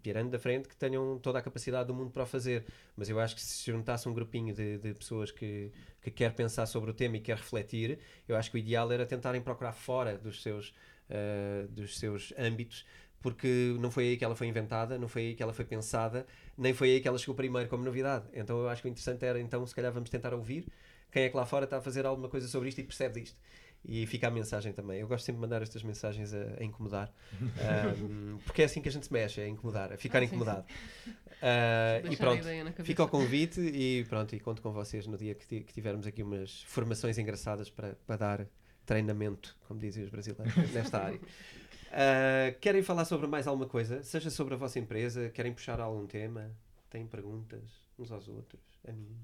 pirando 0.02 0.30
da 0.30 0.38
frente, 0.38 0.68
que 0.68 0.76
tenham 0.76 1.18
toda 1.18 1.38
a 1.38 1.42
capacidade 1.42 1.88
do 1.88 1.94
mundo 1.94 2.10
para 2.10 2.22
o 2.22 2.26
fazer. 2.26 2.64
Mas 2.96 3.08
eu 3.08 3.18
acho 3.20 3.34
que 3.34 3.42
se 3.42 3.70
juntasse 3.70 4.08
um 4.08 4.14
grupinho 4.14 4.54
de, 4.54 4.78
de 4.78 4.94
pessoas 4.94 5.30
que, 5.30 5.70
que 6.00 6.10
quer 6.10 6.32
pensar 6.34 6.66
sobre 6.66 6.90
o 6.90 6.94
tema 6.94 7.16
e 7.16 7.20
quer 7.20 7.36
refletir, 7.36 7.98
eu 8.28 8.36
acho 8.36 8.50
que 8.50 8.56
o 8.56 8.58
ideal 8.58 8.90
era 8.92 9.04
tentarem 9.06 9.40
procurar 9.40 9.72
fora 9.72 10.16
dos 10.16 10.42
seus, 10.42 10.74
ah, 11.10 11.66
dos 11.68 11.98
seus 11.98 12.32
âmbitos, 12.38 12.86
porque 13.20 13.76
não 13.78 13.90
foi 13.90 14.04
aí 14.08 14.16
que 14.16 14.24
ela 14.24 14.34
foi 14.34 14.46
inventada, 14.48 14.98
não 14.98 15.08
foi 15.08 15.22
aí 15.22 15.34
que 15.34 15.42
ela 15.42 15.52
foi 15.52 15.64
pensada, 15.64 16.26
nem 16.56 16.74
foi 16.74 16.90
aí 16.92 17.00
que 17.00 17.06
ela 17.08 17.18
chegou 17.18 17.34
primeiro 17.34 17.68
como 17.68 17.84
novidade. 17.84 18.26
Então 18.32 18.58
eu 18.60 18.68
acho 18.68 18.82
que 18.82 18.88
o 18.88 18.90
interessante 18.90 19.24
era, 19.24 19.40
então, 19.40 19.64
se 19.66 19.74
calhar 19.74 19.92
vamos 19.92 20.10
tentar 20.10 20.34
ouvir 20.34 20.66
quem 21.10 21.24
é 21.24 21.28
que 21.28 21.36
lá 21.36 21.44
fora 21.44 21.64
está 21.64 21.76
a 21.76 21.80
fazer 21.80 22.06
alguma 22.06 22.28
coisa 22.28 22.48
sobre 22.48 22.70
isto 22.70 22.80
e 22.80 22.84
percebe 22.84 23.20
disto. 23.20 23.36
E 23.84 24.06
fica 24.06 24.28
a 24.28 24.30
mensagem 24.30 24.72
também. 24.72 25.00
Eu 25.00 25.08
gosto 25.08 25.24
sempre 25.24 25.38
de 25.38 25.42
mandar 25.42 25.60
estas 25.60 25.82
mensagens 25.82 26.32
a, 26.32 26.60
a 26.60 26.64
incomodar, 26.64 27.12
um, 28.00 28.38
porque 28.44 28.62
é 28.62 28.64
assim 28.64 28.80
que 28.80 28.88
a 28.88 28.92
gente 28.92 29.06
se 29.06 29.12
mexe, 29.12 29.40
é 29.40 29.48
incomodar, 29.48 29.92
a 29.92 29.96
ficar 29.96 30.18
Ah, 30.18 30.20
sim, 30.20 30.28
sim. 30.28 30.34
incomodado. 30.34 30.66
Uh, 31.42 32.06
e 32.12 32.16
pronto, 32.16 32.44
fica 32.84 33.02
o 33.02 33.08
convite 33.08 33.60
e 33.60 34.04
pronto, 34.04 34.32
e 34.32 34.38
conto 34.38 34.62
com 34.62 34.70
vocês 34.70 35.08
no 35.08 35.18
dia 35.18 35.34
que, 35.34 35.62
que 35.62 35.72
tivermos 35.72 36.06
aqui 36.06 36.22
umas 36.22 36.62
formações 36.68 37.18
engraçadas 37.18 37.68
para, 37.68 37.96
para 38.06 38.16
dar 38.16 38.46
treinamento, 38.86 39.56
como 39.66 39.80
dizem 39.80 40.04
os 40.04 40.08
brasileiros, 40.08 40.54
nesta 40.72 41.02
área. 41.02 41.18
Uh, 41.18 42.58
querem 42.60 42.80
falar 42.80 43.04
sobre 43.06 43.26
mais 43.26 43.48
alguma 43.48 43.66
coisa? 43.66 44.04
Seja 44.04 44.30
sobre 44.30 44.54
a 44.54 44.56
vossa 44.56 44.78
empresa, 44.78 45.30
querem 45.30 45.52
puxar 45.52 45.80
algum 45.80 46.06
tema? 46.06 46.48
Têm 46.88 47.08
perguntas 47.08 47.62
uns 47.98 48.12
aos 48.12 48.28
outros, 48.28 48.62
a 48.86 48.92
mim? 48.92 49.18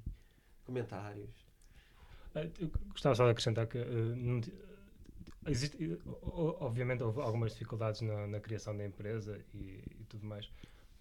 Comentários? 0.64 1.47
Eh, 2.34 2.50
eu 2.60 2.70
gostava 2.90 3.14
só 3.14 3.24
de 3.24 3.30
acrescentar 3.32 3.66
que 3.66 3.78
eh, 3.78 3.84
não 4.16 4.40
existe, 5.46 5.76
eh, 5.82 5.98
o- 6.06 6.56
obviamente 6.60 7.02
houve 7.02 7.20
algumas 7.20 7.52
dificuldades 7.52 8.00
na, 8.00 8.26
na 8.26 8.40
criação 8.40 8.76
da 8.76 8.84
empresa 8.84 9.40
e, 9.54 9.82
e 10.00 10.04
tudo 10.08 10.26
mais, 10.26 10.50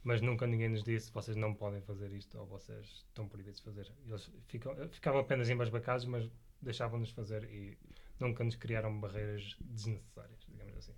mas 0.04 0.22
nunca 0.22 0.48
ninguém 0.48 0.70
nos 0.70 0.84
disse 0.84 1.12
vocês 1.12 1.36
não 1.38 1.54
podem 1.54 1.82
fazer 1.82 2.12
isto 2.13 2.38
ou 2.40 2.46
vocês 2.46 2.86
estão 3.10 3.28
proibidos 3.28 3.60
de 3.60 3.66
fazer. 3.66 3.92
Eles 4.06 4.30
ficam, 4.48 4.74
ficavam 4.90 5.22
apenas 5.22 5.50
embasbacados, 5.50 6.06
mas 6.06 6.30
deixavam-nos 6.62 7.12
fazer 7.12 7.44
e 7.46 7.78
nunca 8.20 8.44
nos 8.44 8.56
criaram 8.56 9.00
barreiras 9.00 9.56
desnecessárias, 9.62 10.40
digamos 10.48 10.78
assim. 10.78 10.94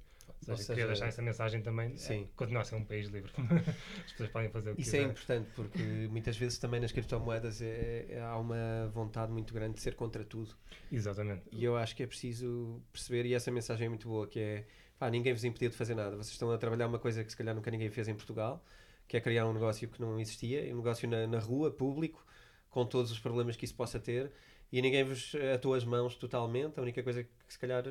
Ou 0.47 0.55
seja, 0.57 0.69
queria 0.73 0.87
deixar 0.87 1.07
essa 1.07 1.21
mensagem 1.21 1.61
também. 1.61 1.95
sim. 1.97 2.23
É, 2.23 2.27
continuar 2.35 2.61
a 2.61 2.65
ser 2.65 2.75
um 2.75 2.83
país 2.85 3.07
livre. 3.09 3.31
As 4.05 4.11
pessoas 4.11 4.29
podem 4.29 4.49
fazer 4.49 4.71
o 4.71 4.75
que 4.75 4.81
Isso 4.81 4.89
é 4.95 4.99
quiserem. 4.99 5.11
importante 5.11 5.49
porque 5.55 5.79
muitas 6.09 6.37
vezes 6.37 6.57
também 6.57 6.79
nas 6.79 6.91
criptomoedas 6.91 7.61
é, 7.61 8.05
é- 8.09 8.21
há 8.21 8.37
uma 8.37 8.89
vontade 8.93 9.31
muito 9.31 9.53
grande 9.53 9.75
de 9.75 9.81
ser 9.81 9.95
contra 9.95 10.23
tudo. 10.23 10.55
Exatamente. 10.91 11.43
E 11.51 11.63
eu 11.63 11.75
acho 11.75 11.95
que 11.95 12.03
é 12.03 12.07
preciso 12.07 12.81
perceber, 12.91 13.25
e 13.25 13.33
essa 13.33 13.51
mensagem 13.51 13.85
é 13.85 13.89
muito 13.89 14.07
boa, 14.07 14.27
que 14.27 14.39
é 14.39 14.65
pá, 14.97 15.09
ninguém 15.09 15.33
vos 15.33 15.43
impediu 15.43 15.69
de 15.69 15.75
fazer 15.75 15.93
nada. 15.95 16.11
Vocês 16.11 16.31
estão 16.31 16.49
a 16.51 16.57
trabalhar 16.57 16.87
uma 16.87 16.99
coisa 16.99 17.23
que 17.23 17.29
se 17.31 17.37
calhar 17.37 17.53
nunca 17.53 17.69
ninguém 17.69 17.89
fez 17.89 18.07
em 18.07 18.15
Portugal, 18.15 18.63
que 19.07 19.17
é 19.17 19.21
criar 19.21 19.45
um 19.47 19.53
negócio 19.53 19.87
que 19.87 19.99
não 20.01 20.19
existia, 20.19 20.63
um 20.73 20.77
negócio 20.77 21.07
na, 21.07 21.27
na 21.27 21.39
rua, 21.39 21.69
público, 21.71 22.25
com 22.69 22.85
todos 22.85 23.11
os 23.11 23.19
problemas 23.19 23.55
que 23.55 23.65
isso 23.65 23.75
possa 23.75 23.99
ter, 23.99 24.31
e 24.71 24.81
ninguém 24.81 25.03
vos 25.03 25.33
atou 25.53 25.73
as 25.73 25.83
mãos 25.83 26.15
totalmente. 26.15 26.79
A 26.79 26.81
única 26.83 27.01
coisa 27.03 27.23
que 27.23 27.29
se 27.47 27.57
calhar 27.59 27.83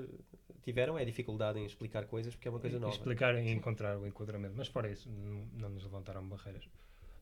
tiveram 0.63 0.99
é 0.99 1.03
a 1.03 1.05
dificuldade 1.05 1.59
em 1.59 1.65
explicar 1.65 2.07
coisas, 2.07 2.35
porque 2.35 2.49
é 2.49 2.51
uma 2.51 2.61
coisa 2.61 2.77
E- 2.77 2.81
nova. 2.81 2.93
Explicar 2.95 3.35
e 3.37 3.51
encontrar 3.51 3.99
o 3.99 4.07
enquadramento. 4.07 4.55
Mas 4.57 4.69
fora 4.69 4.91
isso, 4.91 5.09
não, 5.11 5.47
não 5.55 5.69
nos 5.71 5.83
levantaram 5.85 6.27
barreiras. 6.29 6.69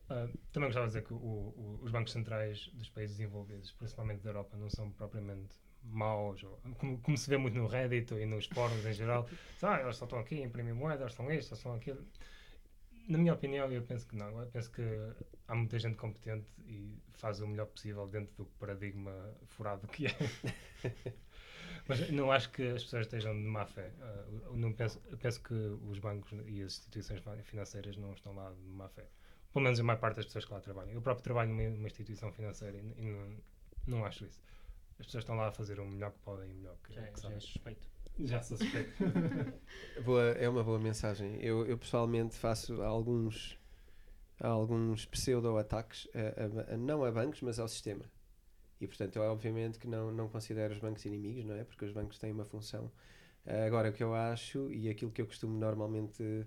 Ah, 0.09 0.27
também 0.53 0.69
gostava 0.69 0.85
de 0.87 0.93
dizer 0.93 1.03
que 1.05 1.13
o- 1.13 1.17
o- 1.17 1.79
os 1.83 1.91
bancos 1.91 2.13
centrais 2.13 2.67
dos 2.73 2.89
países 2.89 3.17
desenvolvidos, 3.17 3.71
principalmente 3.73 4.21
da 4.23 4.29
Europa, 4.29 4.55
não 4.57 4.69
são 4.69 4.89
propriamente 4.91 5.55
maus. 5.83 6.43
ou- 6.43 6.59
como, 6.77 6.97
como 6.99 7.17
se 7.17 7.29
vê 7.29 7.37
muito 7.37 7.57
no 7.57 7.67
Reddit 7.67 8.13
e 8.13 8.25
nos 8.25 8.45
fóruns 8.47 8.85
em 8.85 8.93
geral. 8.93 9.27
Ah, 9.61 9.81
eles 9.81 9.95
só 9.97 10.05
estão 10.05 10.19
aqui 10.19 10.41
a 10.41 10.45
imprimir 10.45 10.73
moeda, 10.75 11.03
eles 11.03 11.13
são 11.13 11.31
isto, 11.31 11.49
eles 11.53 11.59
são 11.61 11.73
aquilo. 11.73 12.05
Na 13.07 13.17
minha 13.17 13.33
opinião, 13.33 13.71
eu 13.71 13.81
penso 13.83 14.05
que 14.05 14.15
não. 14.15 14.39
Eu 14.41 14.47
penso 14.47 14.69
que 14.71 14.81
há 15.47 15.55
muita 15.55 15.79
gente 15.79 15.95
competente 15.95 16.51
e 16.65 17.01
faz 17.13 17.39
o 17.41 17.47
melhor 17.47 17.67
possível 17.67 18.05
dentro 18.07 18.35
do 18.35 18.45
paradigma 18.59 19.11
furado 19.45 19.87
que 19.87 20.07
é. 20.07 20.09
Mas 21.87 22.09
não 22.11 22.29
acho 22.31 22.51
que 22.51 22.63
as 22.67 22.83
pessoas 22.83 23.05
estejam 23.05 23.33
de 23.33 23.47
má 23.47 23.65
fé. 23.65 23.91
Eu 24.45 24.57
não 24.57 24.73
penso, 24.73 24.99
penso 25.21 25.41
que 25.41 25.53
os 25.53 25.99
bancos 25.99 26.31
e 26.45 26.61
as 26.61 26.73
instituições 26.79 27.21
financeiras 27.43 27.95
não 27.95 28.11
estão 28.13 28.35
lá 28.35 28.51
de 28.51 28.61
má 28.69 28.89
fé. 28.89 29.07
Pelo 29.53 29.63
menos 29.63 29.79
a 29.79 29.83
maior 29.83 29.99
parte 29.99 30.17
das 30.17 30.25
pessoas 30.25 30.43
que 30.43 30.51
lá 30.53 30.59
trabalham. 30.59 30.91
Eu 30.93 31.01
próprio 31.01 31.23
trabalho 31.23 31.49
numa, 31.49 31.63
numa 31.69 31.87
instituição 31.87 32.29
financeira 32.33 32.75
e, 32.77 32.93
e 32.97 33.05
não, 33.05 33.37
não 33.87 34.05
acho 34.05 34.25
isso. 34.25 34.41
As 34.99 35.05
pessoas 35.05 35.23
estão 35.23 35.35
lá 35.37 35.47
a 35.47 35.51
fazer 35.51 35.79
o 35.79 35.85
melhor 35.85 36.11
que 36.11 36.19
podem 36.19 36.49
e 36.49 36.51
o 36.51 36.55
melhor 36.55 36.75
que, 36.83 36.93
Já, 36.93 37.01
é- 37.01 37.05
que 37.11 37.21
já 37.21 37.27
é 37.29 37.31
sabem. 37.31 37.39
suspeito. 37.39 37.87
Já 38.19 38.41
suspeito. 38.41 38.93
Boa, 40.03 40.23
é 40.31 40.49
uma 40.49 40.63
boa 40.63 40.79
mensagem. 40.79 41.37
Eu, 41.41 41.65
eu 41.65 41.77
pessoalmente 41.77 42.35
faço 42.35 42.81
alguns, 42.81 43.57
alguns 44.39 45.05
pseudo-ataques, 45.05 46.07
a- 46.13 46.71
a- 46.71 46.75
a- 46.75 46.77
não 46.77 47.03
a 47.03 47.11
bancos, 47.11 47.41
mas 47.41 47.59
ao 47.59 47.67
sistema. 47.67 48.05
E 48.81 48.87
portanto, 48.87 49.17
eu 49.17 49.23
obviamente 49.23 49.79
que 49.79 49.87
não, 49.87 50.11
não 50.11 50.29
considero 50.29 50.73
os 50.73 50.79
bancos 50.79 51.05
inimigos, 51.05 51.45
não 51.45 51.55
é? 51.55 51.63
Porque 51.63 51.85
os 51.85 51.91
bancos 51.91 52.19
têm 52.19 52.31
uma 52.31 52.45
função. 52.45 52.91
Agora, 53.67 53.89
o 53.89 53.93
que 53.93 54.03
eu 54.03 54.13
acho 54.13 54.71
e 54.71 54.89
aquilo 54.89 55.11
que 55.11 55.21
eu 55.21 55.27
costumo 55.27 55.57
normalmente 55.57 56.45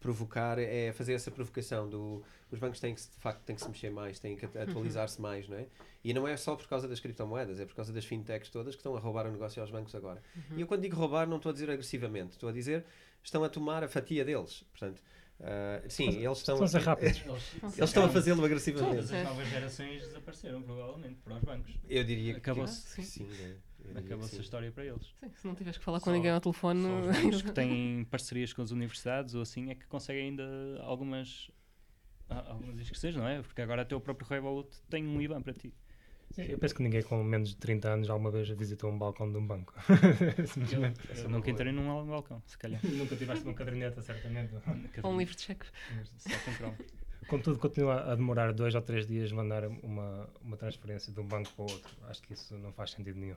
provocar 0.00 0.58
é 0.58 0.92
fazer 0.92 1.12
essa 1.12 1.30
provocação 1.30 1.88
do 1.88 2.22
os 2.50 2.58
bancos 2.58 2.80
têm 2.80 2.94
que 2.94 3.00
se- 3.02 3.10
de 3.10 3.16
facto 3.18 3.42
têm 3.44 3.54
que 3.54 3.62
se 3.62 3.68
mexer 3.68 3.90
mais, 3.90 4.18
têm 4.18 4.34
que 4.34 4.44
atualizar-se 4.44 5.20
mais, 5.20 5.48
não 5.48 5.56
é? 5.56 5.66
E 6.02 6.12
não 6.12 6.26
é 6.26 6.36
só 6.36 6.56
por 6.56 6.66
causa 6.66 6.88
das 6.88 6.98
criptomoedas, 6.98 7.60
é 7.60 7.66
por 7.66 7.74
causa 7.76 7.92
das 7.92 8.04
fintechs 8.04 8.48
todas 8.50 8.74
que 8.74 8.80
estão 8.80 8.96
a 8.96 8.98
roubar 8.98 9.26
o 9.26 9.30
negócio 9.30 9.60
aos 9.62 9.70
bancos 9.70 9.94
agora. 9.94 10.20
E 10.56 10.60
eu 10.60 10.66
quando 10.66 10.80
digo 10.82 10.96
roubar 10.96 11.28
não 11.28 11.36
estou 11.36 11.50
a 11.50 11.52
dizer 11.52 11.70
agressivamente, 11.70 12.32
estou 12.32 12.48
a 12.48 12.52
dizer 12.52 12.84
estão 13.22 13.44
a 13.44 13.48
tomar 13.48 13.84
a 13.84 13.88
fatia 13.88 14.24
deles. 14.24 14.64
Portanto, 14.70 15.02
ah, 15.42 15.82
sim, 15.88 16.08
eles 16.08 16.38
estão, 16.38 16.54
Estão 16.54 16.64
a 16.64 16.68
ser 16.68 16.80
rápidos. 16.80 17.22
eles 17.62 17.78
estão 17.78 18.04
a 18.04 18.08
fazê-lo 18.10 18.44
agressivamente. 18.44 18.94
Todas 18.96 19.12
as 19.12 19.24
novas 19.24 19.48
gerações 19.48 20.02
desapareceram, 20.06 20.62
provavelmente, 20.62 21.20
para 21.22 21.34
os 21.36 21.42
bancos. 21.42 21.74
Eu 21.88 22.02
diria 22.04 22.32
que 22.34 22.38
Acabou-se. 22.40 22.96
que 22.96 23.02
sim. 23.02 23.24
né? 23.24 23.56
Eu 23.82 23.88
diria 23.88 24.02
que 24.02 24.06
Acabou-se 24.08 24.34
a 24.34 24.36
sim. 24.38 24.42
história 24.42 24.70
para 24.72 24.84
eles. 24.84 25.14
Sim, 25.20 25.30
se 25.34 25.46
não 25.46 25.54
tiveres 25.54 25.78
que 25.78 25.84
falar 25.84 25.98
com 26.00 26.06
Só- 26.06 26.12
ninguém 26.12 26.30
ao 26.30 26.40
telefone. 26.40 26.82
São 26.82 27.28
os 27.28 27.42
que 27.42 27.52
têm 27.52 28.04
parcerias 28.04 28.52
com 28.52 28.62
as 28.62 28.70
universidades 28.70 29.34
ou 29.34 29.42
assim 29.42 29.70
é 29.70 29.74
que 29.74 29.86
conseguem 29.86 30.30
ainda 30.30 30.44
algumas, 30.82 31.50
a- 32.28 32.50
algumas 32.52 32.78
inscrições, 32.80 33.16
não 33.16 33.26
é? 33.26 33.42
Porque 33.42 33.60
agora 33.62 33.82
até 33.82 33.94
o 33.96 34.00
próprio 34.00 34.28
Revolut 34.28 34.68
tem 34.88 35.06
um 35.06 35.20
IBAN 35.20 35.42
para 35.42 35.52
ti. 35.54 35.72
Sim, 36.32 36.42
eu 36.42 36.58
penso 36.60 36.76
que 36.76 36.82
ninguém 36.84 37.02
com 37.02 37.24
menos 37.24 37.48
de 37.48 37.56
30 37.56 37.88
anos 37.88 38.08
alguma 38.08 38.30
vez 38.30 38.48
visitou 38.50 38.88
um 38.88 38.96
balcão 38.96 39.28
de 39.32 39.36
um 39.36 39.44
banco. 39.44 39.74
Simplesmente. 40.46 41.00
Essa 41.10 41.22
Eu 41.22 41.26
uma 41.26 41.38
nunca 41.38 41.50
entrei 41.50 41.72
num 41.72 42.06
balcão, 42.06 42.40
se 42.46 42.56
calhar. 42.56 42.80
Nunca 42.86 43.16
tiveste 43.16 43.44
uma 43.44 43.52
caderneta, 43.54 44.00
certamente. 44.00 44.54
Ou 45.02 45.12
um 45.12 45.18
livro 45.18 45.34
de 45.34 45.42
cheques. 45.42 45.72
Só 46.18 46.38
com 46.44 46.54
cromo. 46.54 46.76
Contudo, 47.26 47.58
continua 47.58 48.12
a 48.12 48.14
demorar 48.14 48.52
dois 48.52 48.74
ou 48.76 48.80
três 48.82 49.06
dias 49.08 49.30
mandar 49.32 49.66
uma, 49.66 50.28
uma 50.40 50.56
transferência 50.56 51.12
de 51.12 51.18
um 51.20 51.26
banco 51.26 51.52
para 51.54 51.64
o 51.64 51.70
outro. 51.72 51.96
Acho 52.08 52.22
que 52.22 52.32
isso 52.32 52.56
não 52.56 52.72
faz 52.72 52.92
sentido 52.92 53.18
nenhum. 53.18 53.36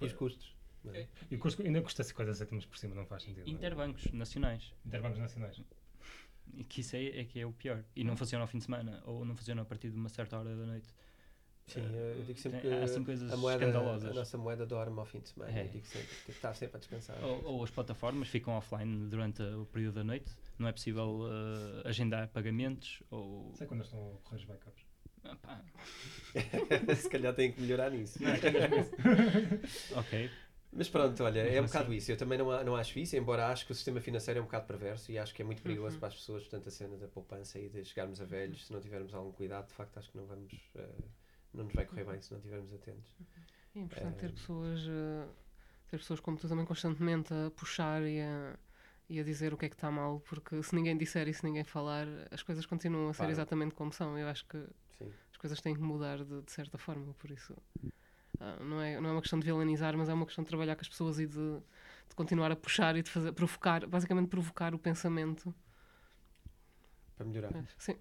E 0.00 0.06
os 0.06 0.12
custos. 0.12 0.54
não 0.84 0.94
é? 0.94 1.06
E 1.30 1.34
o 1.36 1.38
custo 1.38 1.62
ainda 1.62 1.80
custa 1.82 2.02
50 2.04 2.34
cêntimos 2.34 2.66
por 2.66 2.78
cima, 2.78 2.94
não 2.94 3.06
faz 3.06 3.22
sentido. 3.24 3.44
não 3.46 3.52
é? 3.52 3.56
Interbancos 3.56 4.12
nacionais. 4.12 4.72
Interbancos 4.86 5.18
nacionais. 5.18 5.60
E 6.54 6.64
que 6.64 6.80
isso 6.80 6.96
é, 6.96 7.20
é 7.20 7.24
que 7.24 7.38
é 7.40 7.46
o 7.46 7.52
pior. 7.52 7.84
E 7.94 8.02
não 8.04 8.16
funciona 8.16 8.42
ao 8.44 8.48
fim 8.48 8.58
de 8.58 8.64
semana, 8.64 9.02
ou 9.04 9.24
não 9.24 9.34
funciona 9.36 9.62
a 9.62 9.64
partir 9.64 9.90
de 9.90 9.96
uma 9.96 10.08
certa 10.08 10.38
hora 10.38 10.56
da 10.56 10.64
noite. 10.66 10.88
Sim, 11.66 11.82
eu 11.82 12.24
digo 12.24 12.38
sempre 12.38 12.60
Tem- 12.60 12.70
que 12.70 12.76
há 12.78 12.82
assim 12.84 13.04
coisas 13.04 13.30
a, 13.30 13.36
moeda, 13.36 13.66
escandalosas. 13.66 14.10
a 14.10 14.14
nossa 14.14 14.38
moeda 14.38 14.64
dorme 14.64 14.98
ao 14.98 15.04
fim 15.04 15.20
de 15.20 15.28
semana. 15.28 15.52
É. 15.52 15.64
Eu 15.66 15.68
digo 15.68 15.84
sempre 15.86 16.08
que 16.24 16.30
estar 16.30 16.54
sempre 16.54 16.76
a 16.76 16.78
descansar. 16.78 17.22
Ou, 17.22 17.44
ou 17.44 17.62
as 17.62 17.70
plataformas 17.70 18.28
ficam 18.28 18.54
offline 18.54 19.06
durante 19.10 19.42
o 19.42 19.66
período 19.66 19.96
da 19.96 20.04
noite. 20.04 20.34
Não 20.58 20.66
é 20.66 20.72
possível 20.72 21.26
eh, 21.84 21.88
agendar 21.88 22.26
pagamentos 22.28 23.02
ou. 23.10 23.52
Sei 23.54 23.66
quando 23.66 23.82
estão 23.84 24.14
a 24.14 24.18
correr 24.26 24.36
os 24.38 24.44
backups. 24.46 24.82
Se 26.96 27.08
calhar 27.08 27.34
têm 27.34 27.52
que 27.52 27.60
melhorar 27.60 27.90
nisso. 27.90 28.18
ok. 29.90 30.30
Mas 30.70 30.88
pronto, 30.88 31.24
olha, 31.24 31.40
é 31.40 31.60
um 31.60 31.62
Mas 31.62 31.72
bocado 31.72 31.92
isso. 31.94 32.12
Eu 32.12 32.16
também 32.16 32.38
não, 32.38 32.64
não 32.64 32.76
acho 32.76 32.98
isso, 32.98 33.16
embora 33.16 33.48
acho 33.48 33.64
que 33.64 33.72
o 33.72 33.74
sistema 33.74 34.00
financeiro 34.00 34.38
é 34.38 34.42
um 34.42 34.44
bocado 34.44 34.66
perverso 34.66 35.10
e 35.10 35.18
acho 35.18 35.34
que 35.34 35.40
é 35.40 35.44
muito 35.44 35.62
perigoso 35.62 35.94
Uhum. 35.94 36.00
para 36.00 36.08
as 36.08 36.14
pessoas, 36.14 36.42
portanto, 36.42 36.68
a 36.68 36.70
cena 36.70 36.96
da 36.96 37.08
poupança 37.08 37.58
e 37.58 37.68
de 37.70 37.84
chegarmos 37.84 38.20
a 38.20 38.24
velhos, 38.24 38.66
se 38.66 38.72
não 38.72 38.80
tivermos 38.80 39.14
algum 39.14 39.32
cuidado, 39.32 39.68
de 39.68 39.72
facto, 39.72 39.98
acho 39.98 40.10
que 40.10 40.16
não 40.18 40.26
vamos. 40.26 40.52
eh, 40.74 40.88
não 41.54 41.64
nos 41.64 41.72
vai 41.74 41.86
correr 41.86 42.04
bem 42.04 42.20
se 42.20 42.30
não 42.30 42.38
estivermos 42.38 42.72
atentos. 42.74 43.10
É 43.74 43.80
importante 43.80 44.16
ter 44.18 44.26
Eh, 44.28 44.32
pessoas, 44.32 44.80
eh, 44.88 45.26
ter 45.90 45.98
pessoas 45.98 46.20
como 46.20 46.36
tu 46.38 46.48
também 46.48 46.66
constantemente 46.66 47.32
a 47.32 47.50
puxar 47.50 48.02
e 48.02 48.20
a, 48.20 48.58
e 49.08 49.20
a 49.20 49.24
dizer 49.24 49.54
o 49.54 49.56
que 49.56 49.66
é 49.66 49.68
que 49.70 49.74
está 49.76 49.90
mal, 49.90 50.20
porque 50.20 50.62
se 50.62 50.74
ninguém 50.74 50.96
disser 50.98 51.28
e 51.28 51.34
se 51.34 51.44
ninguém 51.44 51.64
falar, 51.64 52.06
as 52.30 52.42
coisas 52.42 52.66
continuam 52.66 53.08
a 53.08 53.14
ser 53.14 53.28
Claro. 53.28 53.30
exatamente 53.30 53.74
como 53.74 53.92
são. 53.92 54.18
Eu 54.18 54.28
acho 54.28 54.46
que 54.46 54.58
Sim. 54.98 55.12
as 55.30 55.36
coisas 55.36 55.60
têm 55.60 55.74
que 55.74 55.80
mudar 55.80 56.18
de, 56.24 56.42
de 56.42 56.52
certa 56.52 56.76
forma, 56.78 57.14
por 57.14 57.30
isso 57.30 57.54
ah, 58.40 58.56
não, 58.60 58.80
é, 58.80 59.00
não 59.00 59.10
é 59.10 59.12
uma 59.12 59.20
questão 59.20 59.38
de 59.38 59.44
vilanizar, 59.46 59.96
mas 59.96 60.08
é 60.08 60.14
uma 60.14 60.26
questão 60.26 60.42
de 60.44 60.48
trabalhar 60.48 60.74
com 60.76 60.82
as 60.82 60.88
pessoas 60.88 61.18
e 61.18 61.26
de, 61.26 61.34
de 62.08 62.14
continuar 62.14 62.50
a 62.52 62.56
puxar 62.56 62.96
e 62.96 63.02
de 63.02 63.10
fazer, 63.10 63.32
provocar, 63.32 63.86
basicamente 63.86 64.28
provocar 64.28 64.74
o 64.74 64.78
pensamento. 64.78 65.54
Para 67.16 67.26
melhorar. 67.26 67.56
Acho 67.56 67.76
que 67.76 67.82
Sim, 67.84 67.96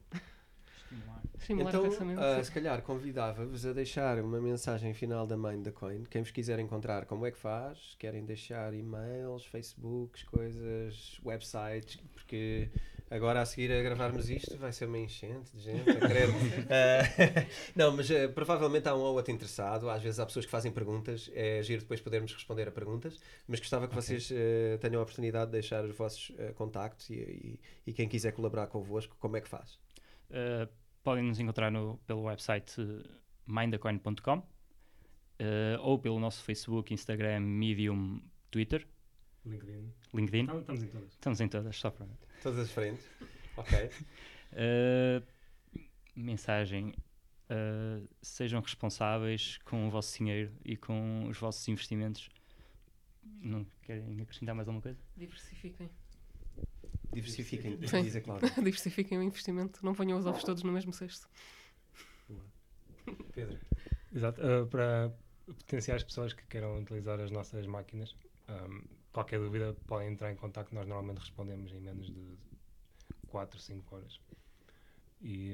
Estimular. 0.77 1.21
estimular 1.38 1.69
Então, 1.69 1.81
o 1.81 1.89
pensamento. 1.89 2.21
sim. 2.36 2.43
se 2.43 2.51
calhar 2.51 2.81
convidava-vos 2.81 3.65
a 3.65 3.73
deixar 3.73 4.19
uma 4.19 4.39
mensagem 4.39 4.93
final 4.93 5.25
da 5.27 5.36
Mind 5.36 5.65
da 5.65 5.71
Coin. 5.71 6.03
Quem 6.05 6.21
vos 6.21 6.31
quiser 6.31 6.60
encontrar, 6.60 7.05
como 7.05 7.25
é 7.25 7.31
que 7.31 7.38
faz? 7.38 7.95
Querem 7.99 8.23
deixar 8.25 8.73
e-mails, 8.73 9.45
Facebooks, 9.45 10.23
coisas, 10.23 11.19
websites? 11.25 11.97
Porque 12.13 12.69
agora 13.10 13.41
a 13.41 13.46
seguir 13.46 13.72
a 13.72 13.82
gravarmos 13.82 14.30
isto 14.30 14.58
vai 14.58 14.72
ser 14.72 14.86
uma 14.86 14.98
enchente 14.98 15.56
de 15.56 15.63
gente, 15.63 15.89
a 15.89 16.00
querer. 16.00 16.30
Ah, 16.70 17.45
não, 17.76 17.95
mas 17.95 18.10
ah, 18.12 18.30
provavelmente 18.34 18.88
há 18.88 18.95
um 18.95 18.99
ou 18.99 19.16
outro 19.16 19.32
interessado. 19.32 19.89
Às 19.89 20.01
vezes 20.01 20.20
há 20.20 20.26
pessoas 20.26 20.45
que 20.45 20.51
fazem 20.51 20.72
perguntas. 20.72 21.30
É 21.34 21.62
giro 21.64 21.82
depois 21.82 22.01
podermos 22.01 22.34
responder 22.34 22.68
a 22.68 22.72
perguntas. 22.72 23.20
Mas 23.47 23.60
gostava 23.60 23.88
que 23.88 23.93
Ok. 23.93 24.01
vocês 24.01 24.32
ah, 24.32 24.78
tenham 24.80 24.99
a 24.99 25.03
oportunidade 25.03 25.47
de 25.47 25.53
deixar 25.53 25.84
os 25.86 25.95
vossos 25.95 26.32
contactos 26.55 27.10
e, 27.10 27.16
e, 27.16 27.60
e 27.88 27.93
quem 27.93 28.08
quiser 28.08 28.32
colaborar 28.32 28.68
convosco, 28.68 29.16
como 29.20 29.38
é 29.38 29.41
que 29.41 29.47
faz? 29.47 29.80
Uh, 30.30 30.68
podem 31.03 31.24
nos 31.24 31.39
encontrar 31.39 31.72
no, 31.72 31.97
pelo 32.05 32.24
website 32.24 32.82
uh, 32.82 33.01
mindacoin.com 33.45 34.43
eh, 35.39 35.78
ou 35.82 35.99
pelo 35.99 36.20
nosso 36.20 36.43
Facebook, 36.43 36.93
Instagram, 36.93 37.41
Medium, 37.41 38.20
Twitter, 38.49 38.88
LinkedIn. 39.45 39.93
LinkedIn. 40.14 40.41
Estamos, 40.41 40.62
estamos 40.62 40.84
em 40.84 40.88
todas. 40.88 41.12
Estamos 41.14 41.41
em 41.41 41.47
todas, 41.47 41.76
só 41.78 41.91
para. 41.91 42.08
Todas 42.41 42.59
as 42.59 42.71
frentes. 42.71 43.05
Ok. 43.55 43.89
Uh, 44.53 45.21
mensagem: 46.15 46.95
uh, 47.51 48.07
sejam 48.21 48.61
responsáveis 48.61 49.59
com 49.65 49.88
o 49.88 49.91
vosso 49.91 50.17
dinheiro 50.17 50.51
e 50.63 50.77
com 50.77 51.27
os 51.27 51.38
vossos 51.38 51.67
investimentos. 51.67 52.29
Não 53.41 53.67
querem 53.81 54.21
acrescentar 54.21 54.55
mais 54.55 54.67
alguma 54.67 54.81
coisa? 54.81 54.97
Diversifiquem. 55.17 55.89
Diversifiquem, 57.13 57.77
Sim. 57.88 58.03
diz 58.03 58.15
a 58.15 58.21
Cláudia. 58.21 58.49
Diversifiquem 58.55 59.17
o 59.17 59.21
investimento. 59.21 59.85
Não 59.85 59.93
ponham 59.93 60.17
os 60.17 60.25
ovos 60.25 60.43
todos 60.43 60.63
no 60.63 60.71
mesmo 60.71 60.93
cesto. 60.93 61.27
Pedro. 63.33 63.59
Exato. 64.13 64.41
Uh, 64.41 64.65
para 64.67 65.13
potenciais 65.45 66.03
pessoas 66.03 66.33
que 66.33 66.45
queiram 66.47 66.79
utilizar 66.79 67.19
as 67.19 67.31
nossas 67.31 67.65
máquinas, 67.65 68.15
um, 68.49 68.83
qualquer 69.18 69.39
dúvida 69.39 69.76
podem 69.88 70.09
entrar 70.09 70.32
em 70.32 70.36
contato. 70.36 70.76
Nós 70.76 70.86
normalmente 70.86 71.18
respondemos 71.18 71.72
em 71.72 71.80
menos 71.80 72.05
de 72.05 72.38
4, 73.28 73.59
5 73.59 73.95
horas. 73.95 74.22
E 75.20 75.53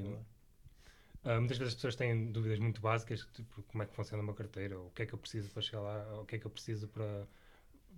uh, 1.24 1.38
muitas 1.38 1.56
vezes 1.56 1.72
as 1.72 1.74
pessoas 1.74 1.96
têm 1.96 2.30
dúvidas 2.30 2.58
muito 2.58 2.82
básicas, 2.82 3.26
tipo 3.32 3.62
como 3.62 3.82
é 3.82 3.86
que 3.86 3.94
funciona 3.94 4.22
uma 4.22 4.34
carteira, 4.34 4.78
ou 4.78 4.88
o 4.88 4.90
que 4.90 5.02
é 5.02 5.06
que 5.06 5.14
eu 5.14 5.18
preciso 5.18 5.50
para 5.50 5.62
chegar 5.62 5.80
lá, 5.80 6.06
ou 6.12 6.22
o 6.22 6.26
que 6.26 6.36
é 6.36 6.38
que 6.38 6.46
eu 6.46 6.50
preciso 6.50 6.88
para, 6.88 7.26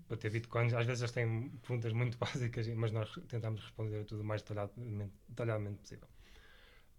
para 0.06 0.16
ter 0.16 0.30
bitcoins. 0.30 0.72
Às 0.72 0.86
vezes 0.86 1.02
eles 1.02 1.12
têm 1.12 1.50
perguntas 1.58 1.92
muito 1.92 2.16
básicas, 2.24 2.68
mas 2.68 2.92
nós 2.92 3.12
tentamos 3.26 3.60
responder 3.60 4.02
a 4.02 4.04
tudo 4.04 4.20
o 4.20 4.24
mais 4.24 4.42
detalhadamente, 4.42 5.14
detalhadamente 5.28 5.78
possível. 5.80 6.08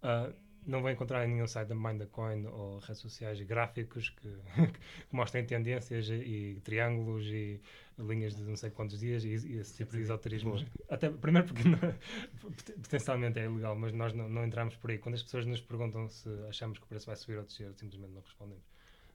Uh, 0.02 0.34
não 0.66 0.82
vão 0.82 0.90
encontrar 0.90 1.24
em 1.26 1.32
nenhum 1.32 1.46
site 1.46 1.68
da 1.68 1.74
Mind 1.74 1.98
the 2.00 2.06
Coin 2.06 2.46
ou 2.46 2.78
redes 2.78 2.98
sociais 3.00 3.40
gráficos 3.42 4.10
que, 4.10 4.28
que 5.08 5.16
mostrem 5.16 5.44
tendências 5.44 6.08
e, 6.10 6.60
triângulos 6.64 7.26
e 7.26 7.60
linhas 7.98 8.34
de 8.36 8.42
não 8.42 8.56
sei 8.56 8.70
quantos 8.70 8.98
dias 9.00 9.24
e, 9.24 9.28
e 9.28 9.58
esse 9.58 9.76
tipo 9.76 9.92
de 9.92 10.02
esoterismos. 10.02 10.64
Até, 10.88 11.10
primeiro 11.10 11.48
porque 11.48 11.64
não- 11.68 11.78
potencialmente 12.82 13.38
é 13.38 13.44
ilegal, 13.44 13.74
mas 13.76 13.92
nós 13.92 14.12
não, 14.12 14.28
não 14.28 14.44
entramos 14.44 14.76
por 14.76 14.90
aí. 14.90 14.98
Quando 14.98 15.14
as 15.14 15.22
pessoas 15.22 15.46
nos 15.46 15.60
perguntam 15.60 16.08
se 16.08 16.28
achamos 16.48 16.78
que 16.78 16.84
o 16.84 16.88
preço 16.88 17.06
vai 17.06 17.16
subir 17.16 17.38
ou 17.38 17.44
descer, 17.44 17.72
simplesmente 17.74 18.12
não 18.12 18.20
respondemos. 18.22 18.64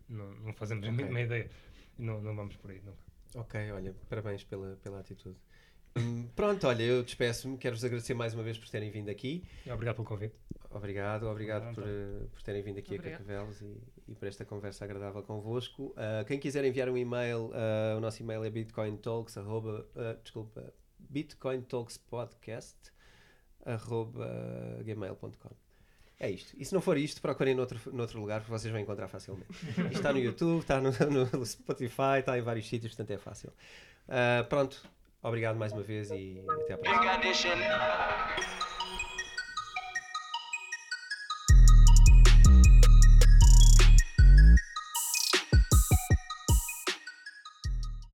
Não, 0.10 0.32
não 0.36 0.54
fazemos 0.54 0.86
a 0.86 0.92
Ok. 0.92 0.98
mínima 0.98 1.22
ideia. 1.22 1.50
Não, 1.98 2.22
não 2.22 2.36
vamos 2.36 2.56
por 2.58 2.72
aí 2.72 2.82
nunca. 2.84 2.98
Ok, 3.36 3.72
olha, 3.72 3.96
parabéns 4.10 4.44
pela, 4.44 4.76
pela 4.84 5.00
atitude. 5.00 5.38
Hum, 5.98 6.28
pronto, 6.36 6.68
olha, 6.68 6.84
eu 6.84 7.04
despeço-me. 7.04 7.58
Quero-vos 7.58 7.84
agradecer 7.86 8.14
mais 8.14 8.34
uma 8.34 8.44
vez 8.44 8.58
por 8.58 8.68
terem 8.70 8.90
vindo 8.92 9.10
aqui. 9.10 9.44
Obrigado 9.72 9.96
pelo 9.96 10.08
convite. 10.08 10.36
Obrigado, 10.74 11.28
obrigado 11.30 11.74
por, 11.76 11.84
Obrigado. 11.84 12.24
eh, 12.24 12.28
por 12.32 12.42
terem 12.42 12.64
vindo 12.64 12.80
aqui 12.80 12.96
Obrigada. 12.96 13.16
a 13.24 13.26
Cacavelos 13.26 13.62
e, 13.62 13.78
e 14.08 14.16
por 14.16 14.28
esta 14.28 14.44
conversa 14.44 14.84
agradável 14.84 15.22
convosco. 15.24 15.94
Ah, 15.96 16.24
quem 16.26 16.40
quiser 16.40 16.66
enviar 16.66 16.90
um 16.90 16.98
e-mail, 16.98 17.52
ah, 17.54 17.96
o 17.98 18.00
nosso 18.02 18.22
e-mail 18.22 18.44
é 18.44 18.50
bitcointalks, 18.50 19.38
arroba, 19.38 19.88
ah, 19.96 20.18
desculpa, 20.24 20.74
bitcointalkspodcast, 21.00 22.76
arroba 23.66 24.28
gmail.com. 24.84 25.52
É 26.20 26.30
isto. 26.30 26.56
E 26.58 26.64
se 26.66 26.74
não 26.74 26.82
for 26.82 26.98
isto, 26.98 27.22
procurem 27.22 27.54
noutro, 27.54 27.80
noutro 27.94 28.20
lugar, 28.20 28.40
porque 28.42 28.52
vocês 28.52 28.72
vão 28.72 28.80
encontrar 28.82 29.08
facilmente. 29.08 29.46
Isto 29.52 29.92
está 29.92 30.12
no 30.14 30.20
YouTube, 30.20 30.60
está 30.62 30.80
no, 30.80 30.90
no 30.92 31.46
Spotify, 31.46 32.20
está 32.20 32.38
em 32.38 32.42
vários 32.42 32.68
sítios, 32.68 32.94
portanto 32.96 33.12
é 33.12 33.18
fácil. 33.18 33.52
Ah, 34.08 34.46
pronto, 34.48 34.82
obrigado 35.22 35.58
mais 35.58 35.72
uma 35.74 35.84
vez 35.84 36.10
e 36.12 36.44
até 36.64 36.74
à 36.74 36.78
próxima. 36.78 38.63